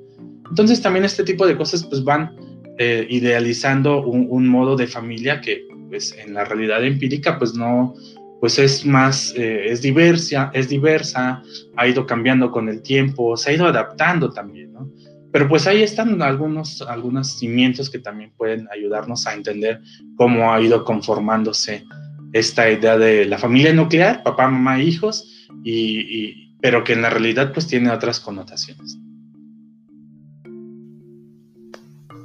Entonces 0.50 0.82
también 0.82 1.04
este 1.04 1.26
tipo 1.26 1.46
de 1.46 1.58
cosas 1.58 1.84
pues 1.84 2.02
van 2.02 2.34
eh, 2.78 3.06
idealizando 3.10 4.06
un, 4.06 4.26
un, 4.30 4.48
modo 4.48 4.78
de 4.78 4.88
familia 4.88 5.42
que 5.42 5.68
pues 5.94 6.12
en 6.18 6.34
la 6.34 6.44
realidad 6.44 6.84
empírica 6.84 7.38
pues 7.38 7.54
no 7.54 7.94
pues 8.40 8.58
es 8.58 8.84
más, 8.84 9.32
eh, 9.38 9.68
es 9.68 9.84
diversa, 9.84 10.50
es 10.54 10.68
diversa, 10.68 11.44
ha 11.78 11.88
ido 11.88 12.06
cambiando 12.08 12.50
con 12.52 12.68
el 12.68 12.82
tiempo, 12.82 13.38
se 13.38 13.52
ha 13.52 13.54
ido 13.54 13.68
adaptando 13.68 14.32
también, 14.32 14.74
¿no? 14.74 14.92
Pero 15.32 15.48
pues 15.48 15.68
ahí 15.68 15.84
están 15.84 16.22
algunos, 16.22 16.82
algunos 16.82 17.38
cimientos 17.38 17.92
que 17.92 18.00
también 18.00 18.34
pueden 18.36 18.68
ayudarnos 18.74 19.28
a 19.28 19.36
entender 19.36 19.82
cómo 20.18 20.52
ha 20.52 20.60
ido 20.60 20.84
conformándose 20.84 21.86
esta 22.34 22.70
idea 22.70 22.98
de 22.98 23.26
la 23.26 23.38
familia 23.38 23.72
nuclear, 23.72 24.24
papá, 24.24 24.50
mamá, 24.50 24.82
hijos, 24.82 25.48
y, 25.64 26.58
pero 26.60 26.84
que 26.84 26.94
en 26.94 27.04
la 27.04 27.12
realidad 27.12 27.54
pues 27.54 27.68
tiene 27.68 27.92
otras 27.92 28.20
connotaciones. 28.20 28.98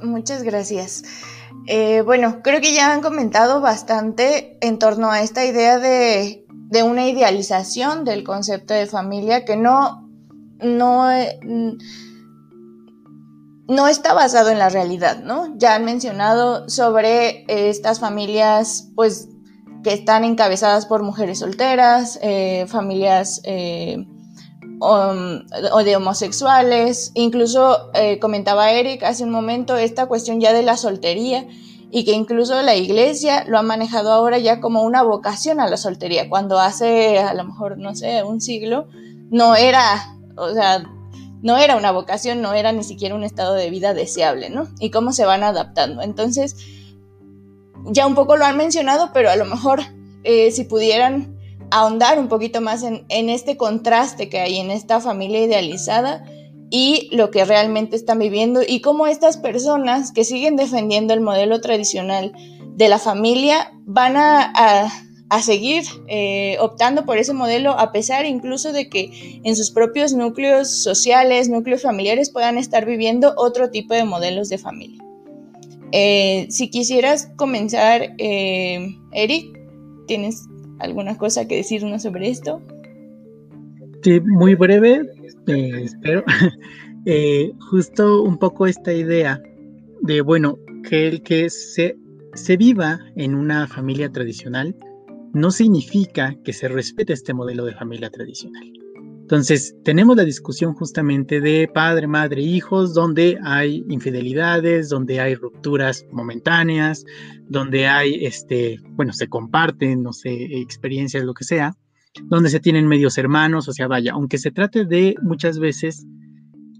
Muchas 0.02 0.42
gracias. 0.42 1.04
Eh, 1.70 2.00
bueno, 2.00 2.40
creo 2.42 2.62
que 2.62 2.72
ya 2.72 2.94
han 2.94 3.02
comentado 3.02 3.61
bastante 3.61 4.57
en 4.62 4.78
torno 4.78 5.11
a 5.11 5.20
esta 5.20 5.44
idea 5.44 5.78
de, 5.78 6.46
de 6.48 6.83
una 6.83 7.07
idealización 7.07 8.07
del 8.07 8.24
concepto 8.24 8.72
de 8.72 8.87
familia 8.87 9.44
que 9.44 9.59
no, 9.59 10.09
no, 10.62 11.11
no 13.68 13.87
está 13.87 14.14
basado 14.14 14.48
en 14.48 14.59
la 14.59 14.70
realidad, 14.70 15.22
¿no? 15.22 15.59
Ya 15.59 15.74
han 15.74 15.85
mencionado 15.85 16.70
sobre 16.70 17.42
eh, 17.42 17.68
estas 17.68 18.00
familias, 18.00 18.88
pues, 18.94 19.28
que 19.85 19.92
están 19.92 20.24
encabezadas 20.24 20.87
por 20.87 21.02
mujeres 21.02 21.40
solteras, 21.40 22.18
eh, 22.22 22.64
familias 22.66 23.42
um, 24.81 25.41
o 25.73 25.85
de 25.85 25.97
homosexuales, 25.97 27.13
incluso 27.15 27.90
comentaba 28.21 28.73
Eric 28.73 29.02
hace 29.02 29.25
un 29.25 29.31
momento 29.31 29.77
esta 29.77 30.07
cuestión 30.07 30.40
ya 30.40 30.52
de 30.52 30.63
la 30.63 30.77
soltería 30.77 31.46
y 31.90 32.05
que 32.05 32.13
incluso 32.13 32.61
la 32.63 32.77
iglesia 32.77 33.44
lo 33.46 33.59
ha 33.59 33.63
manejado 33.63 34.13
ahora 34.13 34.38
ya 34.38 34.61
como 34.61 34.83
una 34.83 35.02
vocación 35.02 35.61
a 35.61 35.69
la 35.69 35.77
soltería, 35.77 36.29
cuando 36.29 36.59
hace 36.59 37.19
a 37.19 37.33
lo 37.35 37.44
mejor, 37.44 37.79
no 37.79 37.94
sé, 37.94 38.23
un 38.23 38.40
siglo, 38.40 38.88
no 39.31 39.57
era, 39.57 40.15
o 40.37 40.52
sea, 40.52 40.83
no 41.40 41.57
era 41.57 41.77
una 41.77 41.92
vocación, 41.92 42.42
no 42.42 42.52
era 42.52 42.73
ni 42.73 42.83
siquiera 42.83 43.15
un 43.15 43.25
estado 43.25 43.55
de 43.55 43.71
vida 43.71 43.94
deseable, 43.94 44.50
¿no? 44.50 44.69
Y 44.81 44.90
cómo 44.90 45.13
se 45.13 45.25
van 45.25 45.44
adaptando. 45.44 46.02
Entonces, 46.02 46.57
ya 47.85 48.07
un 48.07 48.15
poco 48.15 48.37
lo 48.37 48.44
han 48.44 48.57
mencionado, 48.57 49.11
pero 49.15 49.31
a 49.31 49.37
lo 49.37 49.44
mejor 49.44 49.81
eh, 50.25 50.50
si 50.50 50.65
pudieran 50.65 51.38
ahondar 51.71 52.19
un 52.19 52.29
poquito 52.29 52.60
más 52.60 52.83
en, 52.83 53.29
este 53.29 53.56
contraste 53.56 54.29
que 54.29 54.40
hay 54.40 54.58
en 54.58 54.71
esta 54.71 55.00
familia 55.00 55.44
idealizada 55.44 56.25
y 56.71 57.08
lo 57.12 57.31
que 57.31 57.44
realmente 57.44 57.96
están 57.96 58.19
viviendo 58.19 58.60
y 58.66 58.81
cómo 58.81 59.06
estas 59.06 59.37
personas 59.37 60.12
que 60.12 60.25
siguen 60.25 60.56
defendiendo 60.56 61.14
el 61.14 61.21
modelo 61.21 61.60
tradicional 61.60 62.33
de 62.77 62.88
la 62.88 62.98
familia 62.98 63.73
van 63.87 64.16
a, 64.16 64.52
a 65.31 65.42
seguir 65.42 65.85
eh, 66.06 66.56
optando 66.60 67.04
por 67.04 67.19
ese 67.19 67.35
modelo 67.35 67.73
a 67.73 67.92
pesar 67.92 68.25
incluso 68.25 68.73
de 68.73 68.88
que 68.88 69.40
en 69.44 69.56
sus 69.56 69.71
propios 69.71 70.14
núcleos 70.14 70.71
sociales, 70.71 71.48
núcleos 71.48 71.83
familiares 71.83 72.31
puedan 72.31 72.56
estar 72.56 72.87
viviendo 72.87 73.35
otro 73.37 73.71
tipo 73.71 73.94
de 73.94 74.04
modelos 74.04 74.48
de 74.48 74.58
familia. 74.58 75.02
Eh, 75.92 76.46
si 76.50 76.71
quisieras 76.71 77.31
comenzar, 77.37 78.14
eh, 78.19 78.96
Eric, 79.12 79.58
¿tienes 80.06 80.48
alguna 80.79 81.16
cosa 81.16 81.46
que 81.46 81.56
decirnos 81.56 82.02
sobre 82.02 82.29
esto? 82.29 82.62
Sí, 84.02 84.20
muy 84.20 84.54
breve, 84.54 85.02
espero. 85.46 86.24
justo 87.70 88.22
un 88.22 88.38
poco 88.38 88.66
esta 88.66 88.92
idea 88.92 89.42
de, 90.02 90.20
bueno, 90.20 90.58
que 90.88 91.08
el 91.08 91.22
que 91.22 91.50
se, 91.50 91.96
se 92.35 92.56
viva 92.56 93.00
en 93.16 93.35
una 93.35 93.66
familia 93.66 94.10
tradicional 94.10 94.76
no 95.33 95.50
significa 95.50 96.37
que 96.44 96.52
se 96.52 96.68
respete 96.68 97.12
este 97.12 97.35
modelo 97.35 97.64
de 97.64 97.74
familia 97.74 98.10
tradicional. 98.10 98.72
Entonces, 99.29 99.76
tenemos 99.85 100.16
la 100.16 100.24
discusión 100.24 100.72
justamente 100.72 101.42
de 101.42 101.68
padre, 101.68 102.06
madre, 102.06 102.40
hijos, 102.40 102.94
donde 102.94 103.38
hay 103.44 103.85
infidelidades, 103.90 104.88
donde 104.88 105.20
hay 105.20 105.35
rupturas 105.35 106.06
momentáneas, 106.10 107.04
donde 107.46 107.87
hay, 107.87 108.24
este, 108.24 108.79
bueno, 108.92 109.12
se 109.12 109.29
comparten, 109.29 110.02
no 110.02 110.14
sé, 110.14 110.33
experiencias, 110.62 111.24
lo 111.24 111.35
que 111.35 111.44
sea, 111.44 111.74
donde 112.22 112.48
se 112.48 112.58
tienen 112.58 112.88
medios 112.88 113.18
hermanos, 113.18 113.68
o 113.68 113.74
sea, 113.74 113.87
vaya, 113.87 114.12
aunque 114.12 114.38
se 114.38 114.50
trate 114.50 114.87
de 114.87 115.14
muchas 115.20 115.58
veces 115.58 116.06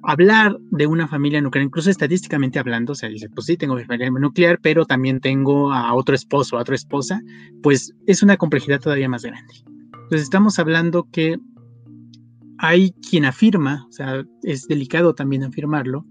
hablar 0.03 0.57
de 0.71 0.87
una 0.87 1.07
familia 1.07 1.43
nuclear, 1.43 1.67
incluso 1.67 1.91
estadísticamente 1.91 2.59
hablando, 2.59 2.93
o 2.93 2.97
sea, 2.97 3.11
dice, 3.11 3.29
pues 3.29 3.45
sí, 3.45 3.59
tengo 3.59 3.75
mi 3.75 3.85
familia 3.85 4.11
nuclear, 4.11 4.59
pero 4.63 4.87
también 4.87 5.21
tengo 5.21 5.71
a 5.71 5.93
otro 5.93 6.15
esposo, 6.15 6.57
a 6.57 6.63
otra 6.63 6.77
esposa, 6.77 7.21
pues 7.63 7.93
es 8.07 8.23
una 8.23 8.39
complejidad 8.39 8.81
todavía 8.81 9.11
más 9.11 9.23
grande. 9.23 9.53
Entonces 9.93 10.23
estamos 10.23 10.59
hablando 10.59 11.07
que 11.13 11.37
hay 12.59 12.93
quien 13.09 13.25
afirma, 13.25 13.87
o 13.89 13.93
sea, 13.93 14.25
es 14.43 14.67
delicado 14.67 15.15
también 15.15 15.45
afirmarlo, 15.45 16.05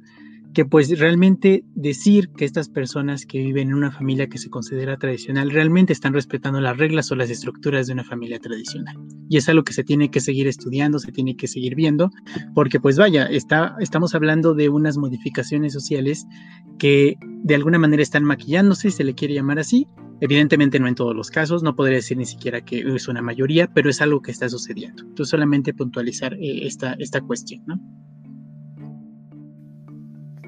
que 0.53 0.65
pues 0.65 0.97
realmente 0.97 1.63
decir 1.75 2.29
que 2.29 2.43
estas 2.43 2.67
personas 2.67 3.27
que 3.27 3.37
viven 3.37 3.67
en 3.67 3.75
una 3.75 3.91
familia 3.91 4.27
que 4.27 4.39
se 4.39 4.49
considera 4.49 4.97
tradicional 4.97 5.51
realmente 5.51 5.93
están 5.93 6.13
respetando 6.13 6.59
las 6.59 6.77
reglas 6.77 7.11
o 7.11 7.15
las 7.15 7.29
estructuras 7.29 7.85
de 7.85 7.93
una 7.93 8.03
familia 8.03 8.39
tradicional. 8.39 8.97
Y 9.29 9.37
es 9.37 9.47
algo 9.49 9.63
que 9.63 9.73
se 9.73 9.83
tiene 9.83 10.09
que 10.09 10.19
seguir 10.19 10.47
estudiando, 10.47 10.97
se 10.97 11.11
tiene 11.11 11.35
que 11.35 11.47
seguir 11.47 11.75
viendo, 11.75 12.09
porque 12.55 12.79
pues 12.79 12.97
vaya, 12.97 13.25
está, 13.25 13.75
estamos 13.79 14.15
hablando 14.15 14.55
de 14.55 14.69
unas 14.69 14.97
modificaciones 14.97 15.73
sociales 15.73 16.25
que 16.79 17.17
de 17.43 17.53
alguna 17.53 17.77
manera 17.77 18.01
están 18.01 18.23
maquillándose, 18.23 18.89
se 18.89 19.03
le 19.03 19.13
quiere 19.13 19.35
llamar 19.35 19.59
así. 19.59 19.85
Evidentemente 20.19 20.79
no 20.79 20.87
en 20.87 20.95
todos 20.95 21.15
los 21.15 21.29
casos, 21.29 21.61
no 21.61 21.75
podría 21.75 21.97
decir 21.97 22.17
ni 22.17 22.25
siquiera 22.25 22.61
que 22.61 22.79
es 22.79 23.07
una 23.07 23.21
mayoría, 23.21 23.67
pero 23.67 23.89
es 23.89 24.01
algo 24.01 24.21
que 24.21 24.31
está 24.31 24.49
sucediendo. 24.49 25.03
Entonces 25.03 25.29
solamente 25.29 25.73
puntualizar 25.73 26.33
eh, 26.33 26.65
esta, 26.65 26.95
esta 26.97 27.21
cuestión, 27.21 27.63
¿no? 27.67 27.79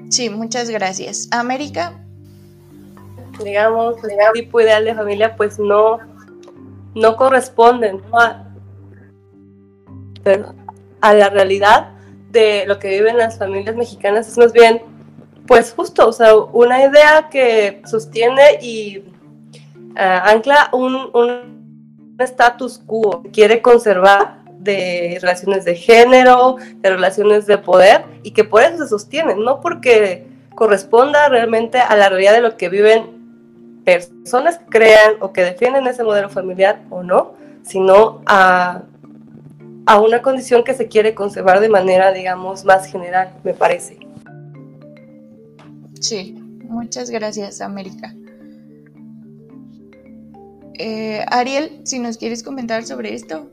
Sí, 0.08 0.28
muchas 0.28 0.70
gracias. 0.70 1.28
América. 1.30 2.04
Digamos, 3.44 3.96
el 4.02 4.10
tipo 4.34 4.60
ideal 4.60 4.84
de 4.84 4.94
familia 4.94 5.36
pues 5.36 5.58
no, 5.58 5.98
no 6.96 7.16
corresponden 7.16 8.00
a, 8.12 8.44
a 11.00 11.14
la 11.14 11.30
realidad 11.30 11.92
de 12.30 12.64
lo 12.66 12.78
que 12.80 12.88
viven 12.88 13.18
las 13.18 13.38
familias 13.38 13.76
mexicanas. 13.76 14.28
Es 14.28 14.36
más 14.36 14.52
bien, 14.52 14.82
pues 15.46 15.72
justo, 15.72 16.08
o 16.08 16.12
sea, 16.12 16.34
una 16.36 16.84
idea 16.84 17.28
que 17.30 17.80
sostiene 17.88 18.58
y 18.60 19.04
ancla 19.96 20.70
un, 20.72 21.10
un 21.14 22.16
status 22.18 22.78
quo, 22.86 23.22
quiere 23.32 23.62
conservar 23.62 24.40
de 24.58 25.18
relaciones 25.20 25.64
de 25.64 25.74
género, 25.74 26.56
de 26.76 26.90
relaciones 26.90 27.46
de 27.46 27.58
poder, 27.58 28.04
y 28.22 28.32
que 28.32 28.44
por 28.44 28.62
eso 28.62 28.78
se 28.78 28.88
sostienen, 28.88 29.42
no 29.42 29.60
porque 29.60 30.26
corresponda 30.54 31.28
realmente 31.28 31.78
a 31.78 31.96
la 31.96 32.08
realidad 32.08 32.34
de 32.34 32.42
lo 32.42 32.56
que 32.56 32.68
viven 32.68 33.20
personas 33.84 34.58
que 34.58 34.66
crean 34.66 35.14
o 35.20 35.32
que 35.32 35.42
defienden 35.42 35.86
ese 35.86 36.04
modelo 36.04 36.28
familiar 36.28 36.82
o 36.90 37.02
no, 37.02 37.32
sino 37.62 38.20
a, 38.26 38.82
a 39.86 40.00
una 40.00 40.20
condición 40.20 40.62
que 40.62 40.74
se 40.74 40.88
quiere 40.88 41.14
conservar 41.14 41.60
de 41.60 41.68
manera, 41.68 42.12
digamos, 42.12 42.64
más 42.64 42.86
general, 42.86 43.32
me 43.42 43.54
parece. 43.54 43.98
Sí, 45.98 46.34
muchas 46.64 47.10
gracias, 47.10 47.60
América. 47.60 48.14
Eh, 50.82 51.22
Ariel, 51.28 51.82
si 51.84 51.98
nos 51.98 52.16
quieres 52.16 52.42
comentar 52.42 52.86
sobre 52.86 53.12
esto. 53.12 53.50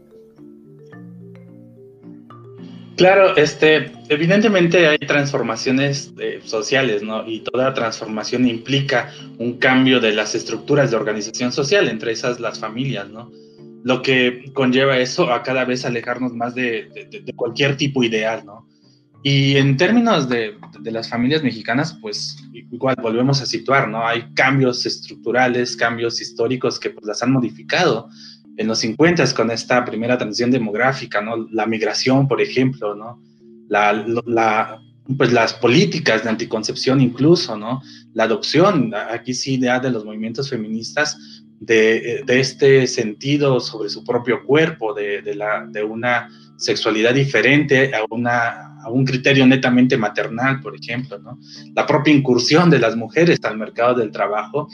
Claro, 2.95 3.36
este, 3.36 3.91
evidentemente 4.07 4.88
hay 4.88 4.97
transformaciones 4.99 6.13
eh, 6.19 6.39
sociales, 6.45 7.03
¿no? 7.03 7.28
Y 7.28 7.41
toda 7.41 7.73
transformación 7.73 8.47
implica 8.47 9.11
un 9.39 9.57
cambio 9.57 9.99
de 9.99 10.13
las 10.13 10.36
estructuras 10.36 10.89
de 10.89 10.95
organización 10.95 11.51
social, 11.51 11.89
entre 11.89 12.13
esas 12.13 12.39
las 12.39 12.59
familias, 12.59 13.09
¿no? 13.09 13.30
Lo 13.84 14.01
que 14.01 14.49
conlleva 14.53 14.97
eso 14.97 15.30
a 15.34 15.43
cada 15.43 15.65
vez 15.65 15.84
alejarnos 15.84 16.32
más 16.34 16.55
de, 16.55 16.88
cualquier 17.36 17.75
tipo 17.75 18.03
ideal, 18.03 18.45
¿no? 18.45 18.69
Y 19.24 19.57
en 19.57 19.78
términos 19.78 20.30
de, 20.30 20.57
las 20.84 21.09
familias 21.09 21.43
mexicanas, 21.43 21.97
pues 22.01 22.38
igual 22.53 22.95
volvemos 23.01 23.41
a 23.41 23.45
situar, 23.45 23.88
¿no? 23.89 24.05
Hay 24.05 24.34
cambios 24.34 24.86
estructurales, 24.86 25.76
cambios 25.76 26.22
históricos 26.22 26.80
que 26.80 26.91
pues 26.91 27.05
las 27.05 27.22
han 27.24 27.32
modificado 27.32 28.09
en 28.57 28.68
los 28.68 28.80
50 28.80 29.24
con 29.36 29.51
esta 29.51 29.84
primera 29.86 30.18
transición 30.18 30.51
demográfica, 30.51 31.22
¿no? 31.22 31.47
La 31.51 31.65
migración, 31.65 32.28
por 32.28 32.41
ejemplo, 32.41 32.95
¿no? 32.95 33.22
La, 33.70 34.80
pues 35.18 35.34
las 35.34 35.53
políticas 35.53 36.24
de 36.24 36.30
anticoncepción 36.30 37.01
incluso, 37.01 37.57
¿no? 37.57 37.82
La 38.13 38.24
adopción, 38.24 38.93
aquí 38.93 39.34
sí 39.34 39.59
ya 39.59 39.80
de 39.80 39.91
los 39.91 40.05
movimientos 40.05 40.49
feministas, 40.49 41.43
de, 41.59 42.24
de, 42.26 42.39
este 42.39 42.86
sentido 42.86 43.59
sobre 43.59 43.89
su 43.89 44.03
propio 44.03 44.43
cuerpo, 44.45 44.93
de, 44.93 45.24
de, 45.24 45.34
la, 45.34 45.65
de 45.68 45.84
una 45.84 46.30
sexualidad 46.57 47.13
diferente 47.13 47.91
a, 47.95 48.05
una, 48.09 48.76
a 48.88 48.91
un 48.91 49.05
criterio 49.05 49.45
netamente 49.45 49.97
maternal, 49.97 50.61
por 50.61 50.75
ejemplo, 50.75 51.19
¿no? 51.19 51.39
La 51.75 51.85
propia 51.85 52.13
incursión 52.13 52.69
de 52.69 52.79
las 52.79 52.95
mujeres 52.95 53.38
al 53.43 53.57
mercado 53.57 53.95
del 53.95 54.11
trabajo 54.11 54.67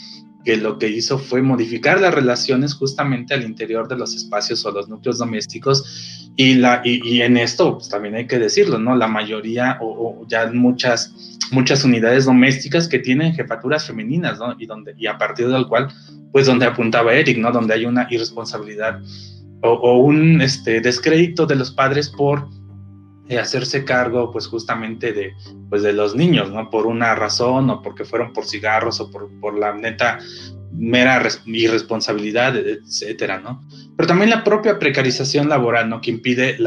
que 0.44 0.58
lo 0.58 0.78
que 0.78 0.90
hizo 0.90 1.18
fue 1.18 1.42
modificar 1.42 2.02
las 2.02 2.14
relaciones 2.14 2.74
justamente 2.74 3.34
al 3.34 3.44
interior 3.44 3.88
de 3.88 3.96
los 3.96 4.14
espacios 4.14 4.66
o 4.66 4.72
los 4.72 4.90
núcleos 4.90 5.18
domésticos 5.18 6.30
y, 6.36 6.56
la, 6.56 6.82
y, 6.84 7.22
en 7.22 7.38
esto 7.38 7.76
pues, 7.76 7.90
también 7.90 8.16
hay 8.16 8.28
que 8.28 8.40
decirlo, 8.40 8.78
¿no? 8.78 8.96
La 8.96 9.08
mayoría 9.08 9.78
o, 9.82 10.26
ya 10.28 10.48
muchas, 10.52 11.40
muchas 11.52 11.84
unidades 11.86 12.26
domésticas 12.26 12.88
que 12.88 13.00
tienen 13.00 13.34
jefaturas 13.34 13.88
femeninas, 13.88 14.40
¿no? 14.40 14.56
Y, 14.58 14.66
donde, 14.66 14.94
y 14.98 15.08
a 15.08 15.18
partir 15.18 15.48
del 15.48 15.68
cual, 15.68 15.88
pues 16.32 16.46
donde 16.46 16.66
apuntaba 16.66 17.14
Eric, 17.14 17.38
¿no? 17.38 17.52
Donde 17.52 17.76
hay 17.76 17.86
una 17.86 18.08
irresponsabilidad 18.10 19.00
o, 19.62 19.70
o 19.70 20.00
un 20.00 20.42
este, 20.42 20.82
descrédito 20.82 21.46
de 21.46 21.56
los 21.56 21.72
padres 21.72 22.10
por 22.10 22.50
hacerse 23.40 23.86
cargo 23.86 24.32
pues 24.32 24.48
justamente 24.48 25.14
de, 25.14 25.34
pues, 25.70 25.82
de 25.84 25.94
los 25.94 26.16
niños, 26.16 26.52
¿no? 26.52 26.70
Por 26.70 26.86
una 26.86 27.16
razón 27.16 27.70
o 27.70 27.82
porque 27.82 28.06
fueron 28.06 28.34
por 28.34 28.46
cigarros 28.46 29.00
o 29.00 29.10
por, 29.12 29.30
por 29.40 29.58
la 29.58 29.74
neta 29.74 30.20
mera 30.72 31.22
irresponsabilidad, 31.46 32.56
etcétera, 32.58 33.40
¿no? 33.40 33.64
Pero 33.96 34.08
también 34.08 34.30
la 34.32 34.44
propia 34.44 34.80
precarización 34.80 35.50
laboral, 35.50 35.90
¿no? 35.90 36.02
Que 36.02 36.12
impide, 36.12 36.58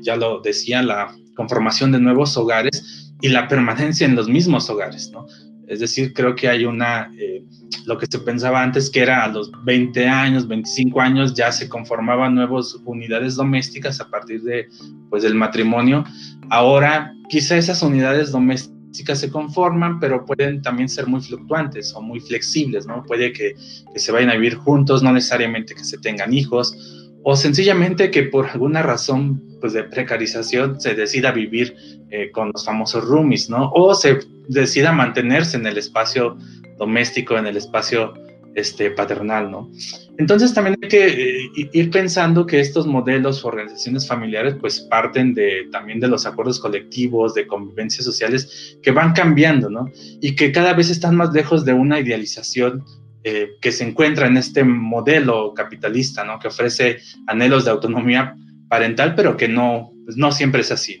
ya 0.00 0.16
lo 0.16 0.40
decía, 0.40 0.82
la 0.82 1.14
conformación 1.36 1.92
de 1.92 2.00
nuevos 2.00 2.36
hogares 2.36 3.14
y 3.20 3.28
la 3.28 3.48
permanencia 3.48 4.04
en 4.04 4.16
los 4.16 4.28
mismos 4.28 4.68
hogares, 4.68 5.10
¿no? 5.12 5.26
Es 5.68 5.80
decir, 5.80 6.12
creo 6.12 6.34
que 6.34 6.48
hay 6.48 6.64
una, 6.64 7.10
eh, 7.18 7.44
lo 7.86 7.98
que 7.98 8.06
se 8.06 8.18
pensaba 8.18 8.62
antes 8.62 8.90
que 8.90 9.00
era 9.00 9.24
a 9.24 9.28
los 9.28 9.50
20 9.64 10.06
años, 10.06 10.46
25 10.48 11.00
años 11.00 11.34
ya 11.34 11.52
se 11.52 11.68
conformaban 11.68 12.34
nuevas 12.34 12.76
unidades 12.84 13.36
domésticas 13.36 14.00
a 14.00 14.08
partir 14.08 14.42
de, 14.42 14.68
pues, 15.08 15.22
del 15.22 15.34
matrimonio. 15.34 16.04
Ahora 16.50 17.14
quizá 17.28 17.56
esas 17.56 17.82
unidades 17.82 18.32
domésticas 18.32 19.20
se 19.20 19.30
conforman, 19.30 20.00
pero 20.00 20.24
pueden 20.24 20.60
también 20.60 20.88
ser 20.88 21.06
muy 21.06 21.22
fluctuantes 21.22 21.94
o 21.94 22.02
muy 22.02 22.20
flexibles, 22.20 22.86
¿no? 22.86 23.02
Puede 23.04 23.32
que, 23.32 23.54
que 23.92 23.98
se 23.98 24.12
vayan 24.12 24.30
a 24.30 24.34
vivir 24.34 24.56
juntos, 24.56 25.02
no 25.02 25.12
necesariamente 25.12 25.74
que 25.74 25.84
se 25.84 25.96
tengan 25.98 26.34
hijos, 26.34 27.01
o 27.24 27.36
sencillamente 27.36 28.10
que 28.10 28.24
por 28.24 28.48
alguna 28.48 28.82
razón 28.82 29.42
pues, 29.60 29.72
de 29.72 29.84
precarización 29.84 30.80
se 30.80 30.94
decida 30.94 31.32
vivir 31.32 31.74
eh, 32.10 32.30
con 32.30 32.50
los 32.52 32.64
famosos 32.64 33.04
roomies, 33.04 33.48
¿no? 33.48 33.70
O 33.74 33.94
se 33.94 34.18
decida 34.48 34.92
mantenerse 34.92 35.56
en 35.56 35.66
el 35.66 35.78
espacio 35.78 36.36
doméstico, 36.78 37.38
en 37.38 37.46
el 37.46 37.56
espacio 37.56 38.14
este, 38.54 38.90
paternal, 38.90 39.50
¿no? 39.50 39.70
Entonces 40.18 40.52
también 40.52 40.76
hay 40.82 40.88
que 40.88 41.06
eh, 41.06 41.50
ir 41.72 41.90
pensando 41.90 42.44
que 42.44 42.60
estos 42.60 42.86
modelos 42.86 43.44
o 43.44 43.48
organizaciones 43.48 44.06
familiares 44.06 44.56
pues 44.60 44.80
parten 44.80 45.32
de, 45.32 45.68
también 45.72 46.00
de 46.00 46.08
los 46.08 46.26
acuerdos 46.26 46.60
colectivos, 46.60 47.34
de 47.34 47.46
convivencias 47.46 48.04
sociales 48.04 48.76
que 48.82 48.90
van 48.90 49.12
cambiando, 49.12 49.70
¿no? 49.70 49.90
Y 50.20 50.34
que 50.36 50.52
cada 50.52 50.74
vez 50.74 50.90
están 50.90 51.16
más 51.16 51.32
lejos 51.32 51.64
de 51.64 51.72
una 51.72 51.98
idealización 52.00 52.84
eh, 53.24 53.52
que 53.60 53.70
se 53.70 53.84
encuentra 53.84 54.26
en 54.26 54.36
este 54.36 54.64
modelo 54.64 55.54
capitalista, 55.54 56.24
¿no? 56.24 56.38
Que 56.38 56.48
ofrece 56.48 56.98
anhelos 57.26 57.64
de 57.64 57.70
autonomía 57.70 58.34
parental, 58.68 59.14
pero 59.14 59.36
que 59.36 59.48
no, 59.48 59.92
pues 60.04 60.16
no 60.16 60.32
siempre 60.32 60.62
es 60.62 60.72
así. 60.72 60.98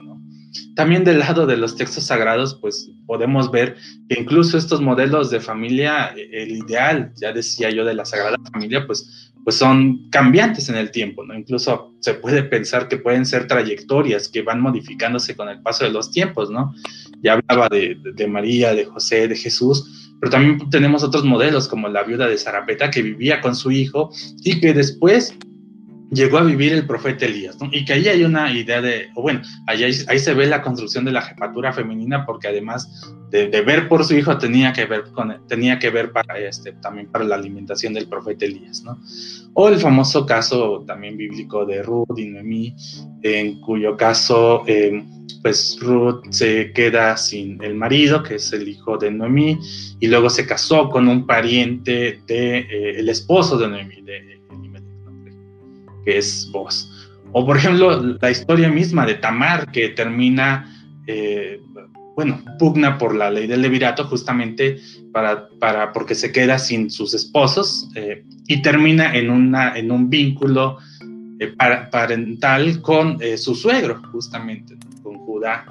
También 0.76 1.04
del 1.04 1.18
lado 1.18 1.46
de 1.46 1.56
los 1.56 1.76
textos 1.76 2.04
sagrados, 2.04 2.58
pues 2.60 2.90
podemos 3.06 3.50
ver 3.50 3.76
que 4.08 4.20
incluso 4.20 4.56
estos 4.56 4.80
modelos 4.80 5.30
de 5.30 5.40
familia, 5.40 6.14
el 6.16 6.52
ideal, 6.52 7.12
ya 7.20 7.32
decía 7.32 7.70
yo, 7.70 7.84
de 7.84 7.94
la 7.94 8.04
Sagrada 8.04 8.36
Familia, 8.52 8.86
pues, 8.86 9.32
pues 9.42 9.56
son 9.56 10.08
cambiantes 10.10 10.68
en 10.68 10.76
el 10.76 10.90
tiempo, 10.90 11.24
¿no? 11.24 11.36
Incluso 11.36 11.92
se 12.00 12.14
puede 12.14 12.42
pensar 12.44 12.88
que 12.88 12.98
pueden 12.98 13.26
ser 13.26 13.46
trayectorias 13.46 14.28
que 14.28 14.42
van 14.42 14.60
modificándose 14.60 15.34
con 15.34 15.48
el 15.48 15.60
paso 15.60 15.84
de 15.84 15.90
los 15.90 16.12
tiempos, 16.12 16.50
¿no? 16.50 16.72
Ya 17.22 17.32
hablaba 17.32 17.68
de 17.68 18.26
María, 18.28 18.74
de 18.74 18.84
José, 18.84 19.26
de 19.28 19.36
Jesús, 19.36 20.11
pero 20.22 20.30
también 20.30 20.70
tenemos 20.70 21.02
otros 21.02 21.24
modelos 21.24 21.66
como 21.66 21.88
la 21.88 22.04
viuda 22.04 22.28
de 22.28 22.38
Zarapeta 22.38 22.92
que 22.92 23.02
vivía 23.02 23.40
con 23.40 23.56
su 23.56 23.72
hijo 23.72 24.12
y 24.44 24.60
que 24.60 24.72
después 24.72 25.36
llegó 26.12 26.38
a 26.38 26.44
vivir 26.44 26.72
el 26.72 26.86
profeta 26.86 27.24
Elías, 27.24 27.58
¿no? 27.60 27.68
Y 27.72 27.84
que 27.84 27.94
ahí 27.94 28.06
hay 28.06 28.22
una 28.22 28.52
idea 28.52 28.82
de, 28.82 29.08
o 29.14 29.22
bueno, 29.22 29.40
ahí, 29.66 29.82
ahí 29.84 30.18
se 30.18 30.34
ve 30.34 30.46
la 30.46 30.62
construcción 30.62 31.04
de 31.04 31.12
la 31.12 31.22
jefatura 31.22 31.72
femenina, 31.72 32.26
porque 32.26 32.48
además 32.48 33.14
de, 33.30 33.48
ver 33.62 33.88
por 33.88 34.04
su 34.04 34.14
hijo 34.14 34.36
tenía 34.36 34.74
que 34.74 34.84
ver 34.84 35.04
con, 35.12 35.34
tenía 35.48 35.78
que 35.78 35.88
ver 35.88 36.12
para 36.12 36.38
este, 36.38 36.72
también 36.74 37.10
para 37.10 37.24
la 37.24 37.36
alimentación 37.36 37.94
del 37.94 38.06
profeta 38.06 38.44
Elías, 38.44 38.82
¿no? 38.82 38.98
O 39.54 39.68
el 39.68 39.78
famoso 39.78 40.26
caso 40.26 40.84
también 40.86 41.16
bíblico 41.16 41.64
de 41.64 41.82
Ruth 41.82 42.18
y 42.18 42.26
Noemí, 42.26 42.76
en 43.22 43.60
cuyo 43.60 43.96
caso, 43.96 44.64
em, 44.66 45.06
pues 45.42 45.78
Ruth 45.80 46.26
se 46.30 46.72
queda 46.72 47.16
sin 47.16 47.62
el 47.62 47.74
marido, 47.74 48.22
que 48.22 48.34
es 48.34 48.52
el 48.52 48.68
hijo 48.68 48.98
de 48.98 49.10
Noemí, 49.10 49.58
y 49.98 50.06
luego 50.08 50.28
se 50.28 50.46
casó 50.46 50.90
con 50.90 51.08
un 51.08 51.26
pariente 51.26 52.20
de 52.26 52.58
eh, 52.58 52.98
el 52.98 53.08
esposo 53.08 53.56
de 53.56 53.68
Noemí, 53.68 54.02
de 54.02 54.41
que 56.04 56.18
es 56.18 56.48
vos. 56.52 56.88
O 57.32 57.46
por 57.46 57.56
ejemplo, 57.56 58.00
la 58.20 58.30
historia 58.30 58.68
misma 58.68 59.06
de 59.06 59.14
Tamar, 59.14 59.70
que 59.72 59.88
termina, 59.90 60.70
eh, 61.06 61.60
bueno, 62.14 62.42
pugna 62.58 62.98
por 62.98 63.14
la 63.14 63.30
ley 63.30 63.46
del 63.46 63.62
levirato 63.62 64.04
justamente 64.04 64.78
para, 65.12 65.48
para, 65.58 65.92
porque 65.92 66.14
se 66.14 66.30
queda 66.30 66.58
sin 66.58 66.90
sus 66.90 67.14
esposos 67.14 67.88
eh, 67.94 68.24
y 68.46 68.60
termina 68.60 69.14
en, 69.16 69.30
una, 69.30 69.76
en 69.76 69.90
un 69.90 70.10
vínculo 70.10 70.76
eh, 71.40 71.54
parental 71.90 72.82
con 72.82 73.18
su 73.38 73.54
suegro, 73.54 74.02
justamente, 74.12 74.76
con 75.02 75.18
Judá. 75.18 75.64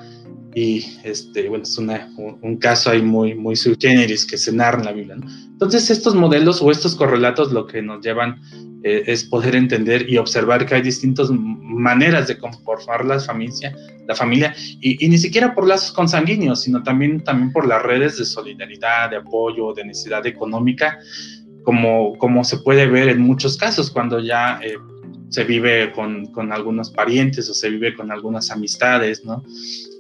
Y 0.54 0.86
este, 1.04 1.48
bueno, 1.48 1.64
es 1.64 1.78
un, 1.78 2.58
caso 2.58 2.90
ahí 2.90 3.02
muy, 3.02 3.36
muy 3.36 3.56
sui 3.56 3.78
generis 3.80 4.26
que 4.26 4.38
se 4.38 4.52
narra 4.52 4.80
en 4.80 4.86
la 4.86 4.92
Biblia. 4.92 5.16
Entonces, 5.46 5.90
estos 5.90 6.14
modelos 6.16 6.62
o 6.62 6.72
estos 6.72 6.96
correlatos 6.96 7.54
lo 7.54 7.68
que 7.68 7.82
nos 7.82 8.04
llevan 8.04 8.42
eh, 8.84 9.04
es 9.06 9.24
poder 9.24 9.56
entender 9.56 10.10
y 10.10 10.18
observar 10.18 10.66
que 10.66 10.74
hay 10.74 10.82
distintas 10.82 11.30
maneras 11.30 12.28
de 12.28 12.38
conformar 12.40 13.06
la 13.06 13.20
familia, 13.20 14.56
y, 14.80 15.08
ni 15.08 15.18
siquiera 15.20 15.54
por 15.54 15.68
lazos 15.68 15.92
consanguíneos, 15.92 16.62
sino 16.64 16.82
también, 16.82 17.24
también 17.24 17.52
por 17.52 17.68
las 17.68 17.84
redes 17.84 18.18
de 18.18 18.26
solidaridad, 18.26 19.12
de 19.12 19.18
apoyo, 19.18 19.74
de 19.74 19.86
necesidad 19.86 20.26
económica, 20.26 20.98
como, 21.64 22.18
como 22.18 22.44
se 22.44 22.58
puede 22.58 22.88
ver 22.88 23.10
en 23.10 23.22
muchos 23.22 23.56
casos 23.56 23.92
cuando 23.92 24.20
ya 24.20 24.60
eh, 24.64 24.78
se 25.30 25.44
vive 25.44 25.92
con, 25.92 26.26
con, 26.32 26.52
algunos 26.52 26.90
parientes 26.90 27.48
o 27.50 27.54
se 27.54 27.70
vive 27.70 27.94
con 27.94 28.12
algunas 28.12 28.50
amistades, 28.50 29.24
¿no? 29.24 29.44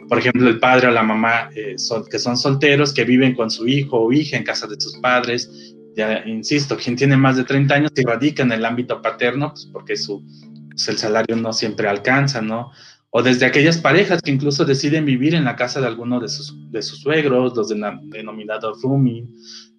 Por 0.09 0.17
ejemplo, 0.17 0.49
el 0.49 0.59
padre 0.59 0.87
o 0.87 0.91
la 0.91 1.03
mamá 1.03 1.51
eh, 1.55 1.75
que 2.09 2.19
son 2.19 2.35
solteros, 2.35 2.93
que 2.93 3.05
viven 3.05 3.35
con 3.35 3.51
su 3.51 3.67
hijo 3.67 3.99
o 3.99 4.11
hija 4.11 4.37
en 4.37 4.43
casa 4.43 4.65
de 4.67 4.81
sus 4.81 4.97
padres 4.97 5.75
ya 5.95 6.23
insisto, 6.25 6.77
quien 6.77 6.95
tiene 6.95 7.17
más 7.17 7.37
de 7.37 7.43
30 7.43 7.75
años 7.75 7.91
y 7.95 8.03
radica 8.03 8.43
en 8.43 8.51
el 8.51 8.65
ámbito 8.65 9.01
paterno, 9.01 9.49
pues 9.49 9.69
porque 9.71 9.97
su, 9.97 10.23
pues 10.69 10.87
el 10.89 10.97
salario 10.97 11.35
no 11.35 11.53
siempre 11.53 11.87
alcanza, 11.87 12.41
¿no? 12.41 12.71
O 13.13 13.21
desde 13.21 13.45
aquellas 13.45 13.77
parejas 13.77 14.21
que 14.21 14.31
incluso 14.31 14.63
deciden 14.63 15.03
vivir 15.03 15.35
en 15.35 15.43
la 15.43 15.57
casa 15.57 15.81
de 15.81 15.87
alguno 15.87 16.21
de 16.21 16.29
sus, 16.29 16.55
de 16.71 16.81
sus 16.81 16.99
suegros, 16.99 17.53
los 17.57 17.67
denominados 17.67 18.81
rooming, 18.81 19.29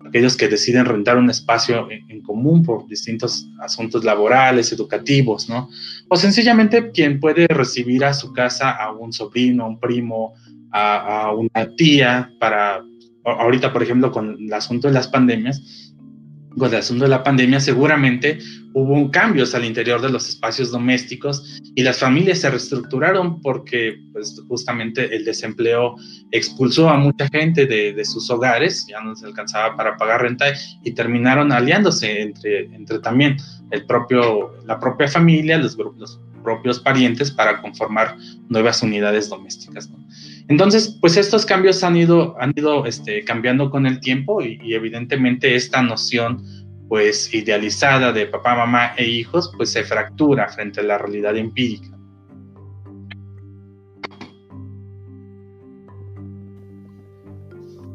aquellos 0.06 0.36
que 0.36 0.48
deciden 0.48 0.84
rentar 0.84 1.16
un 1.16 1.30
espacio 1.30 1.88
en, 1.90 2.20
común 2.20 2.62
por 2.62 2.86
distintos 2.86 3.48
asuntos 3.60 4.04
laborales, 4.04 4.70
educativos, 4.70 5.48
¿no? 5.48 5.70
O 6.08 6.16
sencillamente 6.16 6.90
quien 6.90 7.20
puede 7.20 7.46
recibir 7.48 8.04
a 8.04 8.12
su 8.12 8.34
casa 8.34 8.70
a 8.70 8.92
un 8.92 9.14
sobrino, 9.14 9.66
un 9.66 9.80
primo, 9.80 10.34
a, 10.70 11.22
a 11.22 11.32
una 11.32 11.74
tía 11.74 12.30
para, 12.38 12.84
ahorita 13.24 13.72
por 13.72 13.82
ejemplo 13.82 14.12
con 14.12 14.36
el 14.38 14.52
asunto 14.52 14.88
de 14.88 14.94
las 14.94 15.08
pandemias, 15.08 15.91
con 16.58 16.70
el 16.70 16.78
asunto 16.78 17.04
de 17.04 17.10
la 17.10 17.22
pandemia, 17.22 17.60
seguramente 17.60 18.38
hubo 18.74 19.10
cambios 19.10 19.54
al 19.54 19.64
interior 19.64 20.00
de 20.00 20.10
los 20.10 20.28
espacios 20.28 20.70
domésticos 20.70 21.60
y 21.74 21.82
las 21.82 21.98
familias 21.98 22.40
se 22.40 22.50
reestructuraron 22.50 23.40
porque 23.40 24.00
pues, 24.12 24.40
justamente 24.48 25.14
el 25.14 25.24
desempleo 25.24 25.96
expulsó 26.30 26.88
a 26.88 26.96
mucha 26.96 27.28
gente 27.28 27.66
de, 27.66 28.04
sus 28.04 28.30
hogares, 28.30 28.86
ya 28.88 29.00
no 29.00 29.14
se 29.14 29.26
alcanzaba 29.26 29.76
para 29.76 29.96
pagar 29.96 30.22
renta 30.22 30.46
y 30.82 30.92
terminaron 30.92 31.52
aliándose 31.52 32.22
entre, 32.22 32.64
entre 32.74 32.98
también 32.98 33.36
el 33.70 33.86
propio, 33.86 34.54
la 34.66 34.78
propia 34.78 35.08
familia, 35.08 35.58
los, 35.58 35.76
los 35.76 36.20
propios 36.42 36.80
parientes 36.80 37.30
para 37.30 37.60
conformar 37.60 38.16
nuevas 38.48 38.82
unidades 38.82 39.28
domésticas. 39.28 39.88
Entonces, 40.52 40.98
pues 41.00 41.16
estos 41.16 41.46
cambios 41.46 41.82
han 41.82 41.96
ido, 41.96 42.36
han 42.38 42.52
ido 42.54 42.84
este, 42.84 43.24
cambiando 43.24 43.70
con 43.70 43.86
el 43.86 44.00
tiempo 44.00 44.42
y, 44.42 44.58
evidentemente 44.74 45.54
esta 45.54 45.80
noción 45.80 46.44
pues 46.90 47.32
idealizada 47.32 48.12
de 48.12 48.26
papá, 48.26 48.54
mamá 48.54 48.92
e 48.98 49.08
hijos 49.08 49.50
pues 49.56 49.72
se 49.72 49.82
fractura 49.82 50.50
frente 50.50 50.80
a 50.80 50.82
la 50.82 50.98
realidad 50.98 51.38
empírica. 51.38 51.88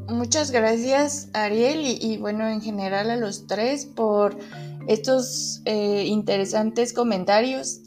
Muchas 0.10 0.50
gracias 0.50 1.30
Ariel 1.36 1.82
y, 1.86 2.18
bueno 2.18 2.48
en 2.48 2.62
general 2.64 3.12
a 3.12 3.18
los 3.18 3.46
tres 3.46 3.86
por 3.86 4.36
estos 4.88 5.62
eh, 5.66 6.06
interesantes 6.08 6.92
comentarios 6.92 7.82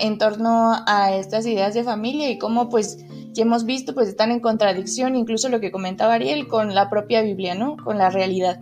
en 0.00 0.18
torno 0.18 0.72
a 0.84 1.14
estas 1.14 1.46
ideas 1.46 1.74
de 1.74 1.84
familia 1.84 2.28
y 2.28 2.38
cómo 2.38 2.68
pues 2.68 3.05
que 3.36 3.42
hemos 3.42 3.64
visto 3.64 3.94
pues 3.94 4.08
están 4.08 4.32
en 4.32 4.40
contradicción, 4.40 5.14
incluso 5.14 5.48
lo 5.48 5.60
que 5.60 5.70
comentaba 5.70 6.14
Ariel, 6.14 6.48
con 6.48 6.74
la 6.74 6.90
propia 6.90 7.20
Biblia, 7.20 7.54
¿no? 7.54 7.76
Con 7.76 7.98
la 7.98 8.10
realidad. 8.10 8.60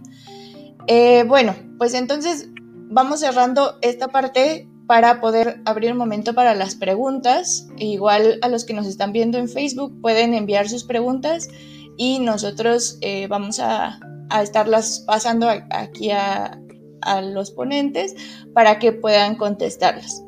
Eh, 0.87 1.25
bueno, 1.27 1.55
pues 1.79 1.95
entonces 1.95 2.51
vamos 2.91 3.21
cerrando 3.21 3.79
esta 3.81 4.09
parte 4.09 4.69
para 4.87 5.21
poder 5.21 5.63
abrir 5.65 5.93
un 5.93 5.99
momento 5.99 6.35
para 6.35 6.55
las 6.55 6.75
preguntas. 6.75 7.69
igual 7.79 8.39
a 8.43 8.49
los 8.49 8.65
que 8.65 8.75
nos 8.75 8.87
están 8.87 9.13
viendo 9.13 9.39
en 9.39 9.49
Facebook 9.49 9.99
pueden 10.03 10.35
enviar 10.35 10.69
sus 10.69 10.85
preguntas 10.85 11.49
y 11.97 12.19
nosotros 12.19 12.99
eh, 13.01 13.27
vamos 13.29 13.61
a, 13.61 14.01
a, 14.29 14.43
estarlas 14.43 15.05
pasando 15.07 15.49
aquí 15.71 16.11
a, 16.11 16.61
a 17.01 17.23
los 17.23 17.53
ponentes 17.53 18.15
para 18.53 18.79
que 18.79 18.93
puedan 18.93 19.37
contestarlas. 19.37 20.23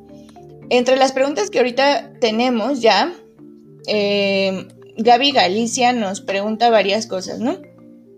Entre 0.71 0.97
las 0.97 1.13
preguntas 1.13 1.51
que 1.51 1.59
ahorita 1.59 2.13
tenemos 2.21 2.81
ya, 2.81 3.13
eh, 3.87 4.69
Gaby 4.99 5.33
Galicia 5.33 5.93
nos 5.93 6.21
pregunta 6.21 6.71
varias 6.71 7.07
cosas, 7.07 7.39
¿no? 7.39 7.59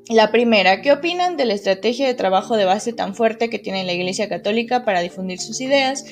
La 0.09 0.31
primera, 0.31 0.81
¿qué 0.81 0.93
opinan 0.93 1.37
de 1.37 1.45
la 1.45 1.53
estrategia 1.53 2.07
de 2.07 2.15
trabajo 2.15 2.57
de 2.57 2.65
base 2.65 2.95
tan 2.95 3.15
fuerte 3.15 3.51
que 3.51 3.59
tiene 3.59 3.85
la 3.85 3.93
Iglesia 3.93 4.29
Católica 4.29 4.85
para 4.85 5.01
difundir 5.01 5.39
sus 5.39 5.61
ideas, 5.61 6.05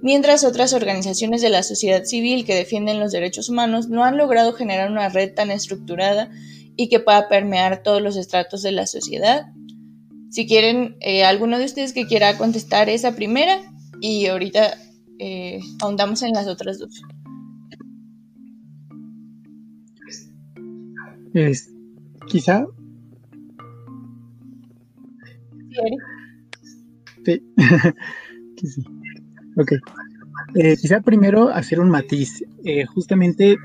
mientras 0.00 0.44
otras 0.44 0.72
organizaciones 0.72 1.42
de 1.42 1.50
la 1.50 1.62
sociedad 1.62 2.04
civil 2.04 2.46
que 2.46 2.54
defienden 2.54 2.98
los 2.98 3.12
derechos 3.12 3.50
humanos 3.50 3.88
no 3.88 4.04
han 4.04 4.16
logrado 4.16 4.54
generar 4.54 4.90
una 4.90 5.10
red 5.10 5.34
tan 5.34 5.50
estructurada 5.50 6.30
y 6.76 6.88
que 6.88 7.00
pueda 7.00 7.28
permear 7.28 7.82
todos 7.82 8.00
los 8.00 8.16
estratos 8.16 8.62
de 8.62 8.72
la 8.72 8.86
sociedad? 8.86 9.46
Si 10.30 10.46
quieren, 10.46 10.96
eh, 11.00 11.24
alguno 11.24 11.58
de 11.58 11.66
ustedes 11.66 11.92
que 11.92 12.06
quiera 12.06 12.38
contestar 12.38 12.88
esa 12.88 13.14
primera 13.14 13.60
y 14.00 14.26
ahorita 14.26 14.78
eh, 15.18 15.60
ahondamos 15.82 16.22
en 16.22 16.32
las 16.32 16.46
otras 16.46 16.78
dos. 16.78 17.02
Es, 21.34 21.72
quizá. 22.26 22.66
Sí, 27.24 27.42
sí. 28.62 28.84
Ok. 29.56 29.72
Eh, 30.54 30.76
quizá 30.80 31.00
primero 31.00 31.48
hacer 31.48 31.80
un 31.80 31.90
matiz. 31.90 32.44
Eh, 32.64 32.84
justamente, 32.84 33.56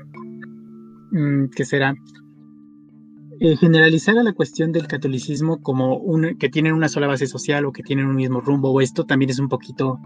mm, 1.10 1.48
que 1.54 1.64
será? 1.64 1.94
Eh, 3.40 3.56
generalizar 3.56 4.18
a 4.18 4.22
la 4.22 4.32
cuestión 4.32 4.72
del 4.72 4.88
catolicismo 4.88 5.62
como 5.62 5.96
un, 5.96 6.36
que 6.38 6.48
tienen 6.48 6.72
una 6.72 6.88
sola 6.88 7.06
base 7.06 7.26
social 7.26 7.66
o 7.66 7.72
que 7.72 7.82
tienen 7.82 8.06
un 8.06 8.16
mismo 8.16 8.40
rumbo, 8.40 8.70
o 8.70 8.80
esto 8.80 9.04
también 9.04 9.30
es 9.30 9.38
un 9.38 9.48
poquito 9.48 9.98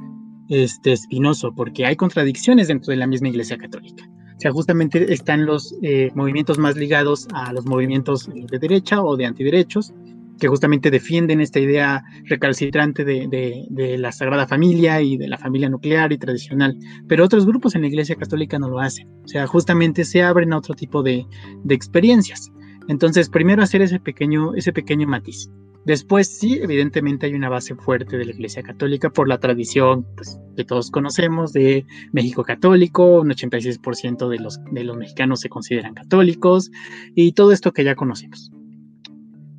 este, 0.48 0.92
espinoso, 0.92 1.54
porque 1.54 1.86
hay 1.86 1.96
contradicciones 1.96 2.68
dentro 2.68 2.90
de 2.90 2.98
la 2.98 3.06
misma 3.06 3.28
Iglesia 3.28 3.56
Católica 3.56 4.04
sea, 4.42 4.52
justamente 4.52 5.12
están 5.12 5.46
los 5.46 5.74
eh, 5.82 6.10
movimientos 6.14 6.58
más 6.58 6.76
ligados 6.76 7.28
a 7.32 7.52
los 7.52 7.64
movimientos 7.64 8.28
de 8.28 8.58
derecha 8.58 9.02
o 9.02 9.16
de 9.16 9.26
antiderechos, 9.26 9.94
que 10.42 10.48
justamente 10.48 10.90
defienden 10.90 11.40
esta 11.40 11.60
idea 11.60 12.02
recalcitrante 12.24 13.04
de, 13.04 13.96
la 13.96 14.10
Sagrada 14.10 14.48
Familia 14.48 15.00
y 15.00 15.16
de 15.16 15.28
la 15.28 15.38
familia 15.38 15.68
nuclear 15.68 16.12
y 16.12 16.18
tradicional, 16.18 16.76
pero 17.06 17.24
otros 17.24 17.46
grupos 17.46 17.76
en 17.76 17.82
la 17.82 17.86
Iglesia 17.86 18.16
Católica 18.16 18.58
no 18.58 18.68
lo 18.68 18.80
hacen, 18.80 19.08
o 19.24 19.28
sea, 19.28 19.46
justamente 19.46 20.04
se 20.04 20.20
abren 20.20 20.52
a 20.52 20.58
otro 20.58 20.74
tipo 20.74 21.04
de, 21.04 21.24
experiencias. 21.68 22.50
Entonces, 22.88 23.28
primero 23.28 23.62
hacer 23.62 23.82
ese 23.82 24.00
pequeño, 24.00 24.56
ese 24.56 24.72
pequeño 24.72 25.06
matiz. 25.06 25.48
Después, 25.84 26.28
sí, 26.28 26.60
evidentemente 26.62 27.26
hay 27.26 27.34
una 27.34 27.48
base 27.48 27.74
fuerte 27.74 28.16
de 28.16 28.24
la 28.24 28.30
Iglesia 28.30 28.62
Católica 28.62 29.10
por 29.10 29.28
la 29.28 29.38
tradición 29.38 30.06
pues, 30.14 30.38
que 30.56 30.64
todos 30.64 30.90
conocemos 30.90 31.52
de 31.52 31.84
México 32.12 32.44
católico, 32.44 33.20
un 33.20 33.30
86% 33.30 34.28
de 34.28 34.38
los, 34.38 34.60
de 34.70 34.84
los 34.84 34.96
mexicanos 34.96 35.40
se 35.40 35.48
consideran 35.48 35.94
católicos 35.94 36.70
y 37.16 37.32
todo 37.32 37.50
esto 37.50 37.72
que 37.72 37.82
ya 37.82 37.96
conocemos. 37.96 38.52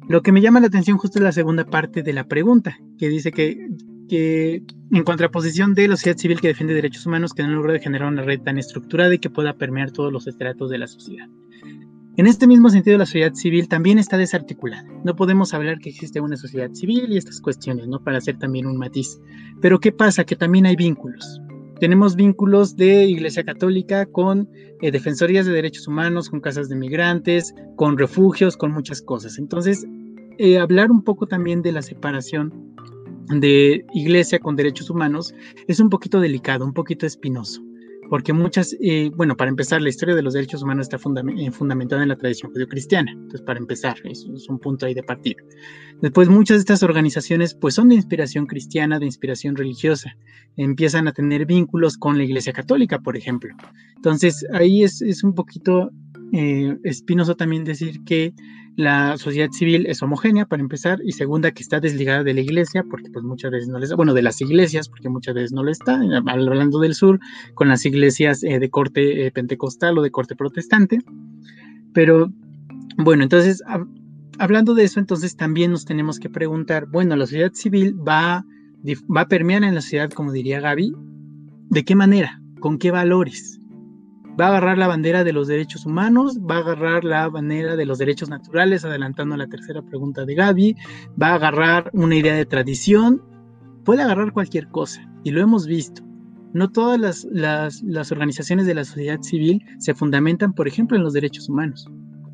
Lo 0.08 0.22
que 0.22 0.32
me 0.32 0.42
llama 0.42 0.60
la 0.60 0.68
atención 0.68 0.98
justo 0.98 1.20
es 1.20 1.24
la 1.24 1.32
segunda 1.32 1.66
parte 1.66 2.04
de 2.04 2.14
la 2.14 2.26
pregunta, 2.26 2.78
que 2.98 3.10
dice 3.10 3.32
que, 3.32 3.68
en 4.92 5.04
contraposición 5.04 5.74
de 5.74 5.88
la 5.88 5.96
sociedad 5.96 6.18
civil 6.18 6.42
que 6.42 6.50
defiende 6.50 6.74
derechos 6.74 7.06
humanos, 7.06 7.34
que 7.34 7.44
no 7.44 7.50
logra 7.50 7.80
generar 7.80 8.10
una 8.10 8.22
red 8.22 8.42
tan 8.42 8.58
estructurada 8.58 9.14
y 9.14 9.20
que 9.20 9.30
pueda 9.30 9.54
permear 9.54 9.92
todos 9.92 10.12
los 10.12 10.28
estratos 10.28 10.70
de 10.70 10.78
la 10.78 10.88
sociedad. 10.88 11.28
En 12.16 12.28
este 12.28 12.46
mismo 12.46 12.70
sentido, 12.70 13.00
la 13.00 13.08
sociedad 13.08 13.34
civil 13.34 13.68
también 13.68 13.98
está 13.98 14.18
desarticulada. 14.18 14.88
No 15.04 15.16
podemos 15.16 15.52
hablar 15.56 15.80
que 15.80 15.90
existe 15.90 16.22
una 16.22 16.38
sociedad 16.38 16.72
civil 16.72 17.08
y 17.10 17.18
estas 17.18 17.42
cuestiones, 17.42 17.88
¿no? 17.88 18.04
Para 18.04 18.20
hacer 18.20 18.38
también 18.38 18.68
un 18.68 18.78
matiz. 18.78 19.20
Pero 19.62 19.80
¿qué 19.80 19.92
pasa? 19.92 20.24
Que 20.24 20.36
también 20.36 20.68
hay 20.68 20.76
vínculos. 20.76 21.42
Tenemos 21.80 22.16
vínculos 22.16 22.76
de 22.76 23.06
Iglesia 23.06 23.44
Católica 23.44 24.06
con 24.06 24.48
eh, 24.82 24.92
defensorías 24.92 25.48
de 25.48 25.54
derechos 25.54 25.88
humanos, 25.88 26.30
con 26.30 26.40
casas 26.40 26.70
de 26.70 26.76
migrantes, 26.76 27.56
con 27.78 27.98
refugios, 27.98 28.58
con 28.58 28.72
muchas 28.72 29.02
cosas. 29.02 29.40
Entonces, 29.40 29.84
eh, 30.38 30.60
hablar 30.60 30.92
un 30.92 31.02
poco 31.02 31.26
también 31.26 31.64
de 31.64 31.72
la 31.72 31.82
separación 31.82 32.54
de 33.40 33.84
Iglesia 33.96 34.38
con 34.38 34.56
derechos 34.56 34.92
humanos 34.92 35.34
es 35.68 35.80
un 35.80 35.90
poquito 35.90 36.20
delicado, 36.20 36.64
un 36.64 36.74
poquito 36.74 37.08
espinoso 37.08 37.64
porque 38.10 38.34
muchas, 38.34 38.76
eh, 38.82 39.12
bueno, 39.16 39.36
para 39.36 39.50
empezar, 39.50 39.82
la 39.82 39.90
historia 39.90 40.16
de 40.16 40.22
los 40.22 40.34
derechos 40.34 40.64
humanos 40.64 40.88
está 40.88 40.98
eh, 40.98 41.52
fundamentada 41.52 42.04
en 42.04 42.10
la 42.10 42.16
tradición 42.16 42.52
judio-cristiana, 42.52 43.12
entonces 43.12 43.42
para 43.42 43.60
empezar, 43.60 43.96
es, 44.04 44.28
es, 44.34 44.50
un 44.50 44.60
punto 44.60 44.86
ahí 44.86 44.94
de 44.94 45.04
partida. 45.04 45.42
Después, 46.02 46.30
muchas 46.30 46.58
de 46.58 46.62
estas 46.62 46.84
organizaciones 46.84 47.54
pues 47.54 47.76
son 47.76 47.90
de 47.90 47.96
inspiración 47.96 48.46
cristiana, 48.46 49.00
de 49.00 49.06
inspiración 49.06 49.56
religiosa, 49.56 50.16
empiezan 50.58 51.08
a 51.08 51.14
tener 51.14 51.46
vínculos 51.46 51.98
con 51.98 52.18
la 52.18 52.24
Iglesia 52.24 52.54
Católica, 52.54 53.00
por 53.00 53.18
ejemplo. 53.18 53.54
Entonces, 53.96 54.46
ahí 54.54 54.84
es, 54.84 55.02
es 55.02 55.24
un 55.24 55.34
poquito 55.34 55.92
eh, 56.36 56.78
espinoso 56.84 57.36
también 57.36 57.64
decir 57.64 58.04
que 58.06 58.34
la 58.76 59.18
sociedad 59.18 59.52
civil 59.52 59.86
es 59.88 60.02
homogénea, 60.02 60.46
para 60.46 60.62
empezar, 60.62 61.00
y 61.04 61.12
segunda, 61.12 61.52
que 61.52 61.62
está 61.62 61.80
desligada 61.80 62.24
de 62.24 62.34
la 62.34 62.42
iglesia, 62.42 62.84
porque 62.90 63.10
pues 63.12 63.24
muchas 63.24 63.52
veces 63.52 63.70
no 63.70 63.78
les, 63.78 63.94
bueno, 63.94 64.14
de 64.14 64.24
las 64.24 64.42
iglesias, 64.42 64.90
porque 64.90 65.10
muchas 65.10 65.36
veces 65.36 65.52
no 65.52 65.64
lo 65.64 65.72
está, 65.72 66.02
hablando 66.28 66.80
del 66.80 66.96
sur, 66.96 67.20
con 67.54 67.68
las 67.68 67.86
iglesias 67.86 68.44
eh, 68.44 68.60
de 68.60 68.70
corte 68.70 69.28
eh, 69.28 69.32
pentecostal 69.32 69.98
o 69.98 70.02
de 70.02 70.12
corte 70.12 70.36
protestante. 70.36 71.00
Pero, 71.94 72.32
bueno, 72.98 73.24
entonces, 73.24 73.62
hablando 74.40 74.74
de 74.74 74.86
eso, 74.86 75.00
entonces 75.00 75.36
también 75.36 75.72
nos 75.72 75.86
tenemos 75.86 76.20
que 76.20 76.30
preguntar, 76.30 76.88
bueno, 76.88 77.16
la 77.16 77.28
sociedad 77.28 77.54
civil 77.54 77.96
va, 77.96 78.44
va 79.16 79.22
a 79.22 79.28
permear 79.28 79.64
en 79.64 79.76
la 79.76 79.82
sociedad, 79.82 80.10
como 80.10 80.32
diría 80.32 80.60
Gaby, 80.60 80.94
¿de 81.70 81.84
qué 81.84 81.96
manera? 81.96 82.42
¿Con 82.60 82.80
qué 82.80 82.90
valores? 82.90 83.60
Va 84.40 84.46
a 84.46 84.50
agarrar 84.50 84.78
la 84.78 84.88
bandera 84.88 85.24
de 85.24 85.34
los 85.34 85.48
derechos 85.48 85.86
humanos, 85.86 86.40
va 86.40 86.58
a 86.58 86.60
agarrar 86.60 87.04
la 87.04 87.28
bandera 87.30 87.76
de 87.76 87.86
los 87.86 87.98
derechos 87.98 88.30
naturales, 88.30 88.86
adelantando 88.86 89.38
la 89.38 89.48
tercera 89.48 89.82
pregunta 89.82 90.26
de 90.26 90.36
Gaby, 90.36 90.76
va 91.22 91.30
a 91.30 91.36
agarrar 91.36 91.90
una 91.94 92.16
idea 92.16 92.36
de 92.36 92.46
tradición, 92.46 93.22
puede 93.84 94.02
agarrar 94.02 94.34
cualquier 94.34 94.68
cosa, 94.68 95.02
y 95.24 95.32
lo 95.32 95.42
hemos 95.42 95.68
visto. 95.68 96.04
No 96.54 96.72
todas 96.72 97.00
las, 97.00 97.28
las, 97.32 98.12
organizaciones 98.12 98.68
de 98.68 98.76
la 98.76 98.86
sociedad 98.86 99.22
civil 99.22 99.66
se 99.80 99.96
fundamentan, 99.96 100.54
por 100.54 100.68
ejemplo, 100.68 100.98
en 100.98 101.04
los 101.04 101.14
derechos 101.14 101.50
humanos, 101.50 101.88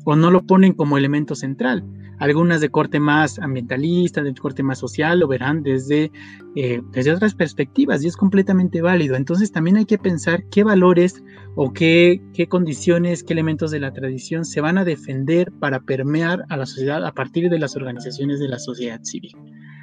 o 0.04 0.16
no 0.16 0.30
lo 0.30 0.42
ponen 0.42 0.74
como 0.74 0.98
elemento 0.98 1.34
central 1.34 1.84
algunas 2.20 2.60
de 2.60 2.68
corte 2.68 3.00
más 3.00 3.38
ambientalista, 3.38 4.22
de 4.22 4.34
corte 4.34 4.62
más 4.62 4.78
social, 4.78 5.18
lo 5.18 5.26
verán 5.26 5.62
desde, 5.62 6.12
eh, 6.54 6.82
desde 6.92 7.12
otras 7.12 7.34
perspectivas 7.34 8.04
y 8.04 8.08
es 8.08 8.16
completamente 8.16 8.82
válido. 8.82 9.16
Entonces 9.16 9.50
también 9.50 9.78
hay 9.78 9.86
que 9.86 9.98
pensar 9.98 10.44
qué 10.50 10.62
valores 10.62 11.24
o 11.56 11.72
qué, 11.72 12.22
qué 12.34 12.46
condiciones, 12.46 13.24
qué 13.24 13.32
elementos 13.32 13.70
de 13.70 13.80
la 13.80 13.92
tradición 13.92 14.44
se 14.44 14.60
van 14.60 14.78
a 14.78 14.84
defender 14.84 15.50
para 15.50 15.80
permear 15.80 16.44
a 16.50 16.56
la 16.56 16.66
sociedad 16.66 17.04
a 17.04 17.12
partir 17.12 17.48
de 17.48 17.58
las 17.58 17.74
organizaciones 17.74 18.38
de 18.38 18.48
la 18.48 18.58
sociedad 18.58 19.00
civil. 19.02 19.32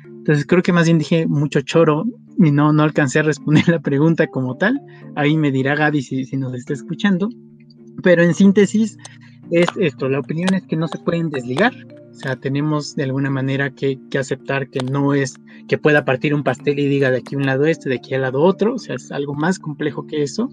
Entonces 0.06 0.46
creo 0.46 0.62
que 0.62 0.74
más 0.74 0.86
bien 0.86 1.00
dije 1.00 1.26
mucho 1.26 1.62
choro 1.62 2.06
y 2.38 2.52
no, 2.52 2.72
no 2.72 2.84
alcancé 2.84 3.20
a 3.20 3.24
responder 3.24 3.68
la 3.68 3.80
pregunta 3.80 4.28
como 4.28 4.58
tal. 4.58 4.80
Ahí 5.16 5.38
me 5.38 5.52
dirá 5.52 5.76
Gaby 5.76 6.04
si, 6.04 6.26
si 6.26 6.38
nos 6.38 6.54
está 6.54 6.74
escuchando. 6.74 7.30
Pero 8.04 8.22
en 8.22 8.36
síntesis 8.36 8.98
es 9.52 9.68
esto, 9.80 10.10
la 10.10 10.20
opinión 10.20 10.54
es 10.54 10.64
que 10.68 10.76
no 10.76 10.88
se 10.88 11.00
pueden 11.00 11.30
desligar, 11.30 11.74
o 12.18 12.20
sea, 12.20 12.36
tenemos 12.36 12.96
de 12.96 13.04
alguna 13.04 13.30
manera 13.30 13.70
que, 13.70 14.00
aceptar 14.18 14.72
que 14.72 14.80
no 14.80 15.14
es 15.14 15.36
que 15.68 15.78
pueda 15.78 16.04
partir 16.04 16.34
un 16.34 16.44
pastel 16.44 16.80
y 16.80 16.88
diga 16.88 17.12
de 17.12 17.20
aquí 17.20 17.36
un 17.36 17.46
lado 17.46 17.68
este, 17.68 17.90
de 17.90 17.98
aquí 17.98 18.16
al 18.16 18.24
lado 18.24 18.42
otro, 18.42 18.74
o 18.74 18.80
sea, 18.80 18.96
es 18.96 19.12
algo 19.12 19.36
más 19.36 19.60
complejo 19.60 20.08
que 20.08 20.24
eso, 20.24 20.50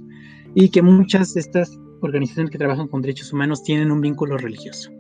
y 0.55 0.69
que 0.69 0.83
muchas 0.83 1.33
de 1.33 1.41
estas 1.41 1.79
organizaciones 2.03 2.51
que 2.51 2.59
trabajan 2.59 2.87
con 2.87 3.01
derechos 3.01 3.33
humanos 3.33 3.63
tienen 3.63 3.91
un 3.91 4.03
vínculo 4.03 4.37
religioso. 4.37 4.91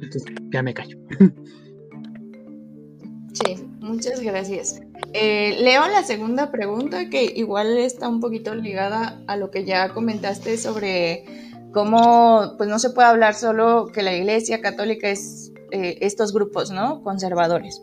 Entonces, 0.00 0.24
ya 0.52 0.62
me 0.62 0.74
callo. 0.74 0.98
Sí, 3.34 3.56
muchas 3.80 4.20
gracias. 4.20 4.80
Eh, 5.12 5.56
leo 5.60 5.88
la 5.88 6.04
segunda 6.04 6.52
pregunta 6.52 7.10
que 7.10 7.24
igual 7.24 7.78
está 7.78 8.08
un 8.08 8.20
poquito 8.20 8.54
ligada 8.54 9.20
a 9.26 9.36
lo 9.36 9.50
que 9.50 9.64
ya 9.64 9.88
comentaste 9.88 10.56
sobre 10.56 11.24
cómo 11.72 12.54
pues 12.56 12.68
no 12.68 12.78
se 12.78 12.90
puede 12.90 13.08
hablar 13.08 13.34
solo 13.34 13.86
que 13.92 14.04
la 14.04 14.16
Iglesia 14.16 14.60
Católica 14.60 15.10
es 15.10 15.52
eh, 15.74 15.98
estos 16.02 16.32
grupos 16.32 16.70
¿no? 16.70 17.02
conservadores. 17.02 17.82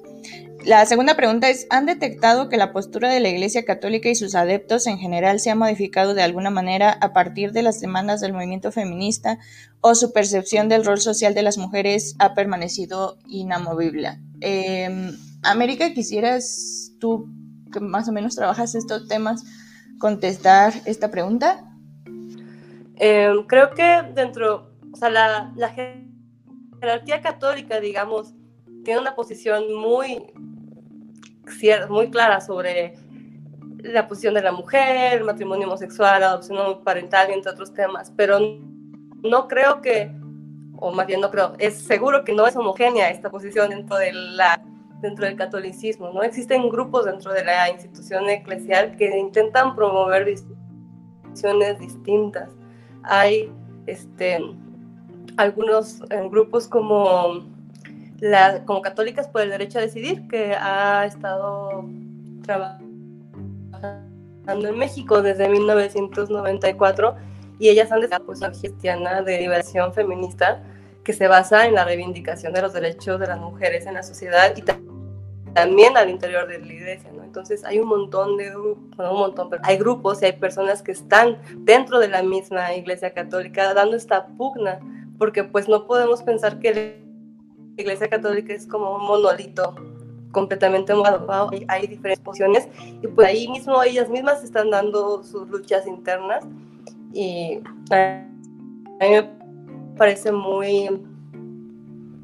La 0.63 0.85
segunda 0.85 1.15
pregunta 1.15 1.49
es, 1.49 1.67
¿han 1.69 1.85
detectado 1.85 2.47
que 2.47 2.55
la 2.55 2.71
postura 2.71 3.09
de 3.09 3.19
la 3.19 3.27
Iglesia 3.27 3.65
Católica 3.65 4.07
y 4.07 4.15
sus 4.15 4.33
adeptos 4.33 4.87
en 4.87 4.97
general 4.97 5.41
se 5.41 5.49
ha 5.49 5.55
modificado 5.55 6.13
de 6.13 6.21
alguna 6.21 6.51
manera 6.51 6.97
a 7.01 7.11
partir 7.11 7.51
de 7.51 7.63
las 7.63 7.81
demandas 7.81 8.21
del 8.21 8.31
movimiento 8.31 8.71
feminista 8.71 9.39
o 9.81 9.93
su 9.93 10.13
percepción 10.13 10.69
del 10.69 10.85
rol 10.85 11.01
social 11.01 11.33
de 11.33 11.41
las 11.41 11.57
mujeres 11.57 12.15
ha 12.17 12.33
permanecido 12.33 13.17
inamovible? 13.27 14.21
Em, 14.39 15.11
América, 15.43 15.93
¿quisieras 15.93 16.93
tú, 16.97 17.27
que 17.73 17.81
más 17.81 18.07
o 18.07 18.13
menos 18.13 18.37
trabajas 18.37 18.73
estos 18.73 19.09
temas, 19.09 19.43
contestar 19.99 20.71
esta 20.85 21.11
pregunta? 21.11 21.65
Em, 22.95 23.45
creo 23.47 23.71
que 23.71 24.01
dentro, 24.15 24.71
o 24.93 24.95
sea, 24.95 25.09
la, 25.09 25.51
la 25.57 25.67
jerarquía 26.81 27.21
católica, 27.21 27.79
digamos, 27.79 28.33
tiene 28.83 28.99
una 28.99 29.15
posición 29.15 29.73
muy, 29.75 30.33
muy 31.89 32.09
clara 32.09 32.41
sobre 32.41 32.95
la 33.83 34.07
posición 34.07 34.33
de 34.33 34.41
la 34.41 34.51
mujer, 34.51 35.19
el 35.19 35.23
matrimonio 35.23 35.67
homosexual, 35.67 36.23
adopción 36.23 36.83
parental 36.83 37.29
entre 37.29 37.51
otros 37.51 37.73
temas, 37.73 38.11
pero 38.15 38.39
no 39.23 39.47
creo 39.47 39.81
que, 39.81 40.11
o 40.77 40.91
más 40.91 41.05
bien 41.05 41.21
no 41.21 41.29
creo, 41.29 41.53
es 41.59 41.77
seguro 41.77 42.23
que 42.23 42.33
no 42.33 42.47
es 42.47 42.55
homogénea 42.55 43.09
esta 43.09 43.29
posición 43.29 43.69
dentro, 43.69 43.97
de 43.97 44.13
la, 44.13 44.59
dentro 45.01 45.25
del 45.25 45.35
catolicismo, 45.35 46.11
¿no? 46.11 46.23
Existen 46.23 46.67
grupos 46.69 47.05
dentro 47.05 47.31
de 47.31 47.43
la 47.43 47.69
institución 47.69 48.27
eclesial 48.29 48.95
que 48.97 49.15
intentan 49.17 49.75
promover 49.75 50.33
visiones 51.31 51.79
distintas. 51.79 52.49
Hay, 53.03 53.51
este, 53.85 54.39
algunos 55.37 55.99
grupos 56.29 56.67
como, 56.67 57.45
la, 58.19 58.63
como 58.65 58.81
Católicas 58.81 59.27
por 59.27 59.41
el 59.41 59.49
Derecho 59.49 59.79
a 59.79 59.81
Decidir, 59.81 60.27
que 60.27 60.53
ha 60.53 61.05
estado 61.05 61.85
trabajando 62.43 62.81
en 64.47 64.77
México 64.77 65.21
desde 65.21 65.49
1994 65.49 67.15
y 67.59 67.69
ellas 67.69 67.91
han 67.91 68.01
desarrollado 68.01 68.25
pues, 68.25 68.39
una 68.39 68.51
cristiana 68.51 69.21
de 69.21 69.39
liberación 69.39 69.93
feminista 69.93 70.63
que 71.03 71.13
se 71.13 71.27
basa 71.27 71.65
en 71.65 71.75
la 71.75 71.85
reivindicación 71.85 72.53
de 72.53 72.61
los 72.61 72.73
derechos 72.73 73.19
de 73.19 73.27
las 73.27 73.39
mujeres 73.39 73.85
en 73.85 73.93
la 73.93 74.03
sociedad 74.03 74.53
y 74.55 74.63
también 75.53 75.97
al 75.97 76.09
interior 76.09 76.47
de 76.47 76.59
la 76.59 76.73
iglesia, 76.73 77.11
¿no? 77.15 77.23
Entonces 77.23 77.63
hay 77.65 77.79
un 77.79 77.87
montón 77.87 78.37
de 78.37 78.49
grupos, 78.49 79.11
un 79.11 79.17
montón, 79.17 79.49
pero 79.49 79.61
hay 79.65 79.77
grupos 79.77 80.21
y 80.21 80.25
hay 80.25 80.33
personas 80.33 80.81
que 80.81 80.91
están 80.91 81.37
dentro 81.57 81.99
de 81.99 82.07
la 82.07 82.23
misma 82.23 82.73
iglesia 82.73 83.13
católica 83.13 83.73
dando 83.73 83.95
esta 83.95 84.27
pugna 84.27 84.79
porque 85.21 85.43
pues 85.43 85.69
no 85.69 85.85
podemos 85.85 86.23
pensar 86.23 86.57
que 86.57 86.73
la 86.73 87.83
Iglesia 87.83 88.09
Católica 88.09 88.53
es 88.55 88.65
como 88.65 88.95
un 88.95 89.03
monolito 89.05 89.75
completamente 90.31 90.93
homologado, 90.93 91.51
hay 91.67 91.85
diferentes 91.85 92.25
posiciones 92.25 92.67
y 93.03 93.07
pues 93.07 93.27
ahí 93.27 93.47
mismo 93.47 93.83
ellas 93.83 94.09
mismas 94.09 94.43
están 94.43 94.71
dando 94.71 95.21
sus 95.21 95.47
luchas 95.47 95.85
internas 95.85 96.43
y 97.13 97.59
a 97.91 98.25
mí 98.99 99.09
me 99.09 99.29
parece 99.95 100.31
muy 100.31 100.89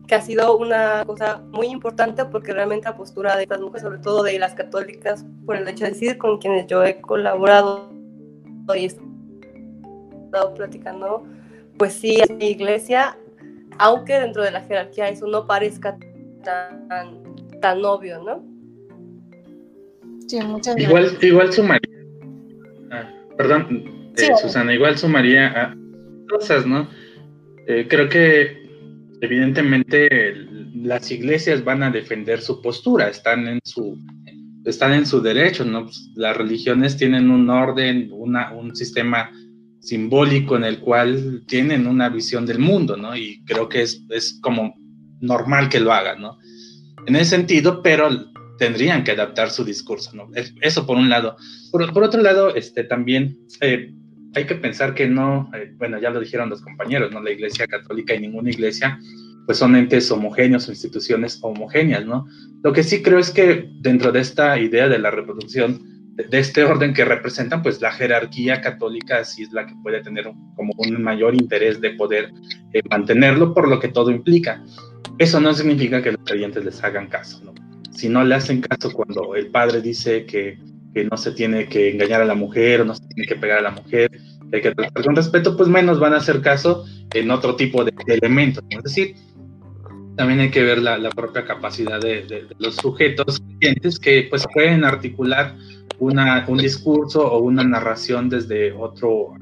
que 0.08 0.16
ha 0.16 0.22
sido 0.22 0.58
una 0.58 1.06
cosa 1.06 1.43
muy 1.52 1.68
importante 1.68 2.26
porque 2.26 2.52
realmente 2.52 2.89
la 2.89 2.98
postura 2.98 3.38
de 3.38 3.43
estas 3.43 3.62
mujeres, 3.62 3.84
sobre 3.84 4.00
todo 4.00 4.24
de 4.24 4.39
las 4.39 4.56
católicas, 4.56 5.24
por 5.45 5.56
el 5.56 5.68
hecho 5.68 5.84
de 5.84 5.91
decir 5.91 6.18
con 6.18 6.39
quienes 6.39 6.66
yo 6.66 6.84
he 6.84 7.00
colaborado 7.00 7.91
y 8.76 8.86
he 8.86 8.86
estado 8.86 10.56
platicando, 10.56 11.28
pues 11.78 11.93
sí, 11.93 12.17
la 12.28 12.45
iglesia, 12.45 13.17
aunque 13.78 14.13
dentro 14.19 14.43
de 14.43 14.51
la 14.51 14.61
jerarquía 14.61 15.09
eso 15.09 15.28
no 15.28 15.45
parezca 15.47 15.97
tan, 16.43 16.89
tan 17.61 17.86
obvio, 17.86 18.23
¿no? 18.23 18.43
Sí, 20.28 20.39
muchas 20.41 20.75
gracias. 20.75 20.89
Igual, 20.89 21.17
igual 21.21 21.53
sumaría, 21.53 21.99
ah, 22.91 23.09
perdón, 23.38 24.11
eh, 24.17 24.30
Susana, 24.41 24.73
igual 24.73 24.97
sumaría 24.97 25.47
a 25.47 25.78
cosas, 26.30 26.65
¿no? 26.65 26.88
Eh, 27.67 27.88
creo 27.89 28.09
que 28.09 28.67
evidentemente 29.21 30.34
las 30.75 31.11
iglesias 31.11 31.63
van 31.63 31.84
a 31.84 31.91
defender 31.91 32.41
su 32.41 32.61
postura, 32.61 33.09
están 33.09 33.47
en 33.47 33.59
su, 33.63 33.97
están 34.65 34.93
en 34.93 35.05
su 35.05 35.21
derecho, 35.21 35.65
¿no? 35.65 35.86
Pues, 35.86 36.09
las 36.15 36.36
religiones 36.36 36.97
tienen 36.97 37.30
un 37.30 37.49
orden, 37.49 38.09
una, 38.11 38.51
un 38.51 38.75
sistema 38.75 39.32
simbólico 39.80 40.55
en 40.57 40.63
el 40.63 40.80
cual 40.80 41.43
tienen 41.47 41.88
una 41.88 42.09
visión 42.09 42.45
del 42.45 42.59
mundo, 42.59 42.97
¿no? 42.97 43.15
Y 43.15 43.43
creo 43.45 43.69
que 43.69 43.82
es, 43.82 44.03
es 44.09 44.39
como 44.41 44.75
normal 45.21 45.69
que 45.69 45.80
lo 45.80 45.93
hagan, 45.93 46.21
¿no? 46.21 46.38
En 47.05 47.15
ese 47.15 47.32
sentido, 47.32 47.82
pero 47.82 48.09
tendrían 48.57 49.03
que 49.03 49.11
adaptar 49.11 49.49
su 49.49 49.63
discurso, 49.63 50.11
¿no? 50.15 50.30
Eso 50.61 50.86
por 50.86 50.97
un 50.97 51.09
lado. 51.09 51.38
Por, 51.71 51.93
por 51.93 52.03
otro 52.03 52.21
lado, 52.21 52.55
este, 52.55 52.84
también 52.84 53.39
eh, 53.61 53.93
hay 54.36 54.45
que 54.45 54.55
pensar 54.55 54.93
que 54.93 55.07
no, 55.07 55.49
eh, 55.53 55.73
bueno, 55.78 55.99
ya 55.99 56.09
lo 56.09 56.19
dijeron 56.19 56.49
los 56.49 56.61
compañeros, 56.61 57.11
¿no? 57.11 57.21
La 57.21 57.32
Iglesia 57.32 57.67
Católica 57.67 58.13
y 58.13 58.19
ninguna 58.19 58.49
iglesia, 58.49 58.99
pues 59.45 59.57
son 59.57 59.75
entes 59.75 60.11
homogéneos 60.11 60.67
o 60.67 60.71
instituciones 60.71 61.39
homogéneas, 61.41 62.05
¿no? 62.05 62.25
Lo 62.63 62.73
que 62.73 62.84
sí 62.84 63.01
creo 63.01 63.19
es 63.19 63.32
que 63.32 63.69
dentro 63.80 64.11
de 64.11 64.19
esta 64.19 64.59
idea 64.59 64.89
de 64.89 64.99
la 64.99 65.11
reproducción, 65.11 65.82
de, 66.18 66.39
este 66.39 66.63
orden 66.63 66.93
que 66.93 67.05
representan, 67.05 67.61
pues 67.61 67.82
la 67.82 67.91
jerarquía 67.91 68.61
católica 68.61 69.24
sí 69.24 69.43
es 69.43 69.51
la 69.51 69.65
que 69.65 69.76
puede 69.82 70.01
tener 70.01 70.26
como 70.55 70.74
un 70.78 71.01
mayor 71.01 71.36
interés 71.36 71.80
de 71.80 71.91
poder 71.91 72.32
eh, 72.74 72.82
mantenerlo 72.89 73.53
por 73.53 73.68
lo 73.68 73.80
que 73.80 73.88
todo 73.88 74.11
implica. 74.11 74.63
Eso 75.18 75.39
no 75.39 75.53
significa 75.53 76.01
que 76.01 76.11
los 76.11 76.22
creyentes 76.26 76.65
les 76.65 76.84
hagan 76.84 77.07
caso, 77.07 77.41
¿no? 77.43 77.53
Si 77.91 78.09
no 78.09 78.24
le 78.24 78.36
hacen 78.36 78.61
caso 78.61 78.91
cuando 78.91 79.36
el 79.36 79.47
padre 79.47 79.82
dice 79.82 80.26
que 80.26 80.59
que 80.97 81.05
no 81.05 81.18
se 81.18 81.32
tiene 81.32 81.68
que 81.68 81.91
engañar 81.91 82.22
a 82.22 82.26
la 82.26 82.34
mujer 82.34 82.82
o 82.82 82.86
no 82.86 82.95
se 82.95 83.05
tiene 83.07 83.28
que 83.28 83.36
pegar 83.36 83.59
a 83.59 83.61
la 83.61 83.72
mujer, 83.72 84.09
hay 84.51 84.61
que 84.61 84.74
tratar 84.74 85.03
con 85.03 85.15
respeto, 85.15 85.55
pues 85.55 85.70
menos 85.70 85.99
van 85.99 86.13
a 86.13 86.18
hacer 86.18 86.41
caso 86.41 86.86
en 87.13 87.30
otro 87.30 87.55
tipo 87.55 87.84
de, 87.84 87.93
elementos. 88.07 88.63
Es 88.70 88.84
decir, 88.84 89.15
también 90.15 90.39
hay 90.39 90.49
que 90.49 90.63
ver 90.63 90.80
la, 90.80 90.97
la 90.97 91.09
propia 91.11 91.45
capacidad 91.45 92.01
de, 92.01 92.24
de, 92.24 92.47
los 92.57 92.76
sujetos 92.78 93.39
clientes 93.59 93.99
que 93.99 94.26
pues 94.30 94.47
pueden 94.51 94.84
articular 94.84 95.55
un 96.00 96.58
discurso 96.58 97.26
o 97.32 97.39
una 97.39 97.64
narración 97.64 98.30
desde 98.30 98.72
otro 98.72 99.34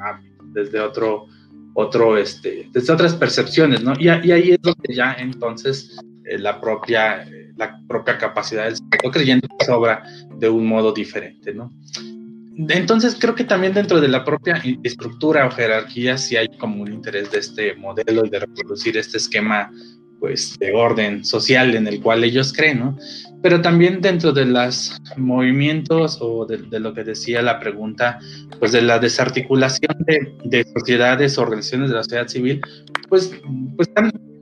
desde 0.53 0.80
otro 0.80 1.26
otro 1.74 2.18
este 2.18 2.70
desde 2.72 2.93
otras 2.93 3.14
percepciones 3.16 3.84
no 3.84 3.93
y, 3.99 4.06
y 4.06 4.32
ahí 4.32 4.51
es 4.51 4.62
donde 4.62 4.95
ya 4.95 5.14
entonces 5.20 5.97
eh, 6.24 6.38
la 6.39 6.62
propia 6.62 7.26
la 7.58 7.80
propia 7.88 8.18
capacidad 8.18 8.66
del 8.66 8.76
sujeto 8.76 9.12
creyendo 9.12 9.47
que 9.47 9.72
obra 9.72 10.03
de 10.38 10.49
un 10.49 10.66
modo 10.68 10.91
diferente, 10.91 11.53
¿no? 11.53 11.72
Entonces 12.58 13.18
creo 13.20 13.36
que 13.36 13.43
también 13.43 13.74
dentro 13.74 13.99
de 13.99 14.08
la 14.08 14.24
propia 14.24 14.62
estructura 14.84 15.45
o 15.45 15.51
jerarquía 15.51 16.18
sí 16.18 16.38
hay 16.38 16.47
como 16.58 16.84
un 16.84 16.93
interés 16.93 17.30
de 17.32 17.39
este 17.39 17.76
modelo 17.76 18.26
y 18.26 18.30
de 18.30 18.39
reproducir 18.39 18.97
este 18.97 19.18
esquema 19.18 19.70
pues 20.26 20.57
de 20.57 20.73
orden 20.73 21.23
social 21.23 21.76
en 21.76 21.86
el 21.86 22.01
cual 22.01 22.23
ellos 22.23 22.51
creen, 22.51 22.80
¿no? 22.80 22.97
Pero 23.43 23.61
también 23.61 24.01
dentro 24.01 24.32
de 24.32 24.45
los 24.45 24.99
movimientos 25.17 26.17
o 26.19 26.47
de, 26.47 26.80
lo 26.80 26.95
que 26.95 27.03
decía 27.03 27.43
la 27.43 27.59
pregunta, 27.59 28.17
pues 28.57 28.71
de 28.71 28.82
la 28.82 28.97
desarticulación 28.97 29.95
de, 29.99 30.36
de 30.45 30.63
sociedades 30.63 31.38
organizaciones 31.38 31.89
de 31.91 31.95
la 31.95 32.03
sociedad 32.03 32.28
civil, 32.28 32.59
pues, 33.07 33.39
pues 33.76 33.88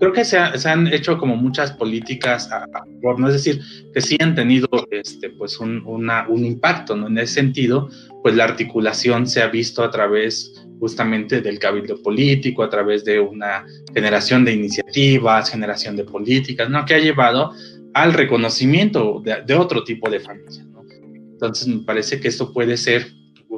creo 0.03 0.11
que 0.13 0.25
se, 0.25 0.37
han 0.37 0.87
hecho 0.87 1.17
como 1.17 1.37
muchas 1.37 1.71
políticas 1.71 2.51
a, 2.51 2.67
favor, 2.67 3.19
¿no? 3.19 3.27
Es 3.29 3.35
decir, 3.35 3.61
que 3.93 4.01
sí 4.01 4.17
han 4.19 4.35
tenido 4.35 4.67
este, 4.91 5.29
pues 5.29 5.61
un, 5.61 5.81
un 5.85 6.45
impacto, 6.45 6.97
¿no? 6.97 7.07
En 7.07 7.17
ese 7.19 7.35
sentido, 7.35 7.89
pues 8.21 8.35
la 8.35 8.43
articulación 8.43 9.27
se 9.27 9.41
ha 9.41 9.47
visto 9.47 9.81
a 9.81 9.89
través 9.89 10.61
justamente 10.79 11.39
del 11.41 11.57
cabildo 11.57 12.01
político, 12.01 12.63
a 12.63 12.69
través 12.69 13.05
de 13.05 13.21
una 13.21 13.65
generación 13.93 14.43
de 14.43 14.51
iniciativas, 14.51 15.49
generación 15.49 15.95
de 15.95 16.03
políticas, 16.03 16.69
¿no? 16.69 16.83
Que 16.83 16.95
ha 16.95 16.99
llevado 16.99 17.53
al 17.93 18.11
reconocimiento 18.11 19.23
de, 19.23 19.55
otro 19.55 19.85
tipo 19.85 20.09
de 20.09 20.19
familias, 20.19 20.65
¿no? 20.65 20.81
Entonces, 21.15 21.65
me 21.65 21.83
parece 21.85 22.19
que 22.19 22.27
esto 22.27 22.51
puede 22.51 22.75
ser 22.75 23.07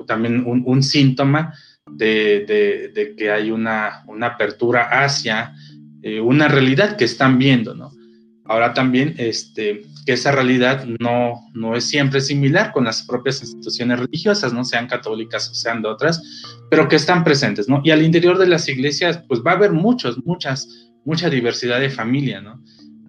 también 0.06 0.46
un, 0.46 0.62
un 0.68 0.84
síntoma 0.84 1.56
de, 1.90 2.46
de, 2.48 2.90
de, 2.90 3.16
que 3.16 3.32
hay 3.32 3.50
una, 3.50 4.04
una 4.08 4.28
apertura 4.28 5.04
hacia 5.04 5.56
eh, 6.06 6.22
una 6.22 6.48
realidad 6.48 6.98
que 6.98 7.04
están 7.04 7.40
viendo, 7.40 7.74
¿no? 7.74 7.92
Ahora 8.44 8.76
también 8.76 9.16
este, 9.18 9.82
que 10.06 10.14
esa 10.14 10.32
realidad 10.32 10.86
no, 11.00 11.34
no 11.56 11.76
es 11.76 11.86
siempre 11.86 12.22
similar 12.22 12.72
con 12.72 12.84
las 12.84 13.02
propias 13.02 13.42
instituciones 13.42 14.00
religiosas, 14.00 14.54
no 14.54 14.64
sean 14.64 14.86
católicas 14.86 15.50
o 15.50 15.56
sean 15.56 15.82
de 15.82 15.88
otras, 15.88 16.22
pero 16.70 16.88
que 16.88 16.96
están 16.96 17.24
presentes, 17.24 17.68
¿no? 17.68 17.82
Y 17.84 17.90
al 17.90 18.04
interior 18.04 18.38
de 18.38 18.46
las 18.46 18.70
iglesias, 18.70 19.20
pues 19.28 19.42
va 19.42 19.54
a 19.54 19.56
haber 19.56 19.72
muchos, 19.72 20.24
muchas, 20.24 20.92
mucha 21.06 21.28
diversidad 21.28 21.80
de 21.80 21.90
familia, 21.90 22.40
¿no? 22.40 22.62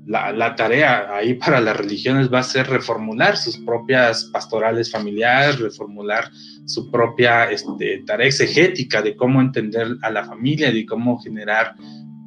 La, 0.07 0.33
la, 0.33 0.55
tarea 0.55 1.17
ahí 1.17 1.35
para 1.35 1.61
las 1.61 1.77
religiones 1.77 2.33
va 2.33 2.39
a 2.39 2.45
ser 2.45 2.67
reformular 2.67 3.37
sus 3.37 3.59
propias 3.59 4.25
pastorales 4.33 4.91
familiares, 4.91 5.59
reformular 5.59 6.31
su 6.65 6.91
propia 6.91 7.51
este, 7.51 8.05
tarea 8.07 8.29
exegética 8.29 9.03
de 9.03 9.17
cómo 9.17 9.43
entender 9.43 9.99
a 10.01 10.11
la 10.11 10.25
familia, 10.25 10.73
de 10.73 10.87
cómo 10.87 11.19
generar 11.19 11.75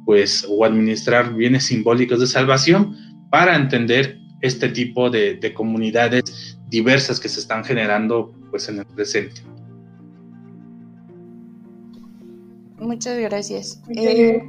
pues, 0.04 0.46
o 0.48 0.64
administrar 0.64 1.34
bienes 1.34 1.64
simbólicos 1.64 2.20
de 2.20 2.26
salvación 2.26 2.96
para 3.30 3.56
entender 3.56 4.18
este 4.40 4.68
tipo 4.68 5.10
de, 5.10 5.52
comunidades 5.54 6.58
diversas 6.68 7.20
que 7.20 7.28
se 7.28 7.40
están 7.40 7.64
generando 7.64 8.32
pues, 8.50 8.68
en 8.68 8.78
el 8.78 8.86
presente. 8.86 9.42
Muchas 12.78 13.18
gracias. 13.18 13.82
Eh, 13.94 14.42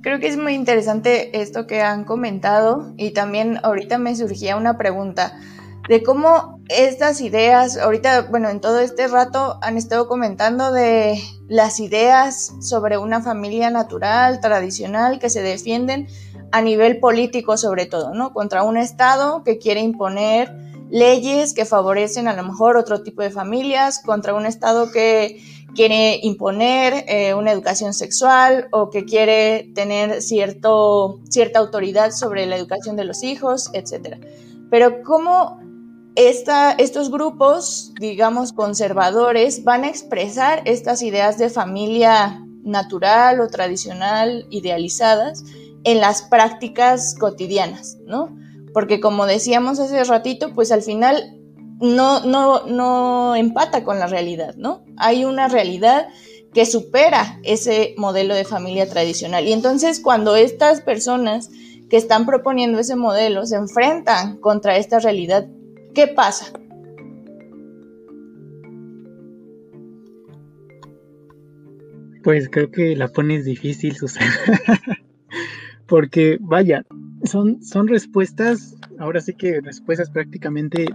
creo 0.00 0.18
que 0.20 0.28
es 0.28 0.38
muy 0.38 0.54
interesante 0.54 1.38
esto 1.38 1.66
que 1.66 1.82
han 1.82 2.04
comentado 2.04 2.94
y 2.96 3.10
también 3.10 3.58
ahorita 3.62 3.98
me 3.98 4.16
surgía 4.16 4.56
una 4.56 4.78
pregunta 4.78 5.38
de 5.88 6.02
cómo 6.02 6.57
estas 6.68 7.20
ideas, 7.20 7.78
ahorita, 7.78 8.28
bueno, 8.30 8.50
en 8.50 8.60
todo 8.60 8.80
este 8.80 9.08
rato 9.08 9.58
han 9.62 9.76
estado 9.76 10.06
comentando 10.06 10.70
de 10.70 11.18
las 11.48 11.80
ideas 11.80 12.52
sobre 12.60 12.98
una 12.98 13.22
familia 13.22 13.70
natural, 13.70 14.40
tradicional, 14.40 15.18
que 15.18 15.30
se 15.30 15.42
defienden 15.42 16.08
a 16.52 16.60
nivel 16.60 16.98
político 17.00 17.56
sobre 17.56 17.86
todo, 17.86 18.14
¿no? 18.14 18.32
Contra 18.32 18.62
un 18.62 18.76
Estado 18.76 19.42
que 19.44 19.58
quiere 19.58 19.80
imponer 19.80 20.54
leyes 20.90 21.52
que 21.52 21.64
favorecen 21.64 22.28
a 22.28 22.34
lo 22.34 22.42
mejor 22.42 22.76
otro 22.76 23.02
tipo 23.02 23.22
de 23.22 23.30
familias, 23.30 24.00
contra 24.04 24.34
un 24.34 24.46
Estado 24.46 24.90
que 24.90 25.42
quiere 25.74 26.18
imponer 26.22 27.04
eh, 27.08 27.34
una 27.34 27.52
educación 27.52 27.92
sexual 27.92 28.68
o 28.72 28.90
que 28.90 29.04
quiere 29.04 29.70
tener 29.74 30.22
cierto, 30.22 31.20
cierta 31.28 31.58
autoridad 31.58 32.10
sobre 32.10 32.46
la 32.46 32.56
educación 32.56 32.96
de 32.96 33.04
los 33.04 33.22
hijos, 33.22 33.70
etc. 33.74 34.16
Pero 34.70 35.02
¿cómo 35.02 35.60
estos 36.18 37.10
grupos, 37.12 37.92
digamos, 38.00 38.52
conservadores, 38.52 39.62
van 39.62 39.84
a 39.84 39.88
expresar 39.88 40.62
estas 40.64 41.02
ideas 41.02 41.38
de 41.38 41.48
familia 41.48 42.44
natural 42.64 43.40
o 43.40 43.46
tradicional 43.46 44.44
idealizadas 44.50 45.44
en 45.84 46.00
las 46.00 46.22
prácticas 46.22 47.14
cotidianas, 47.14 47.98
¿no? 48.04 48.36
Porque 48.74 48.98
como 48.98 49.26
decíamos 49.26 49.78
hace 49.78 50.02
ratito, 50.02 50.54
pues 50.54 50.72
al 50.72 50.82
final 50.82 51.38
no, 51.80 52.20
no, 52.24 52.66
no 52.66 53.36
empata 53.36 53.84
con 53.84 54.00
la 54.00 54.08
realidad, 54.08 54.56
¿no? 54.56 54.84
Hay 54.96 55.24
una 55.24 55.46
realidad 55.46 56.08
que 56.52 56.66
supera 56.66 57.38
ese 57.44 57.94
modelo 57.96 58.34
de 58.34 58.44
familia 58.44 58.88
tradicional. 58.88 59.46
Y 59.46 59.52
entonces 59.52 60.00
cuando 60.00 60.34
estas 60.34 60.80
personas 60.80 61.48
que 61.88 61.96
están 61.96 62.26
proponiendo 62.26 62.80
ese 62.80 62.96
modelo 62.96 63.46
se 63.46 63.54
enfrentan 63.54 64.38
contra 64.38 64.76
esta 64.76 64.98
realidad 64.98 65.46
¿Qué 65.98 66.06
pasa? 66.06 66.52
Pues 72.22 72.48
creo 72.48 72.70
que 72.70 72.94
la 72.94 73.08
pones 73.08 73.44
difícil, 73.44 73.96
Susana. 73.96 74.30
Porque, 75.88 76.38
vaya, 76.40 76.86
son, 77.24 77.60
son 77.64 77.88
respuestas, 77.88 78.76
ahora 79.00 79.20
sí 79.20 79.34
que 79.34 79.60
respuestas 79.60 80.08
prácticamente 80.10 80.86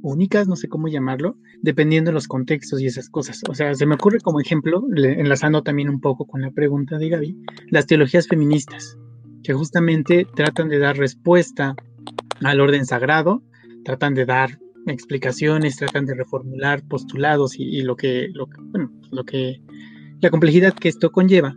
únicas, 0.00 0.48
no 0.48 0.56
sé 0.56 0.68
cómo 0.70 0.88
llamarlo, 0.88 1.36
dependiendo 1.60 2.08
de 2.08 2.14
los 2.14 2.26
contextos 2.26 2.80
y 2.80 2.86
esas 2.86 3.10
cosas. 3.10 3.42
O 3.50 3.54
sea, 3.54 3.74
se 3.74 3.84
me 3.84 3.96
ocurre 3.96 4.20
como 4.20 4.40
ejemplo, 4.40 4.82
enlazando 4.96 5.64
también 5.64 5.90
un 5.90 6.00
poco 6.00 6.26
con 6.26 6.40
la 6.40 6.50
pregunta 6.50 6.96
de 6.96 7.10
Gaby, 7.10 7.36
las 7.68 7.84
teologías 7.84 8.26
feministas 8.26 8.96
que 9.42 9.52
justamente 9.52 10.26
tratan 10.34 10.70
de 10.70 10.78
dar 10.78 10.96
respuesta 10.96 11.76
al 12.42 12.60
orden 12.62 12.86
sagrado, 12.86 13.42
tratan 13.86 14.14
de 14.14 14.26
dar 14.26 14.58
explicaciones, 14.88 15.76
tratan 15.76 16.06
de 16.06 16.14
reformular 16.14 16.82
postulados 16.88 17.54
y, 17.56 17.82
lo 17.82 17.94
que, 17.96 18.28
lo, 18.32 18.48
bueno, 18.72 18.90
lo 19.12 19.24
que, 19.24 19.62
la 20.20 20.30
complejidad 20.30 20.74
que 20.74 20.88
esto 20.88 21.12
conlleva. 21.12 21.56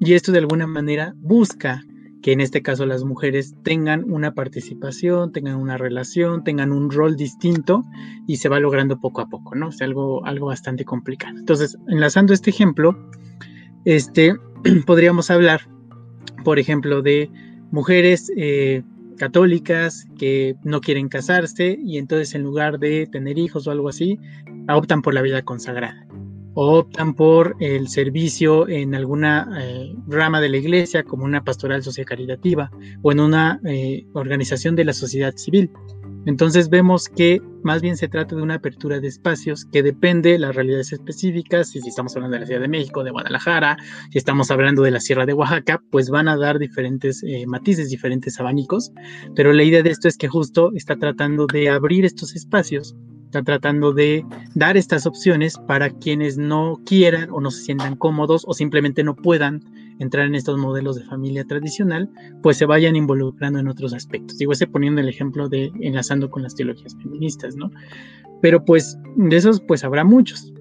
Y 0.00 0.14
esto 0.14 0.30
de 0.30 0.38
alguna 0.38 0.68
manera 0.68 1.14
busca 1.16 1.82
que 2.22 2.32
en 2.32 2.40
este 2.40 2.62
caso 2.62 2.86
las 2.86 3.02
mujeres 3.02 3.56
tengan 3.64 4.04
una 4.08 4.32
participación, 4.32 5.32
tengan 5.32 5.56
una 5.56 5.76
relación, 5.76 6.44
tengan 6.44 6.70
un 6.70 6.90
rol 6.90 7.16
distinto 7.16 7.82
y 8.28 8.36
se 8.36 8.48
va 8.48 8.60
logrando 8.60 9.00
poco 9.00 9.20
a 9.20 9.28
poco, 9.28 9.56
¿no? 9.56 9.70
Es 9.70 9.82
algo, 9.82 10.24
algo 10.24 10.46
bastante 10.46 10.84
complicado. 10.84 11.36
Entonces, 11.36 11.76
enlazando 11.88 12.32
este 12.32 12.50
ejemplo, 12.50 12.96
este, 13.84 14.36
podríamos 14.86 15.30
hablar, 15.32 15.62
por 16.44 16.60
ejemplo, 16.60 17.02
de 17.02 17.28
mujeres 17.72 18.30
eh, 18.36 18.84
católicas 19.16 20.06
que 20.18 20.54
no 20.62 20.80
quieren 20.80 21.08
casarse 21.08 21.78
y 21.82 21.98
entonces 21.98 22.34
en 22.34 22.42
lugar 22.42 22.78
de 22.78 23.06
tener 23.06 23.38
hijos 23.38 23.66
o 23.66 23.70
algo 23.70 23.88
así, 23.88 24.18
optan 24.68 25.02
por 25.02 25.14
la 25.14 25.22
vida 25.22 25.42
consagrada 25.42 26.06
optan 26.58 27.14
por 27.14 27.54
el 27.60 27.88
servicio 27.88 28.66
en 28.66 28.94
alguna 28.94 29.46
eh, 29.60 29.94
rama 30.08 30.40
de 30.40 30.48
la 30.48 30.56
iglesia 30.56 31.04
como 31.04 31.26
una 31.26 31.44
pastoral 31.44 31.82
social 31.82 32.06
caritativa 32.06 32.70
o 33.02 33.12
en 33.12 33.20
una 33.20 33.60
eh, 33.66 34.06
organización 34.14 34.74
de 34.74 34.86
la 34.86 34.94
sociedad 34.94 35.36
civil. 35.36 35.70
Entonces 36.26 36.68
vemos 36.68 37.08
que 37.08 37.40
más 37.62 37.80
bien 37.80 37.96
se 37.96 38.08
trata 38.08 38.36
de 38.36 38.42
una 38.42 38.56
apertura 38.56 39.00
de 39.00 39.08
espacios 39.08 39.64
que 39.64 39.82
depende 39.82 40.32
de 40.32 40.38
las 40.38 40.54
realidades 40.54 40.92
específicas, 40.92 41.70
si, 41.70 41.78
estamos 41.78 42.14
hablando 42.16 42.34
de 42.34 42.40
la 42.40 42.46
Ciudad 42.46 42.60
de 42.60 42.68
México, 42.68 43.04
de 43.04 43.12
Guadalajara, 43.12 43.76
si 44.10 44.18
estamos 44.18 44.50
hablando 44.50 44.82
de 44.82 44.90
la 44.90 45.00
Sierra 45.00 45.24
de 45.24 45.32
Oaxaca, 45.32 45.80
pues 45.90 46.10
van 46.10 46.28
a 46.28 46.36
dar 46.36 46.58
diferentes 46.58 47.22
eh, 47.22 47.46
matices, 47.46 47.88
diferentes 47.88 48.38
abanicos, 48.40 48.92
pero 49.34 49.52
la 49.52 49.62
idea 49.62 49.82
de 49.82 49.90
esto 49.90 50.08
es 50.08 50.16
que 50.16 50.28
justo 50.28 50.72
está 50.74 50.96
tratando 50.96 51.46
de 51.46 51.70
abrir 51.70 52.04
estos 52.04 52.34
espacios 52.34 52.94
está 53.26 53.42
tratando 53.42 53.92
de 53.92 54.24
dar 54.54 54.76
estas 54.76 55.06
opciones 55.06 55.58
para 55.66 55.90
quienes 55.90 56.38
no 56.38 56.80
quieran 56.86 57.28
o 57.30 57.40
no 57.40 57.50
se 57.50 57.62
sientan 57.62 57.96
cómodos 57.96 58.44
o 58.46 58.54
simplemente 58.54 59.04
no 59.04 59.14
puedan 59.14 59.62
entrar 59.98 60.26
en 60.26 60.34
estos 60.34 60.58
modelos 60.58 60.96
de 60.96 61.04
familia 61.04 61.44
tradicional, 61.44 62.08
pues 62.42 62.56
se 62.56 62.66
vayan 62.66 62.96
involucrando 62.96 63.58
en 63.58 63.68
otros 63.68 63.92
aspectos. 63.92 64.38
Digo, 64.38 64.52
ese 64.52 64.66
poniendo 64.66 65.00
el 65.00 65.08
ejemplo 65.08 65.48
de 65.48 65.72
enlazando 65.80 66.30
con 66.30 66.42
las 66.42 66.54
teologías 66.54 66.94
feministas, 67.02 67.56
¿no? 67.56 67.70
Pero 68.42 68.64
pues 68.64 68.98
de 69.16 69.36
esos 69.36 69.60
pues 69.60 69.84
habrá 69.84 70.04
muchos. 70.04 70.52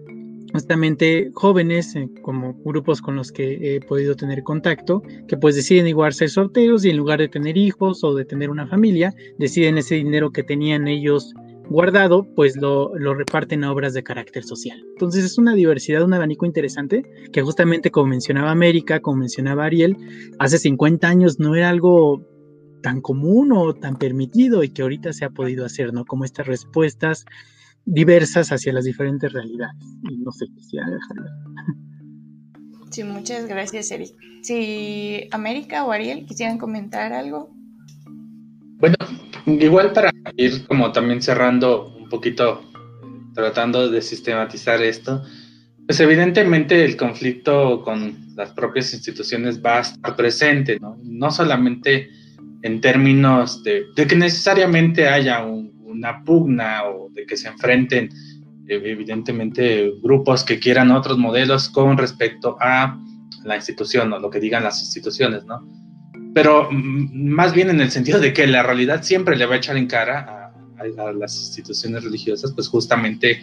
Justamente 0.54 1.32
jóvenes, 1.34 1.98
eh, 1.98 2.10
como 2.22 2.54
grupos 2.64 3.02
con 3.02 3.18
los 3.18 3.34
que 3.34 3.76
he 3.76 3.82
podido 3.82 4.16
tener 4.16 4.42
contacto, 4.42 5.04
que 5.28 5.36
pues 5.36 5.56
deciden 5.56 5.86
igual 5.86 6.14
ser 6.14 6.30
solteros 6.30 6.86
y 6.86 6.92
en 6.92 6.98
lugar 6.98 7.20
de 7.20 7.28
tener 7.28 7.58
hijos 7.58 8.06
o 8.06 8.16
de 8.16 8.24
tener 8.24 8.50
una 8.50 8.66
familia, 8.66 9.14
deciden 9.38 9.78
ese 9.78 9.96
dinero 9.96 10.32
que 10.32 10.44
tenían 10.44 10.88
ellos 10.88 11.34
guardado, 11.70 12.28
pues 12.36 12.56
lo, 12.56 12.94
reparten 13.14 13.64
a 13.64 13.72
obras 13.72 13.94
de 13.94 14.04
carácter 14.04 14.44
social. 14.44 14.84
Entonces 14.94 15.26
es 15.26 15.38
una 15.38 15.56
diversidad, 15.56 16.04
un 16.04 16.14
abanico 16.14 16.46
interesante, 16.46 17.04
que 17.32 17.42
justamente 17.42 17.92
como 17.92 18.08
mencionaba 18.08 18.52
América, 18.52 19.00
como 19.00 19.18
mencionaba 19.18 19.66
Ariel, 19.66 19.98
hace 20.40 20.58
50 20.58 21.08
años 21.08 21.40
no 21.40 21.56
era 21.56 21.70
algo 21.70 22.24
tan 22.82 23.02
común 23.02 23.52
o 23.52 23.74
tan 23.74 23.98
permitido 23.98 24.64
y 24.64 24.70
que 24.70 24.84
ahorita 24.84 25.12
se 25.14 25.26
ha 25.26 25.30
podido 25.30 25.66
hacer, 25.66 25.94
¿no? 25.94 26.06
Como 26.06 26.24
estas 26.24 26.46
respuestas 26.46 27.26
diversas 27.86 28.52
hacia 28.52 28.74
las 28.74 28.86
diferentes 28.86 29.32
realidades. 29.32 29.76
no 30.04 30.32
sé, 30.32 30.46
quisiera 30.56 30.86
dejarlo. 30.90 31.26
Sí, 32.92 33.04
muchas 33.04 33.48
gracias, 33.48 33.92
Eric. 33.92 34.16
Si 34.42 35.28
América 35.32 35.86
o 35.86 35.92
Ariel 35.92 36.26
quisieran 36.26 36.58
comentar 36.58 37.12
algo. 37.14 37.55
Bueno, 38.78 38.96
igual 39.46 39.94
para 39.94 40.12
ir 40.36 40.66
como 40.68 40.92
también 40.92 41.22
cerrando 41.22 41.94
un 41.98 42.10
poquito, 42.10 42.64
tratando 43.34 43.90
de 43.90 44.02
sistematizar 44.02 44.82
esto, 44.82 45.24
pues 45.86 46.00
evidentemente 46.00 46.84
el 46.84 46.98
conflicto 46.98 47.82
con 47.84 48.36
las 48.36 48.52
propias 48.52 48.94
instituciones 48.94 49.64
va 49.64 49.78
a 49.78 49.82
estar 49.82 50.16
presente, 50.16 50.80
¿no? 50.80 50.98
No 51.04 51.32
solamente 51.32 52.10
en 52.64 52.82
términos 52.82 53.64
de, 53.64 53.86
que 53.96 54.16
necesariamente 54.16 55.08
haya 55.08 55.46
una 55.46 56.24
pugna 56.24 56.84
o 56.86 57.10
de 57.12 57.26
que 57.26 57.38
se 57.38 57.48
enfrenten 57.48 58.10
evidentemente 58.68 59.94
grupos 60.02 60.44
que 60.44 60.60
quieran 60.60 60.90
otros 60.92 61.18
modelos 61.18 61.70
con 61.70 61.98
respecto 61.98 62.58
a 62.60 63.00
la 63.44 63.56
institución 63.56 64.12
o 64.12 64.20
lo 64.20 64.32
que 64.32 64.40
digan 64.40 64.64
las 64.64 64.82
instituciones, 64.82 65.46
¿no? 65.46 65.85
Pero 66.36 66.70
mm, 66.70 67.30
más 67.30 67.54
bien 67.54 67.70
en 67.70 67.80
el 67.80 67.90
sentido 67.90 68.20
de 68.20 68.34
que 68.34 68.46
la 68.46 68.62
realidad 68.62 69.02
siempre 69.04 69.38
le 69.38 69.46
va 69.46 69.56
a 69.56 69.58
echar 69.58 69.78
en 69.78 69.88
cara 69.88 70.52
a, 70.78 71.14
las 71.14 71.38
instituciones 71.38 72.04
religiosas, 72.04 72.52
pues 72.52 72.68
justamente 72.68 73.42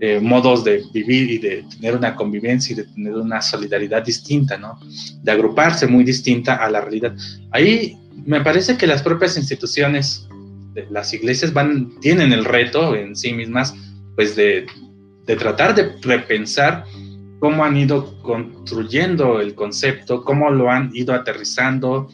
eh, 0.00 0.20
modos 0.20 0.62
de 0.62 0.84
vivir 0.92 1.30
y 1.30 1.38
de 1.38 1.64
tener 1.74 1.96
una 1.96 2.14
convivencia 2.14 2.74
y 2.74 2.76
de 2.76 2.84
tener 2.84 3.14
una 3.14 3.40
solidaridad 3.40 4.04
distinta, 4.04 4.58
¿no? 4.58 4.78
De 5.22 5.32
agruparse 5.32 5.86
muy 5.86 6.04
distinta 6.04 6.56
a 6.56 6.70
la 6.70 6.82
realidad. 6.82 7.16
Ahí 7.50 7.96
me 8.26 8.42
parece 8.42 8.76
que 8.76 8.86
las 8.86 9.02
propias 9.02 9.38
instituciones, 9.38 10.28
las 10.90 11.14
iglesias 11.14 11.54
van, 11.54 11.98
tienen 12.00 12.32
el 12.32 12.44
reto 12.44 12.94
en 12.94 13.16
sí 13.16 13.32
mismas, 13.32 13.74
pues 14.14 14.36
de, 14.36 14.66
de 15.24 15.36
tratar 15.36 15.74
de 15.74 15.96
repensar 16.02 16.84
cómo 17.38 17.64
han 17.64 17.78
ido 17.78 18.20
construyendo 18.22 19.40
el 19.40 19.54
concepto, 19.54 20.22
cómo 20.22 20.50
lo 20.50 20.70
han 20.70 20.90
ido 20.94 21.14
aterrizando, 21.14 22.10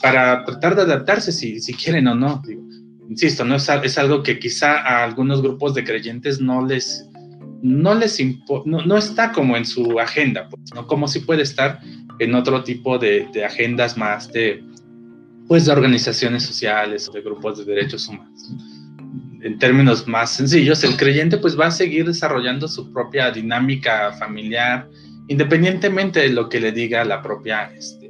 para 0.00 0.44
tratar 0.44 0.76
de 0.76 0.82
adaptarse 0.82 1.32
si, 1.32 1.60
quieren 1.74 2.06
o 2.08 2.14
no. 2.14 2.42
insisto, 3.08 3.44
no 3.44 3.56
es, 3.56 3.98
algo 3.98 4.22
que 4.22 4.38
quizá 4.38 4.78
a 4.80 5.04
algunos 5.04 5.42
grupos 5.42 5.74
de 5.74 5.84
creyentes 5.84 6.40
no 6.40 6.64
les, 6.64 7.08
no 7.62 7.94
les 7.94 8.18
no, 8.66 8.96
está 8.96 9.32
como 9.32 9.56
en 9.56 9.64
su 9.64 9.98
agenda, 9.98 10.48
pues, 10.48 10.74
¿no? 10.74 10.86
Como 10.86 11.08
si 11.08 11.20
puede 11.20 11.42
estar 11.42 11.80
en 12.18 12.34
otro 12.34 12.62
tipo 12.62 12.98
de, 12.98 13.28
agendas 13.44 13.96
más 13.96 14.30
de, 14.32 14.62
pues, 15.48 15.68
organizaciones 15.68 16.42
sociales 16.42 17.10
de 17.12 17.20
grupos 17.22 17.58
de 17.58 17.64
derechos 17.64 18.08
humanos. 18.08 18.50
En 19.42 19.58
términos 19.58 20.08
más 20.08 20.30
sencillos, 20.30 20.84
el 20.84 20.96
creyente 20.96 21.36
pues 21.36 21.58
va 21.58 21.66
a 21.66 21.70
seguir 21.70 22.06
desarrollando 22.06 22.66
su 22.66 22.90
propia 22.90 23.30
dinámica 23.30 24.12
familiar, 24.12 24.88
independientemente 25.28 26.20
de 26.20 26.30
lo 26.30 26.48
que 26.48 26.60
le 26.60 26.72
diga 26.72 27.04
la 27.04 27.20
propia 27.20 27.70
este, 27.76 28.03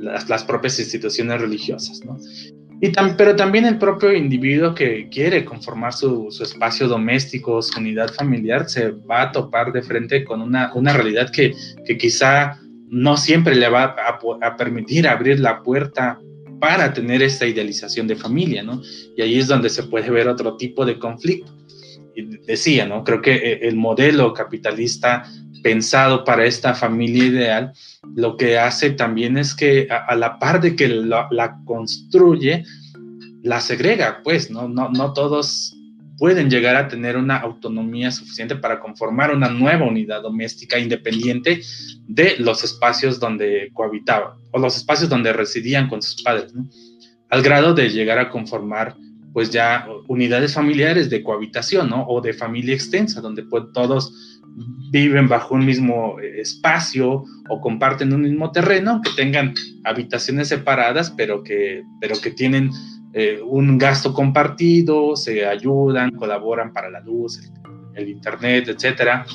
las, 0.00 0.44
propias 0.44 0.78
instituciones 0.78 1.40
religiosas, 1.40 2.00
¿no? 2.04 2.16
Y 2.82 2.92
pero 3.18 3.36
también 3.36 3.66
el 3.66 3.76
propio 3.76 4.10
individuo 4.12 4.74
que 4.74 5.08
quiere 5.10 5.44
conformar 5.44 5.92
su, 5.92 6.28
espacio 6.40 6.88
doméstico, 6.88 7.60
su 7.60 7.78
unidad 7.78 8.10
familiar, 8.14 8.68
se 8.70 8.90
va 8.90 9.22
a 9.22 9.32
topar 9.32 9.70
de 9.70 9.82
frente 9.82 10.24
con 10.24 10.40
una, 10.40 10.72
una 10.74 10.94
realidad 10.94 11.30
que, 11.30 11.52
que 11.84 11.98
quizá 11.98 12.58
no 12.90 13.16
siempre 13.16 13.54
le 13.54 13.68
va 13.68 13.94
a, 14.42 14.56
permitir 14.56 15.06
abrir 15.06 15.38
la 15.40 15.62
puerta 15.62 16.20
para 16.58 16.92
tener 16.92 17.22
esta 17.22 17.46
idealización 17.46 18.06
de 18.06 18.16
familia, 18.16 18.62
¿no? 18.62 18.82
Y 19.16 19.22
ahí 19.22 19.38
es 19.38 19.46
donde 19.46 19.70
se 19.70 19.84
puede 19.84 20.10
ver 20.10 20.28
otro 20.28 20.56
tipo 20.56 20.84
de 20.84 20.98
conflicto. 20.98 21.56
Decía, 22.46 22.86
¿no? 22.86 23.04
Creo 23.04 23.22
que 23.22 23.34
eh, 23.34 23.60
el 23.62 23.76
modelo 23.76 24.34
capitalista 24.34 25.22
pensado 25.62 26.24
para 26.24 26.44
esta 26.44 26.74
familia 26.74 27.24
ideal, 27.24 27.72
lo 28.14 28.36
que 28.36 28.58
hace 28.58 28.90
también 28.90 29.38
es 29.38 29.54
que 29.54 29.88
a, 29.90 30.14
la 30.16 30.38
par 30.38 30.60
de 30.60 30.74
que 30.76 30.88
la, 30.88 31.58
construye, 31.64 32.64
la 33.42 33.60
segrega, 33.60 34.20
pues, 34.22 34.50
¿no? 34.50 34.68
No, 34.68 34.88
no 34.90 35.12
todos 35.12 35.76
pueden 36.18 36.50
llegar 36.50 36.76
a 36.76 36.86
tener 36.86 37.16
una 37.16 37.38
autonomía 37.38 38.10
suficiente 38.10 38.54
para 38.54 38.78
conformar 38.78 39.34
una 39.34 39.48
nueva 39.48 39.86
unidad 39.86 40.20
doméstica 40.20 40.78
independiente 40.78 41.62
de 42.06 42.36
los 42.38 42.62
espacios 42.62 43.18
donde 43.18 43.70
cohabitaban 43.72 44.32
o 44.52 44.58
los 44.58 44.76
espacios 44.76 45.08
donde 45.08 45.32
residían 45.32 45.88
con 45.88 46.02
sus 46.02 46.22
padres, 46.22 46.52
al 47.30 47.42
grado 47.42 47.72
de 47.72 47.88
llegar 47.88 48.18
a 48.18 48.28
conformar 48.28 48.96
pues 49.32 49.50
ya 49.50 49.86
unidades 50.08 50.54
familiares 50.54 51.08
de 51.08 51.22
cohabitación, 51.22 51.88
¿no? 51.88 52.04
O 52.06 52.20
de 52.20 52.32
familia 52.32 52.74
extensa, 52.74 53.20
donde 53.20 53.44
pues, 53.44 53.64
todos 53.72 54.29
viven 54.90 55.28
bajo 55.28 55.54
un 55.54 55.64
mismo 55.64 56.18
eh, 56.20 56.40
espacio 56.40 57.24
o 57.48 57.60
comparten 57.60 58.12
un 58.12 58.22
mismo 58.22 58.50
terreno, 58.50 59.00
que 59.02 59.10
tengan 59.16 59.54
habitaciones 59.84 60.48
separadas, 60.48 61.10
pero 61.10 61.42
que, 61.42 61.82
pero 62.00 62.16
que 62.20 62.30
tienen 62.30 62.70
eh, 63.12 63.40
un 63.44 63.78
gasto 63.78 64.12
compartido, 64.12 65.16
se 65.16 65.46
ayudan, 65.46 66.12
colaboran 66.12 66.72
para 66.72 66.90
la 66.90 67.00
luz, 67.00 67.40
el, 67.94 68.08
internet, 68.08 68.68
etcétera, 68.68 69.26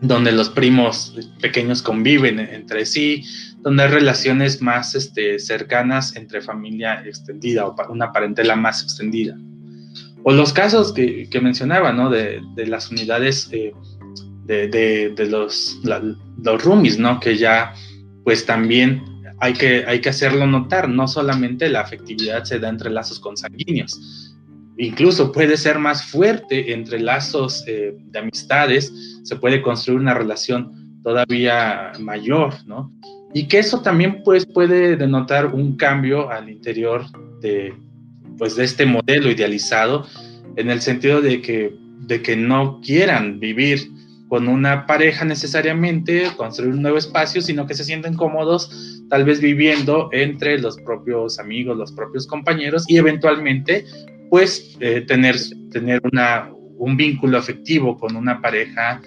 donde 0.00 0.32
los 0.32 0.48
primos 0.50 1.16
pequeños 1.40 1.82
conviven 1.82 2.38
entre 2.38 2.86
sí, 2.86 3.22
donde 3.60 3.84
hay 3.84 3.90
relaciones 3.90 4.62
más 4.62 4.94
este, 4.94 5.38
cercanas 5.38 6.16
entre 6.16 6.40
familia 6.40 7.02
extendida 7.04 7.66
o 7.66 7.74
una 7.90 8.12
parentela 8.12 8.56
más 8.56 8.82
extendida. 8.82 9.36
O 10.22 10.32
los 10.32 10.52
casos 10.52 10.92
que, 10.92 11.28
mencionaba, 11.40 11.92
¿no? 11.92 12.10
De, 12.10 12.42
las 12.66 12.90
unidades 12.90 13.48
eh, 13.52 13.72
de, 14.46 15.28
los, 15.28 15.80
los 15.82 16.64
roomies, 16.64 16.98
¿no? 16.98 17.20
Que 17.20 17.36
ya 17.36 17.74
pues 18.24 18.44
también 18.46 19.02
hay 19.40 19.52
que, 19.52 19.84
hay 19.86 20.00
que 20.00 20.08
hacerlo 20.08 20.46
notar, 20.46 20.88
no 20.88 21.06
solamente 21.06 21.68
la 21.68 21.80
afectividad 21.80 22.44
se 22.44 22.58
da 22.58 22.68
entre 22.68 22.90
lazos 22.90 23.20
consanguíneos, 23.20 24.34
incluso 24.78 25.32
puede 25.32 25.56
ser 25.56 25.78
más 25.78 26.04
fuerte 26.04 26.72
entre 26.72 27.00
lazos 27.00 27.64
eh, 27.66 27.94
de 27.96 28.18
amistades, 28.18 28.92
se 29.22 29.36
puede 29.36 29.62
construir 29.62 30.00
una 30.00 30.14
relación 30.14 31.00
todavía 31.02 31.92
mayor, 32.00 32.54
¿no? 32.66 32.92
Y 33.34 33.48
que 33.48 33.58
eso 33.58 33.82
también 33.82 34.22
pues 34.24 34.46
puede 34.46 34.96
denotar 34.96 35.46
un 35.46 35.76
cambio 35.76 36.30
al 36.30 36.48
interior 36.48 37.04
de, 37.40 37.74
pues, 38.38 38.56
de 38.56 38.64
este 38.64 38.86
modelo 38.86 39.30
idealizado, 39.30 40.06
en 40.56 40.70
el 40.70 40.80
sentido 40.80 41.20
de 41.20 41.42
que, 41.42 41.76
de 42.00 42.22
que 42.22 42.36
no 42.36 42.80
quieran 42.80 43.38
vivir 43.38 43.90
con 44.28 44.48
una 44.48 44.86
pareja 44.86 45.24
necesariamente, 45.24 46.28
construir 46.36 46.72
un 46.74 46.82
nuevo 46.82 46.98
espacio, 46.98 47.40
sino 47.40 47.66
que 47.66 47.74
se 47.74 47.84
sienten 47.84 48.14
cómodos 48.14 49.04
tal 49.08 49.24
vez 49.24 49.40
viviendo 49.40 50.08
entre 50.12 50.58
los 50.58 50.76
propios 50.78 51.38
amigos, 51.38 51.76
los 51.76 51.92
propios 51.92 52.26
compañeros 52.26 52.84
y 52.88 52.96
eventualmente 52.96 53.84
pues 54.30 54.76
eh, 54.80 55.02
tener, 55.02 55.36
tener 55.70 56.00
una, 56.12 56.50
un 56.78 56.96
vínculo 56.96 57.38
afectivo 57.38 57.96
con 57.96 58.16
una 58.16 58.40
pareja 58.40 59.00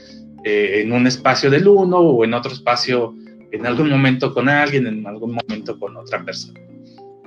eh, 0.46 0.82
en 0.84 0.94
un 0.94 1.06
espacio 1.06 1.50
del 1.50 1.68
uno 1.68 1.98
o 1.98 2.24
en 2.24 2.34
otro 2.34 2.54
espacio 2.54 3.14
en 3.52 3.66
algún 3.66 3.90
momento 3.90 4.34
con 4.34 4.48
alguien, 4.48 4.88
en 4.88 5.06
algún 5.06 5.34
momento 5.36 5.78
con 5.78 5.98
otra 5.98 6.24
persona. 6.24 6.60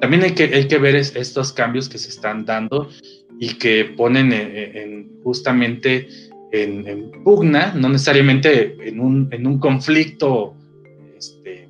También 0.00 0.22
hay 0.22 0.32
que, 0.32 0.44
hay 0.44 0.66
que 0.66 0.78
ver 0.78 0.96
estos 0.96 1.52
cambios 1.52 1.88
que 1.88 1.98
se 1.98 2.08
están 2.08 2.44
dando 2.44 2.88
y 3.38 3.54
que 3.54 3.84
ponen 3.96 4.32
en, 4.32 5.20
justamente 5.22 6.08
en, 6.52 7.10
pugna, 7.24 7.72
no 7.74 7.88
necesariamente 7.88 8.76
en 8.86 9.00
un, 9.00 9.28
en 9.32 9.46
un 9.46 9.58
conflicto 9.58 10.54
este, 11.16 11.68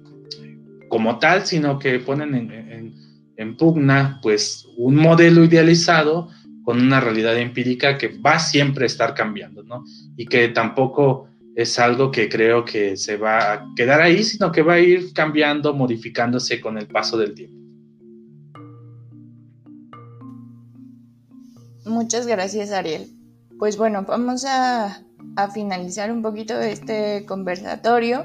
como 0.88 1.18
tal, 1.18 1.46
sino 1.46 1.78
que 1.78 2.00
ponen 2.00 2.34
en, 2.34 2.94
en, 3.36 3.56
pugna 3.56 4.18
pues 4.22 4.68
un 4.76 4.96
modelo 4.96 5.44
idealizado 5.44 6.28
con 6.64 6.80
una 6.80 7.00
realidad 7.00 7.36
empírica 7.38 7.98
que 7.98 8.08
va 8.08 8.38
siempre 8.38 8.84
a 8.84 8.86
estar 8.86 9.14
cambiando, 9.14 9.62
¿no? 9.64 9.84
Y 10.16 10.26
que 10.26 10.48
tampoco 10.48 11.28
es 11.56 11.78
algo 11.78 12.10
que 12.10 12.28
creo 12.28 12.64
que 12.64 12.96
se 12.96 13.16
va 13.16 13.52
a 13.52 13.66
quedar 13.76 14.00
ahí, 14.00 14.22
sino 14.22 14.52
que 14.52 14.62
va 14.62 14.74
a 14.74 14.80
ir 14.80 15.12
cambiando, 15.12 15.74
modificándose 15.74 16.60
con 16.60 16.78
el 16.78 16.86
paso 16.86 17.18
del 17.18 17.34
tiempo. 17.34 17.60
Muchas 21.84 22.26
gracias, 22.28 22.70
Ariel. 22.70 23.21
Pues 23.62 23.76
bueno, 23.76 24.04
vamos 24.08 24.44
a, 24.44 25.04
finalizar 25.54 26.10
un 26.10 26.20
poquito 26.20 26.58
este 26.58 27.24
conversatorio. 27.26 28.24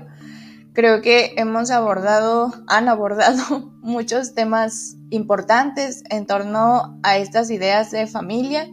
Creo 0.74 1.04
que 1.04 1.36
hemos 1.38 1.70
abordado, 1.70 2.52
han 2.66 2.90
abordado 2.90 3.72
muchos 3.84 4.34
temas 4.34 4.96
importantes 5.12 6.04
en 6.10 6.26
torno 6.26 7.00
a 7.04 7.20
estas 7.20 7.52
ideas 7.52 7.92
de 7.92 8.08
familia. 8.08 8.68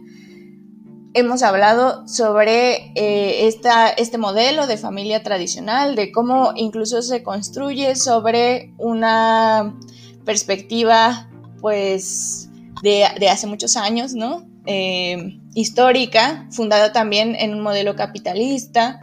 Hemos 1.13 1.43
hablado 1.43 2.07
sobre 2.07 2.91
eh, 2.95 3.45
esta, 3.45 3.89
este 3.89 4.17
modelo 4.17 4.65
de 4.65 4.77
familia 4.77 5.21
tradicional, 5.21 5.95
de 5.95 6.11
cómo 6.11 6.53
incluso 6.55 7.03
se 7.03 7.21
construye 7.21 7.95
sobre 7.95 8.73
una 8.79 9.77
perspectiva, 10.25 11.29
pues, 11.61 12.49
de, 12.81 13.05
hace 13.29 13.45
muchos 13.45 13.77
años, 13.77 14.15
¿no? 14.15 14.47
Eh, 14.65 15.39
histórica, 15.55 16.47
fundada 16.51 16.91
también 16.91 17.35
en 17.35 17.53
un 17.53 17.61
modelo 17.61 17.95
capitalista, 17.95 18.99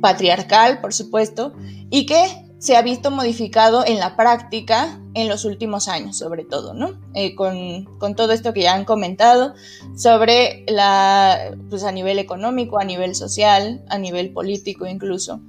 patriarcal, 0.00 0.80
por 0.80 0.94
supuesto, 0.94 1.54
y 1.90 2.06
que 2.06 2.44
se 2.58 2.76
ha 2.76 2.82
visto 2.82 3.10
modificado 3.10 3.86
en 3.86 3.98
la 3.98 4.16
práctica 4.16 5.00
en 5.14 5.28
los 5.28 5.44
últimos 5.44 5.88
años, 5.88 6.18
sobre 6.18 6.44
todo, 6.44 6.74
¿no? 6.74 7.00
Eh, 7.14 7.34
con, 7.34 7.84
con, 7.98 8.14
todo 8.14 8.32
esto 8.32 8.52
que 8.52 8.62
ya 8.62 8.74
han 8.74 8.84
comentado 8.84 9.54
sobre 9.96 10.64
la, 10.68 11.56
pues 11.70 11.84
a 11.84 11.92
nivel 11.92 12.18
económico, 12.18 12.78
a 12.78 12.84
nivel 12.84 13.14
social, 13.14 13.84
a 13.88 13.98
nivel 13.98 14.32
político 14.32 14.86
incluso, 14.86 15.40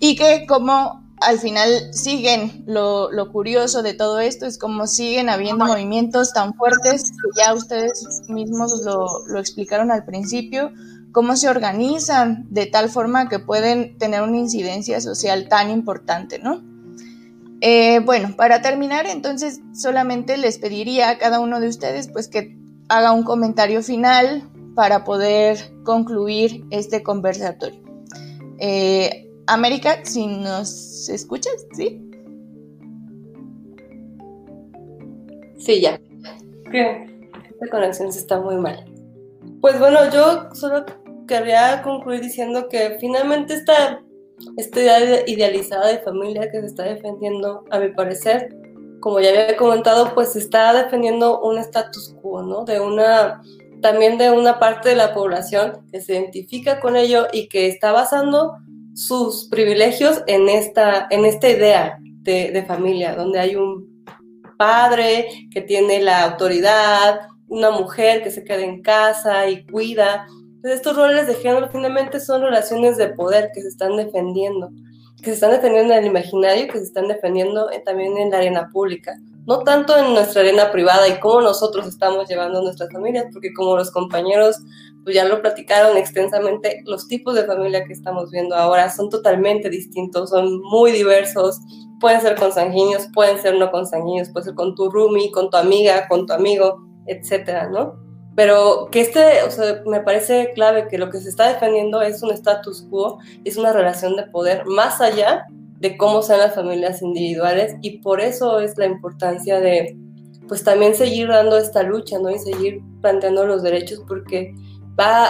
y 0.00 0.16
que 0.16 0.44
como 0.46 1.09
al 1.20 1.38
final 1.38 1.92
siguen, 1.92 2.64
lo, 2.66 3.10
curioso 3.30 3.82
de 3.82 3.94
todo 3.94 4.20
esto 4.20 4.46
es 4.46 4.58
como 4.58 4.86
siguen 4.86 5.28
habiendo 5.28 5.66
movimientos 5.66 6.32
tan 6.32 6.54
fuertes 6.54 7.10
que 7.10 7.40
ya 7.40 7.54
ustedes 7.54 8.22
mismos 8.28 8.82
lo, 8.84 9.38
explicaron 9.38 9.90
al 9.90 10.04
principio, 10.04 10.72
cómo 11.12 11.36
se 11.36 11.48
organizan 11.48 12.46
de 12.50 12.66
tal 12.66 12.88
forma 12.88 13.28
que 13.28 13.38
pueden 13.38 13.98
tener 13.98 14.22
una 14.22 14.38
incidencia 14.38 15.00
social 15.00 15.48
tan 15.48 15.70
importante, 15.70 16.38
¿no? 16.38 16.62
Eh, 17.60 18.00
bueno, 18.00 18.34
para 18.36 18.62
terminar, 18.62 19.06
entonces 19.06 19.60
solamente 19.74 20.38
les 20.38 20.56
pediría 20.56 21.10
a 21.10 21.18
cada 21.18 21.40
uno 21.40 21.60
de 21.60 21.68
ustedes 21.68 22.08
pues 22.08 22.28
que 22.28 22.56
haga 22.88 23.12
un 23.12 23.22
comentario 23.22 23.82
final 23.82 24.48
para 24.74 25.04
poder 25.04 25.58
concluir 25.84 26.64
este 26.70 27.02
conversatorio. 27.02 27.82
Eh, 28.58 29.29
América, 29.46 30.04
si 30.04 30.26
nos 30.26 31.08
escuchas, 31.08 31.66
¿sí? 31.72 32.00
Sí, 35.58 35.80
ya. 35.80 36.00
¿Qué? 36.70 37.06
Esta 37.50 37.68
conexión 37.70 38.08
está 38.08 38.40
muy 38.40 38.56
mal. 38.56 38.84
Pues 39.60 39.78
bueno, 39.78 39.98
yo 40.10 40.54
solo 40.54 40.84
querría 41.28 41.82
concluir 41.82 42.20
diciendo 42.20 42.68
que 42.68 42.96
finalmente 42.98 43.54
esta, 43.54 44.02
esta 44.56 44.80
idea 44.80 45.22
idealizada 45.26 45.88
de 45.88 45.98
familia 45.98 46.50
que 46.50 46.60
se 46.60 46.66
está 46.66 46.84
defendiendo, 46.84 47.64
a 47.70 47.78
mi 47.78 47.90
parecer, 47.90 48.56
como 49.00 49.20
ya 49.20 49.30
había 49.30 49.56
comentado, 49.56 50.14
pues 50.14 50.36
está 50.36 50.72
defendiendo 50.72 51.40
un 51.40 51.58
status 51.58 52.14
quo, 52.22 52.42
¿no? 52.42 52.64
De 52.64 52.80
una, 52.80 53.42
también 53.82 54.18
de 54.18 54.30
una 54.30 54.58
parte 54.58 54.90
de 54.90 54.96
la 54.96 55.12
población 55.12 55.86
que 55.90 56.00
se 56.00 56.14
identifica 56.14 56.80
con 56.80 56.96
ello 56.96 57.26
y 57.32 57.48
que 57.48 57.66
está 57.66 57.92
basando 57.92 58.56
sus 59.00 59.46
privilegios 59.46 60.22
en 60.26 60.50
esta, 60.50 61.06
en 61.08 61.24
esta 61.24 61.48
idea 61.48 61.98
de, 62.00 62.64
familia, 62.68 63.14
donde 63.14 63.40
hay 63.40 63.56
un 63.56 64.04
padre 64.58 65.26
que 65.50 65.62
tiene 65.62 66.02
la 66.02 66.24
autoridad, 66.24 67.20
una 67.48 67.70
mujer 67.70 68.22
que 68.22 68.30
se 68.30 68.44
queda 68.44 68.62
en 68.62 68.82
casa 68.82 69.48
y 69.48 69.64
cuida. 69.64 70.26
Entonces, 70.28 70.76
estos 70.76 70.96
roles 70.96 71.26
de 71.26 71.34
género 71.34 71.70
finalmente 71.70 72.20
son 72.20 72.42
relaciones 72.42 72.98
de 72.98 73.08
poder 73.08 73.50
que 73.54 73.62
se 73.62 73.68
están 73.68 73.96
defendiendo, 73.96 74.68
que 75.16 75.30
se 75.30 75.32
están 75.32 75.52
defendiendo 75.52 75.94
en 75.94 76.00
el 76.00 76.06
imaginario, 76.10 76.66
que 76.66 76.78
se 76.78 76.84
están 76.84 77.08
defendiendo 77.08 77.70
también 77.86 78.18
en 78.18 78.30
la 78.30 78.36
arena 78.36 78.68
pública. 78.70 79.16
No 79.46 79.60
tanto 79.60 79.96
en 79.96 80.12
nuestra 80.12 80.42
arena 80.42 80.70
privada 80.70 81.08
y 81.08 81.18
cómo 81.18 81.40
nosotros 81.40 81.86
estamos 81.86 82.28
llevando 82.28 82.62
nuestras 82.62 82.92
familias, 82.92 83.26
porque 83.32 83.52
como 83.54 83.76
los 83.76 83.90
compañeros 83.90 84.56
pues 85.04 85.16
ya 85.16 85.24
lo 85.24 85.40
platicaron 85.40 85.96
extensamente, 85.96 86.82
los 86.84 87.08
tipos 87.08 87.34
de 87.34 87.44
familia 87.44 87.84
que 87.84 87.92
estamos 87.92 88.30
viendo 88.30 88.54
ahora 88.54 88.90
son 88.90 89.08
totalmente 89.08 89.70
distintos, 89.70 90.30
son 90.30 90.60
muy 90.60 90.92
diversos, 90.92 91.58
pueden 92.00 92.20
ser 92.20 92.36
consanguíneos, 92.36 93.08
pueden 93.14 93.40
ser 93.40 93.56
no 93.56 93.70
consanguíneos, 93.70 94.28
puede 94.30 94.46
ser 94.46 94.54
con 94.54 94.74
tu 94.74 94.90
roomie, 94.90 95.30
con 95.30 95.48
tu 95.50 95.56
amiga, 95.56 96.06
con 96.08 96.26
tu 96.26 96.32
amigo, 96.32 96.82
etcétera, 97.06 97.68
¿no? 97.68 97.94
Pero 98.36 98.88
que 98.90 99.00
este, 99.00 99.42
o 99.42 99.50
sea, 99.50 99.82
me 99.86 100.00
parece 100.00 100.52
clave 100.54 100.88
que 100.88 100.98
lo 100.98 101.10
que 101.10 101.18
se 101.18 101.28
está 101.28 101.48
defendiendo 101.48 102.00
es 102.02 102.22
un 102.22 102.30
status 102.30 102.86
quo, 102.90 103.18
es 103.44 103.56
una 103.56 103.72
relación 103.72 104.16
de 104.16 104.24
poder 104.24 104.64
más 104.66 105.00
allá 105.00 105.46
de 105.80 105.96
cómo 105.96 106.22
sean 106.22 106.40
las 106.40 106.54
familias 106.54 107.02
individuales 107.02 107.76
y 107.82 107.98
por 107.98 108.20
eso 108.20 108.60
es 108.60 108.78
la 108.78 108.86
importancia 108.86 109.60
de, 109.60 109.96
pues 110.46 110.62
también 110.62 110.94
seguir 110.94 111.28
dando 111.28 111.58
esta 111.58 111.82
lucha, 111.82 112.18
¿no? 112.18 112.30
Y 112.30 112.38
seguir 112.38 112.80
planteando 113.00 113.46
los 113.46 113.62
derechos 113.62 114.02
porque 114.06 114.54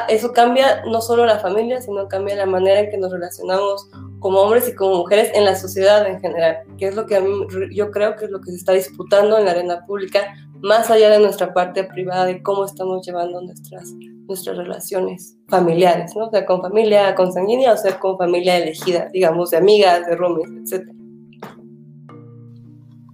eso 0.09 0.33
cambia 0.33 0.83
no 0.87 1.01
solo 1.01 1.25
la 1.27 1.39
familia, 1.39 1.81
sino 1.81 2.09
cambia 2.09 2.35
la 2.35 2.47
manera 2.47 2.81
en 2.81 2.91
que 2.91 2.99
nos 2.99 3.13
relacionamos 3.13 3.89
como 4.19 4.41
hombres 4.41 4.69
y 4.69 4.75
como 4.75 4.97
mujeres 4.97 5.31
en 5.35 5.45
la 5.45 5.55
sociedad 5.55 6.07
en 6.07 6.21
general, 6.21 6.59
que 6.77 6.89
es 6.89 6.97
lo 6.97 7.07
que 7.07 7.17
a 7.17 7.21
mí, 7.21 7.31
yo 7.73 7.91
creo 7.91 8.17
que 8.17 8.25
es 8.27 8.31
lo 8.31 8.41
que 8.41 8.51
se 8.51 8.57
está 8.57 8.73
disputando 8.73 9.39
en 9.39 9.45
la 9.45 9.53
arena 9.53 9.87
pública, 9.87 10.35
más 10.61 10.91
allá 10.91 11.11
de 11.11 11.21
nuestra 11.21 11.55
parte 11.55 11.85
privada, 11.85 12.27
de 12.27 12.43
cómo 12.43 12.65
estamos 12.65 13.07
llevando 13.07 13.41
nuestras, 13.41 13.95
nuestras 14.31 14.57
relaciones 14.57 15.37
familiares, 15.49 16.12
¿no? 16.16 16.26
O 16.26 16.31
sea, 16.31 16.47
con 16.47 16.62
familia 16.62 17.14
consanguínea 17.14 17.72
o 17.72 17.76
sea, 17.76 17.99
con 17.99 18.16
familia 18.16 18.57
elegida, 18.57 19.09
digamos, 19.12 19.51
de 19.51 19.59
amigas, 19.59 20.07
de 20.07 20.16
roomies, 20.16 20.72
etc. 20.72 20.89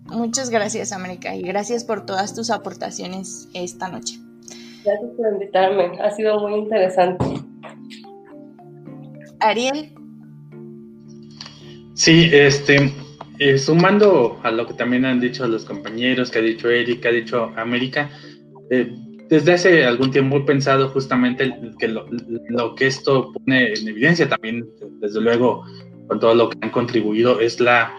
Muchas 0.07 0.51
gracias, 0.51 0.93
América, 0.93 1.35
y 1.35 1.43
gracias 1.43 1.85
por 1.85 2.07
todas 2.07 2.35
tus 2.35 2.51
aportaciones 2.51 3.49
esta 3.55 3.89
noche. 3.89 4.19
Gracias 4.85 5.11
por 5.17 5.33
invitarme, 5.33 5.99
ha 6.01 6.11
sido 6.13 6.39
muy 6.39 6.61
interesante. 6.61 7.25
Ariel. 9.41 9.93
Sí, 11.95 12.29
este, 12.33 12.93
eh, 13.39 13.59
sumando 13.59 14.39
a 14.43 14.51
lo 14.51 14.67
que 14.67 14.75
también 14.75 15.05
han 15.07 15.19
dicho 15.19 15.47
los 15.49 15.65
compañeros, 15.65 16.31
que 16.31 16.39
ha 16.39 16.43
dicho 16.43 16.69
Eric, 16.69 17.01
que 17.01 17.09
ha 17.09 17.13
dicho 17.13 17.53
América, 17.57 18.11
eh, 18.71 18.95
desde 19.29 19.53
hace 19.53 19.85
algún 19.85 20.11
tiempo 20.11 20.37
he 20.37 20.41
pensado 20.41 20.89
justamente 20.89 21.53
que 21.79 21.89
lo, 21.89 22.07
que 22.77 22.87
esto 22.87 23.33
pone 23.33 23.73
en 23.73 23.89
evidencia 23.89 24.29
también, 24.29 24.69
desde 25.01 25.21
luego, 25.21 25.65
con 26.07 26.21
todo 26.21 26.35
lo 26.35 26.51
que 26.51 26.59
han 26.61 26.71
contribuido, 26.71 27.41
es 27.41 27.61
la, 27.61 27.93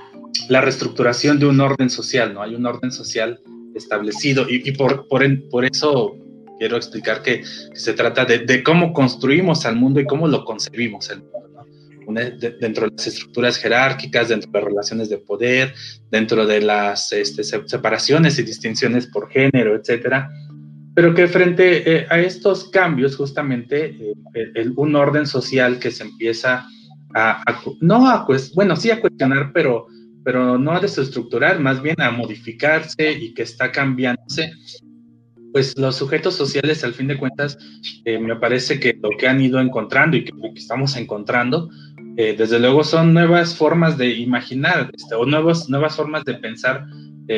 la 0.50 0.62
reestructuración 0.62 1.40
de 1.40 1.48
un 1.48 1.60
orden 1.60 1.90
social, 1.90 2.34
¿no? 2.34 2.42
Hay 2.42 2.56
un 2.56 2.66
orden 2.66 2.92
social 2.92 3.40
establecido 3.76 4.46
y, 4.50 4.72
por, 4.72 5.08
por, 5.08 5.24
por, 5.50 5.66
eso 5.66 6.16
quiero 6.58 6.78
explicar 6.78 7.22
que, 7.22 7.44
se 7.74 7.94
trata 7.94 8.26
de, 8.26 8.64
cómo 8.64 8.94
construimos 8.94 9.66
al 9.66 9.76
mundo 9.76 10.00
y 10.00 10.06
cómo 10.06 10.28
lo 10.28 10.46
concebimos 10.46 11.10
el 11.10 11.22
mundo, 11.22 11.50
¿no? 11.54 11.66
dentro 12.62 12.86
de 12.86 12.94
las 12.96 13.08
estructuras 13.08 13.58
jerárquicas, 13.58 14.30
dentro 14.30 14.50
de 14.52 14.62
relaciones 14.62 15.10
de 15.10 15.18
poder, 15.18 15.74
dentro 16.10 16.46
de 16.46 16.62
las 16.62 17.12
este, 17.12 17.44
separaciones 17.44 18.40
y 18.40 18.44
distinciones 18.44 19.08
por 19.08 19.30
género, 19.30 19.76
etcétera, 19.76 20.30
pero 20.98 21.14
que 21.14 21.28
frente 21.28 21.96
eh, 21.96 22.08
a 22.10 22.20
estos 22.20 22.70
cambios, 22.70 23.16
justamente, 23.16 23.96
eh, 24.34 24.70
un 24.76 24.96
orden 24.96 25.28
social 25.28 25.78
que 25.78 25.92
se 25.92 26.02
empieza 26.02 26.68
a, 27.14 27.62
no 27.82 28.10
a, 28.10 28.26
bueno, 28.56 28.76
sí 28.76 28.90
a 28.90 29.00
cuestionar, 29.00 29.52
pero, 29.54 29.86
pero 30.24 30.58
no 30.58 30.72
a 30.72 30.80
desestructurar, 30.80 31.60
más 31.60 31.84
bien 31.84 32.02
a 32.02 32.10
modificarse 32.10 33.12
y 33.12 33.36
que 33.36 33.44
está 33.44 33.72
cambiándose, 33.72 34.52
pues 35.54 35.78
los 35.78 35.96
sujetos 35.96 36.34
sociales, 36.34 36.84
al 36.84 36.96
fin 36.96 37.06
de 37.06 37.20
cuentas, 37.20 37.60
eh, 38.04 38.18
me 38.18 38.36
parece 38.38 38.80
que 38.80 38.98
lo 39.00 39.12
que 39.20 39.28
han 39.28 39.40
ido 39.40 39.62
encontrando 39.62 40.18
y 40.18 40.26
que, 40.26 40.32
estamos 40.56 40.98
encontrando, 40.98 41.70
desde 42.16 42.60
luego 42.60 42.84
son 42.84 43.14
nuevas 43.14 43.56
formas 43.56 44.00
de 44.00 44.10
imaginar 44.10 44.90
este, 44.98 45.14
o 45.14 45.28
nuevas, 45.28 45.70
nuevas 45.70 45.96
formas 45.96 46.26
de 46.26 46.34
pensar 46.34 46.88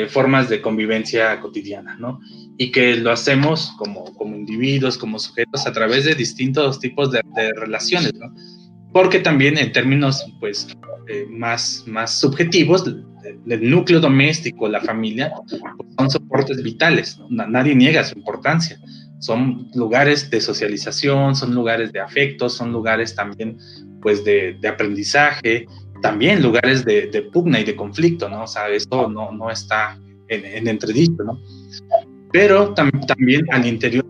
formas 0.07 0.47
de 0.47 0.61
convivencia 0.61 1.37
cotidiana, 1.41 1.97
¿no? 1.97 2.21
Y 2.61 2.71
que 2.71 2.97
lo 2.97 3.11
hacemos 3.11 3.71
como, 3.77 4.13
como 4.15 4.35
individuos, 4.35 4.97
como 4.97 5.17
sujetos, 5.17 5.65
a 5.65 5.71
través 5.71 6.03
de 6.03 6.13
distintos 6.13 6.77
tipos 6.81 7.09
de, 7.09 7.21
relaciones, 7.55 8.13
¿no? 8.15 8.33
Porque 8.91 9.21
también 9.21 9.57
en 9.57 9.71
términos, 9.71 10.25
pues, 10.41 10.67
eh, 11.07 11.25
más, 11.29 11.85
más 11.87 12.19
subjetivos, 12.19 12.83
el 13.47 13.69
núcleo 13.69 14.01
doméstico, 14.01 14.67
la 14.67 14.81
familia, 14.81 15.31
pues, 15.47 15.61
son 15.97 16.11
soportes 16.11 16.61
vitales, 16.61 17.17
nadie 17.29 17.73
niega 17.75 18.03
su 18.03 18.17
importancia. 18.17 18.77
Son 19.19 19.69
lugares 19.73 20.29
de 20.29 20.41
socialización, 20.41 21.35
son 21.35 21.55
lugares 21.55 21.93
de 21.93 22.01
afecto, 22.01 22.49
son 22.49 22.73
lugares 22.73 23.15
también, 23.15 23.57
pues, 24.01 24.25
de, 24.25 24.57
de 24.59 24.67
aprendizaje, 24.67 25.65
también 26.01 26.43
lugares 26.43 26.83
de, 26.83 27.07
de, 27.07 27.21
pugna 27.21 27.61
y 27.61 27.63
de 27.63 27.77
conflicto, 27.77 28.27
¿no? 28.27 28.43
O 28.43 28.47
sea, 28.47 28.67
esto 28.67 29.07
no, 29.07 29.31
no 29.31 29.49
está 29.49 29.97
en, 30.27 30.43
en 30.43 30.67
entredicho, 30.67 31.23
¿no? 31.23 31.39
Pero 32.31 32.73
también 32.73 33.45
al 33.51 33.65
interior, 33.65 34.05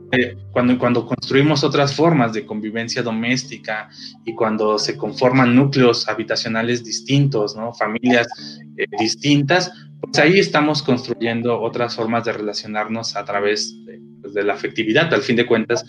cuando, 0.51 0.77
cuando 0.77 1.05
construimos 1.05 1.63
otras 1.63 1.93
formas 1.93 2.33
de 2.33 2.45
convivencia 2.45 3.01
doméstica 3.01 3.89
y 4.25 4.33
cuando 4.33 4.77
se 4.77 4.97
conforman 4.97 5.55
núcleos 5.55 6.07
habitacionales 6.07 6.83
distintos, 6.83 7.55
¿no? 7.55 7.73
familias 7.73 8.27
eh, 8.77 8.85
distintas, 8.99 9.71
pues 10.01 10.19
ahí 10.19 10.39
estamos 10.39 10.83
construyendo 10.83 11.61
otras 11.61 11.95
formas 11.95 12.25
de 12.25 12.33
relacionarnos 12.33 13.15
a 13.15 13.23
través 13.23 13.73
de, 13.85 14.01
pues, 14.21 14.33
la 14.33 14.53
afectividad. 14.53 15.13
Al 15.13 15.21
fin 15.21 15.35
de 15.35 15.45
cuentas, 15.45 15.85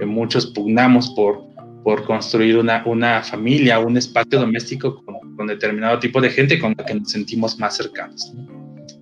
eh, 0.00 0.06
muchos 0.06 0.46
pugnamos 0.46 1.10
por, 1.10 1.44
por 1.84 2.04
construir 2.04 2.58
una, 2.58 2.82
una 2.86 3.22
familia, 3.22 3.78
un 3.78 3.96
espacio 3.96 4.40
doméstico 4.40 5.04
con, 5.04 5.46
determinado 5.46 6.00
tipo 6.00 6.20
de 6.20 6.30
gente 6.30 6.58
con 6.58 6.74
la 6.76 6.84
que 6.84 6.94
nos 6.94 7.12
sentimos 7.12 7.58
más 7.60 7.76
cercanos. 7.76 8.34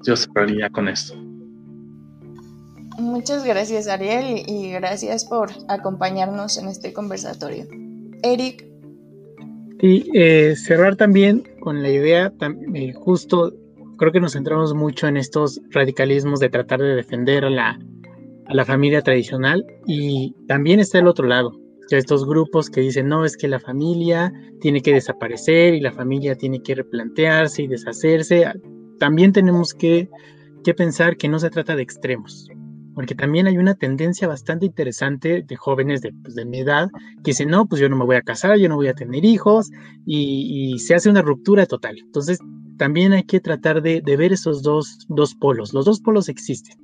Yo 0.05 0.15
cerraría 0.15 0.69
con 0.69 0.87
esto. 0.87 1.26
Muchas 2.99 3.45
gracias 3.45 3.89
Ariel 3.89 4.43
y 4.47 4.71
gracias 4.73 5.25
por 5.27 5.51
acompañarnos 5.69 6.57
en 6.57 6.69
este 6.69 6.93
conversatorio. 6.93 7.67
Eric. 8.23 8.67
Sí, 9.81 10.11
eh, 10.15 10.55
cerrar 10.57 10.97
también 10.97 11.45
con 11.61 11.83
la 11.83 11.91
idea, 11.91 12.33
eh, 12.75 12.93
justo 12.95 13.53
creo 13.99 14.13
que 14.13 14.21
nos 14.21 14.33
centramos 14.33 14.75
mucho 14.75 15.07
en 15.07 15.19
estos 15.19 15.61
radicalismos 15.71 16.41
de 16.41 16.49
tratar 16.49 16.81
de 16.81 16.95
defender 16.95 17.45
a 17.45 17.51
la, 17.51 17.79
la 18.49 18.65
familia 18.65 19.03
tradicional 19.03 19.67
y 19.87 20.35
también 20.49 20.81
está 20.81 20.99
el 20.99 21.07
otro 21.07 21.27
lado, 21.27 21.53
estos 21.91 22.27
grupos 22.27 22.71
que 22.71 22.81
dicen, 22.81 23.09
no, 23.09 23.27
es 23.27 23.37
que 23.37 23.49
la 23.49 23.61
familia 23.61 24.33
tiene 24.61 24.81
que 24.81 24.95
desaparecer 24.95 25.75
y 25.75 25.81
la 25.81 25.93
familia 25.93 26.35
tiene 26.35 26.63
que 26.63 26.75
replantearse 26.75 27.63
y 27.63 27.67
deshacerse. 27.69 28.51
También 28.99 29.33
tenemos 29.33 29.73
que, 29.73 30.09
que 30.65 30.75
pensar 30.75 31.17
que 31.17 31.29
no 31.29 31.39
se 31.39 31.51
trata 31.51 31.77
de 31.77 31.83
extremos 31.83 32.49
porque 32.97 33.15
también 33.15 33.47
hay 33.47 33.59
una 33.59 33.75
tendencia 33.75 34.27
bastante 34.27 34.65
interesante 34.65 35.45
de 35.47 35.57
jóvenes 35.57 36.01
de, 36.01 36.15
pues, 36.15 36.35
de, 36.35 36.47
mi 36.47 36.61
edad 36.61 36.89
que 37.17 37.33
dicen, 37.33 37.51
no, 37.51 37.67
pues 37.67 37.79
yo 37.79 37.91
no 37.91 37.97
me 37.97 38.07
voy 38.07 38.17
a 38.17 38.23
casar, 38.23 38.57
yo 38.57 38.71
no 38.71 38.77
voy 38.77 38.89
a 38.89 38.95
tener 38.95 39.23
hijos, 39.23 39.71
y, 40.07 40.79
se 40.79 40.95
hace 40.95 41.11
una 41.11 41.21
ruptura 41.21 41.67
total. 41.67 41.99
Entonces, 41.99 42.39
también 42.79 43.13
hay 43.13 43.25
que 43.25 43.39
tratar 43.39 43.83
de, 43.83 44.01
ver 44.01 44.33
esos 44.33 44.63
dos 44.63 45.35
polos. 45.39 45.75
Los 45.75 45.85
dos 45.85 46.01
polos 46.01 46.31
existen, 46.31 46.79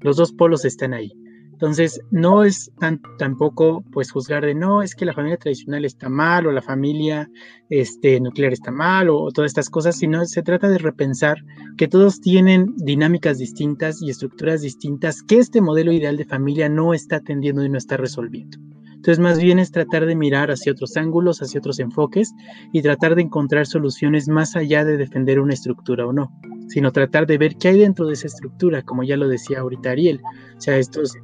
los 0.00 0.16
dos 0.16 0.32
polos 0.32 0.64
están 0.64 0.94
ahí. 0.94 1.12
Entonces, 1.52 2.00
no 2.10 2.42
es 2.42 2.72
tan, 2.80 3.00
tampoco 3.18 3.84
pues 3.92 4.10
juzgar 4.10 4.44
de 4.44 4.54
no, 4.54 4.82
es 4.82 4.94
que 4.94 5.04
la 5.04 5.12
familia 5.12 5.36
tradicional 5.36 5.84
está 5.84 6.08
mal 6.08 6.46
o 6.46 6.52
la 6.52 6.62
familia 6.62 7.30
este, 7.68 8.20
nuclear 8.20 8.52
está 8.52 8.72
mal 8.72 9.08
o, 9.10 9.30
todas 9.30 9.50
estas 9.50 9.70
cosas, 9.70 9.96
sino 9.96 10.24
se 10.24 10.42
trata 10.42 10.68
de 10.68 10.78
repensar 10.78 11.38
que 11.76 11.88
todos 11.88 12.20
tienen 12.20 12.74
dinámicas 12.78 13.38
distintas 13.38 14.02
y 14.02 14.10
estructuras 14.10 14.62
distintas 14.62 15.22
que 15.22 15.38
este 15.38 15.60
modelo 15.60 15.92
ideal 15.92 16.16
de 16.16 16.24
familia 16.24 16.68
no 16.68 16.94
está 16.94 17.16
atendiendo 17.16 17.64
y 17.64 17.68
no 17.68 17.78
está 17.78 17.96
resolviendo. 17.96 18.58
Entonces, 19.02 19.18
más 19.18 19.40
bien 19.40 19.58
es 19.58 19.72
tratar 19.72 20.06
de 20.06 20.14
mirar 20.14 20.52
hacia 20.52 20.70
otros 20.70 20.96
ángulos, 20.96 21.42
hacia 21.42 21.58
otros 21.58 21.80
enfoques 21.80 22.32
y 22.72 22.82
tratar 22.82 23.16
de 23.16 23.22
encontrar 23.22 23.66
soluciones 23.66 24.28
más 24.28 24.54
allá 24.54 24.84
de 24.84 24.96
defender 24.96 25.40
una 25.40 25.54
estructura 25.54 26.06
o 26.06 26.12
no, 26.12 26.30
sino 26.68 26.92
tratar 26.92 27.26
de 27.26 27.36
ver 27.36 27.56
qué 27.56 27.68
hay 27.68 27.78
dentro 27.80 28.06
de 28.06 28.12
esa 28.12 28.28
estructura, 28.28 28.82
como 28.82 29.02
ya 29.02 29.16
lo 29.16 29.26
decía 29.26 29.58
ahorita 29.58 29.90
Ariel. 29.90 30.20
O 30.56 30.60
sea, 30.60 30.78
estos 30.78 31.14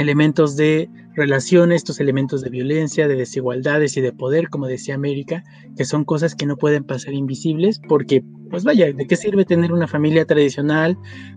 elementos 0.00 0.56
de 0.56 0.88
relación, 1.14 1.72
estos 1.72 2.00
elementos 2.00 2.40
de 2.40 2.50
violencia, 2.50 3.06
de 3.06 3.16
desigualdades 3.16 3.96
y 3.96 4.00
de 4.00 4.12
poder, 4.12 4.48
como 4.48 4.66
decía 4.66 4.94
América, 4.94 5.44
que 5.76 5.84
son 5.84 6.04
cosas 6.04 6.34
que 6.34 6.46
no 6.46 6.56
pueden 6.56 6.84
pasar 6.84 7.12
invisibles 7.12 7.80
porque, 7.88 8.24
pues 8.50 8.64
vaya, 8.64 8.92
¿de 8.92 9.06
qué 9.06 9.16
sirve 9.16 9.44
tener 9.44 9.72
una 9.72 9.86
familia 9.86 10.24
tradicional 10.24 10.96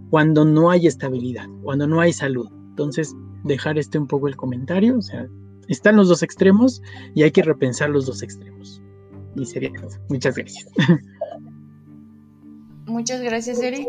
cuando 0.09 0.45
no 0.45 0.71
hay 0.71 0.87
estabilidad, 0.87 1.47
cuando 1.61 1.87
no 1.87 1.99
hay 1.99 2.13
salud? 2.13 2.47
Entonces, 2.69 3.13
dejar 3.43 3.77
este 3.77 3.99
un 3.99 4.07
poco 4.07 4.27
el 4.27 4.37
comentario, 4.37 4.97
o 4.97 5.01
sea, 5.01 5.27
están 5.67 5.97
los 5.97 6.07
dos 6.07 6.23
extremos 6.23 6.81
y 7.13 7.23
hay 7.23 7.31
que 7.31 7.43
repensar 7.43 7.89
los 7.89 8.05
dos 8.05 8.23
extremos. 8.23 8.81
Y 9.35 9.45
sería 9.45 9.71
todo. 9.73 9.89
Muchas 10.09 10.35
gracias. 10.35 10.67
Muchas 12.85 13.21
gracias, 13.21 13.61
Eric. 13.61 13.87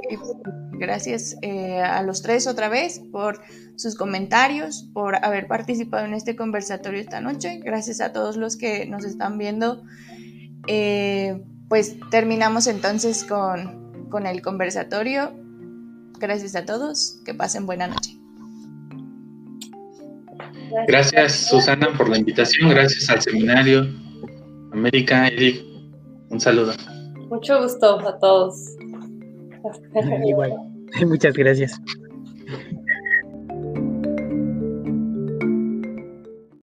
Gracias 0.72 1.36
eh, 1.42 1.80
a 1.80 2.02
los 2.02 2.22
tres 2.22 2.46
otra 2.46 2.68
vez 2.68 3.00
por 3.12 3.40
sus 3.76 3.96
comentarios, 3.96 4.88
por 4.92 5.16
haber 5.24 5.46
participado 5.46 6.06
en 6.06 6.14
este 6.14 6.36
conversatorio 6.36 7.00
esta 7.00 7.20
noche. 7.20 7.60
Gracias 7.64 8.00
a 8.00 8.12
todos 8.12 8.36
los 8.36 8.56
que 8.56 8.86
nos 8.86 9.04
están 9.04 9.38
viendo. 9.38 9.82
Eh, 10.66 11.42
pues 11.68 11.96
terminamos 12.10 12.66
entonces 12.66 13.24
con, 13.24 14.08
con 14.10 14.26
el 14.26 14.42
conversatorio. 14.42 15.32
Gracias 16.18 16.54
a 16.54 16.64
todos. 16.64 17.20
Que 17.24 17.34
pasen 17.34 17.66
buena 17.66 17.88
noche. 17.88 18.16
Gracias, 20.86 21.32
Susana, 21.48 21.88
por 21.96 22.08
la 22.08 22.18
invitación. 22.18 22.70
Gracias 22.70 23.08
al 23.10 23.22
seminario. 23.22 23.86
América, 24.72 25.28
Eric, 25.28 25.62
un 26.30 26.40
saludo. 26.40 26.72
Mucho 27.34 27.60
gusto 27.62 27.98
a 27.98 28.18
todos. 28.18 28.76
Igual. 30.24 30.52
Muchas 31.06 31.34
gracias. 31.34 31.80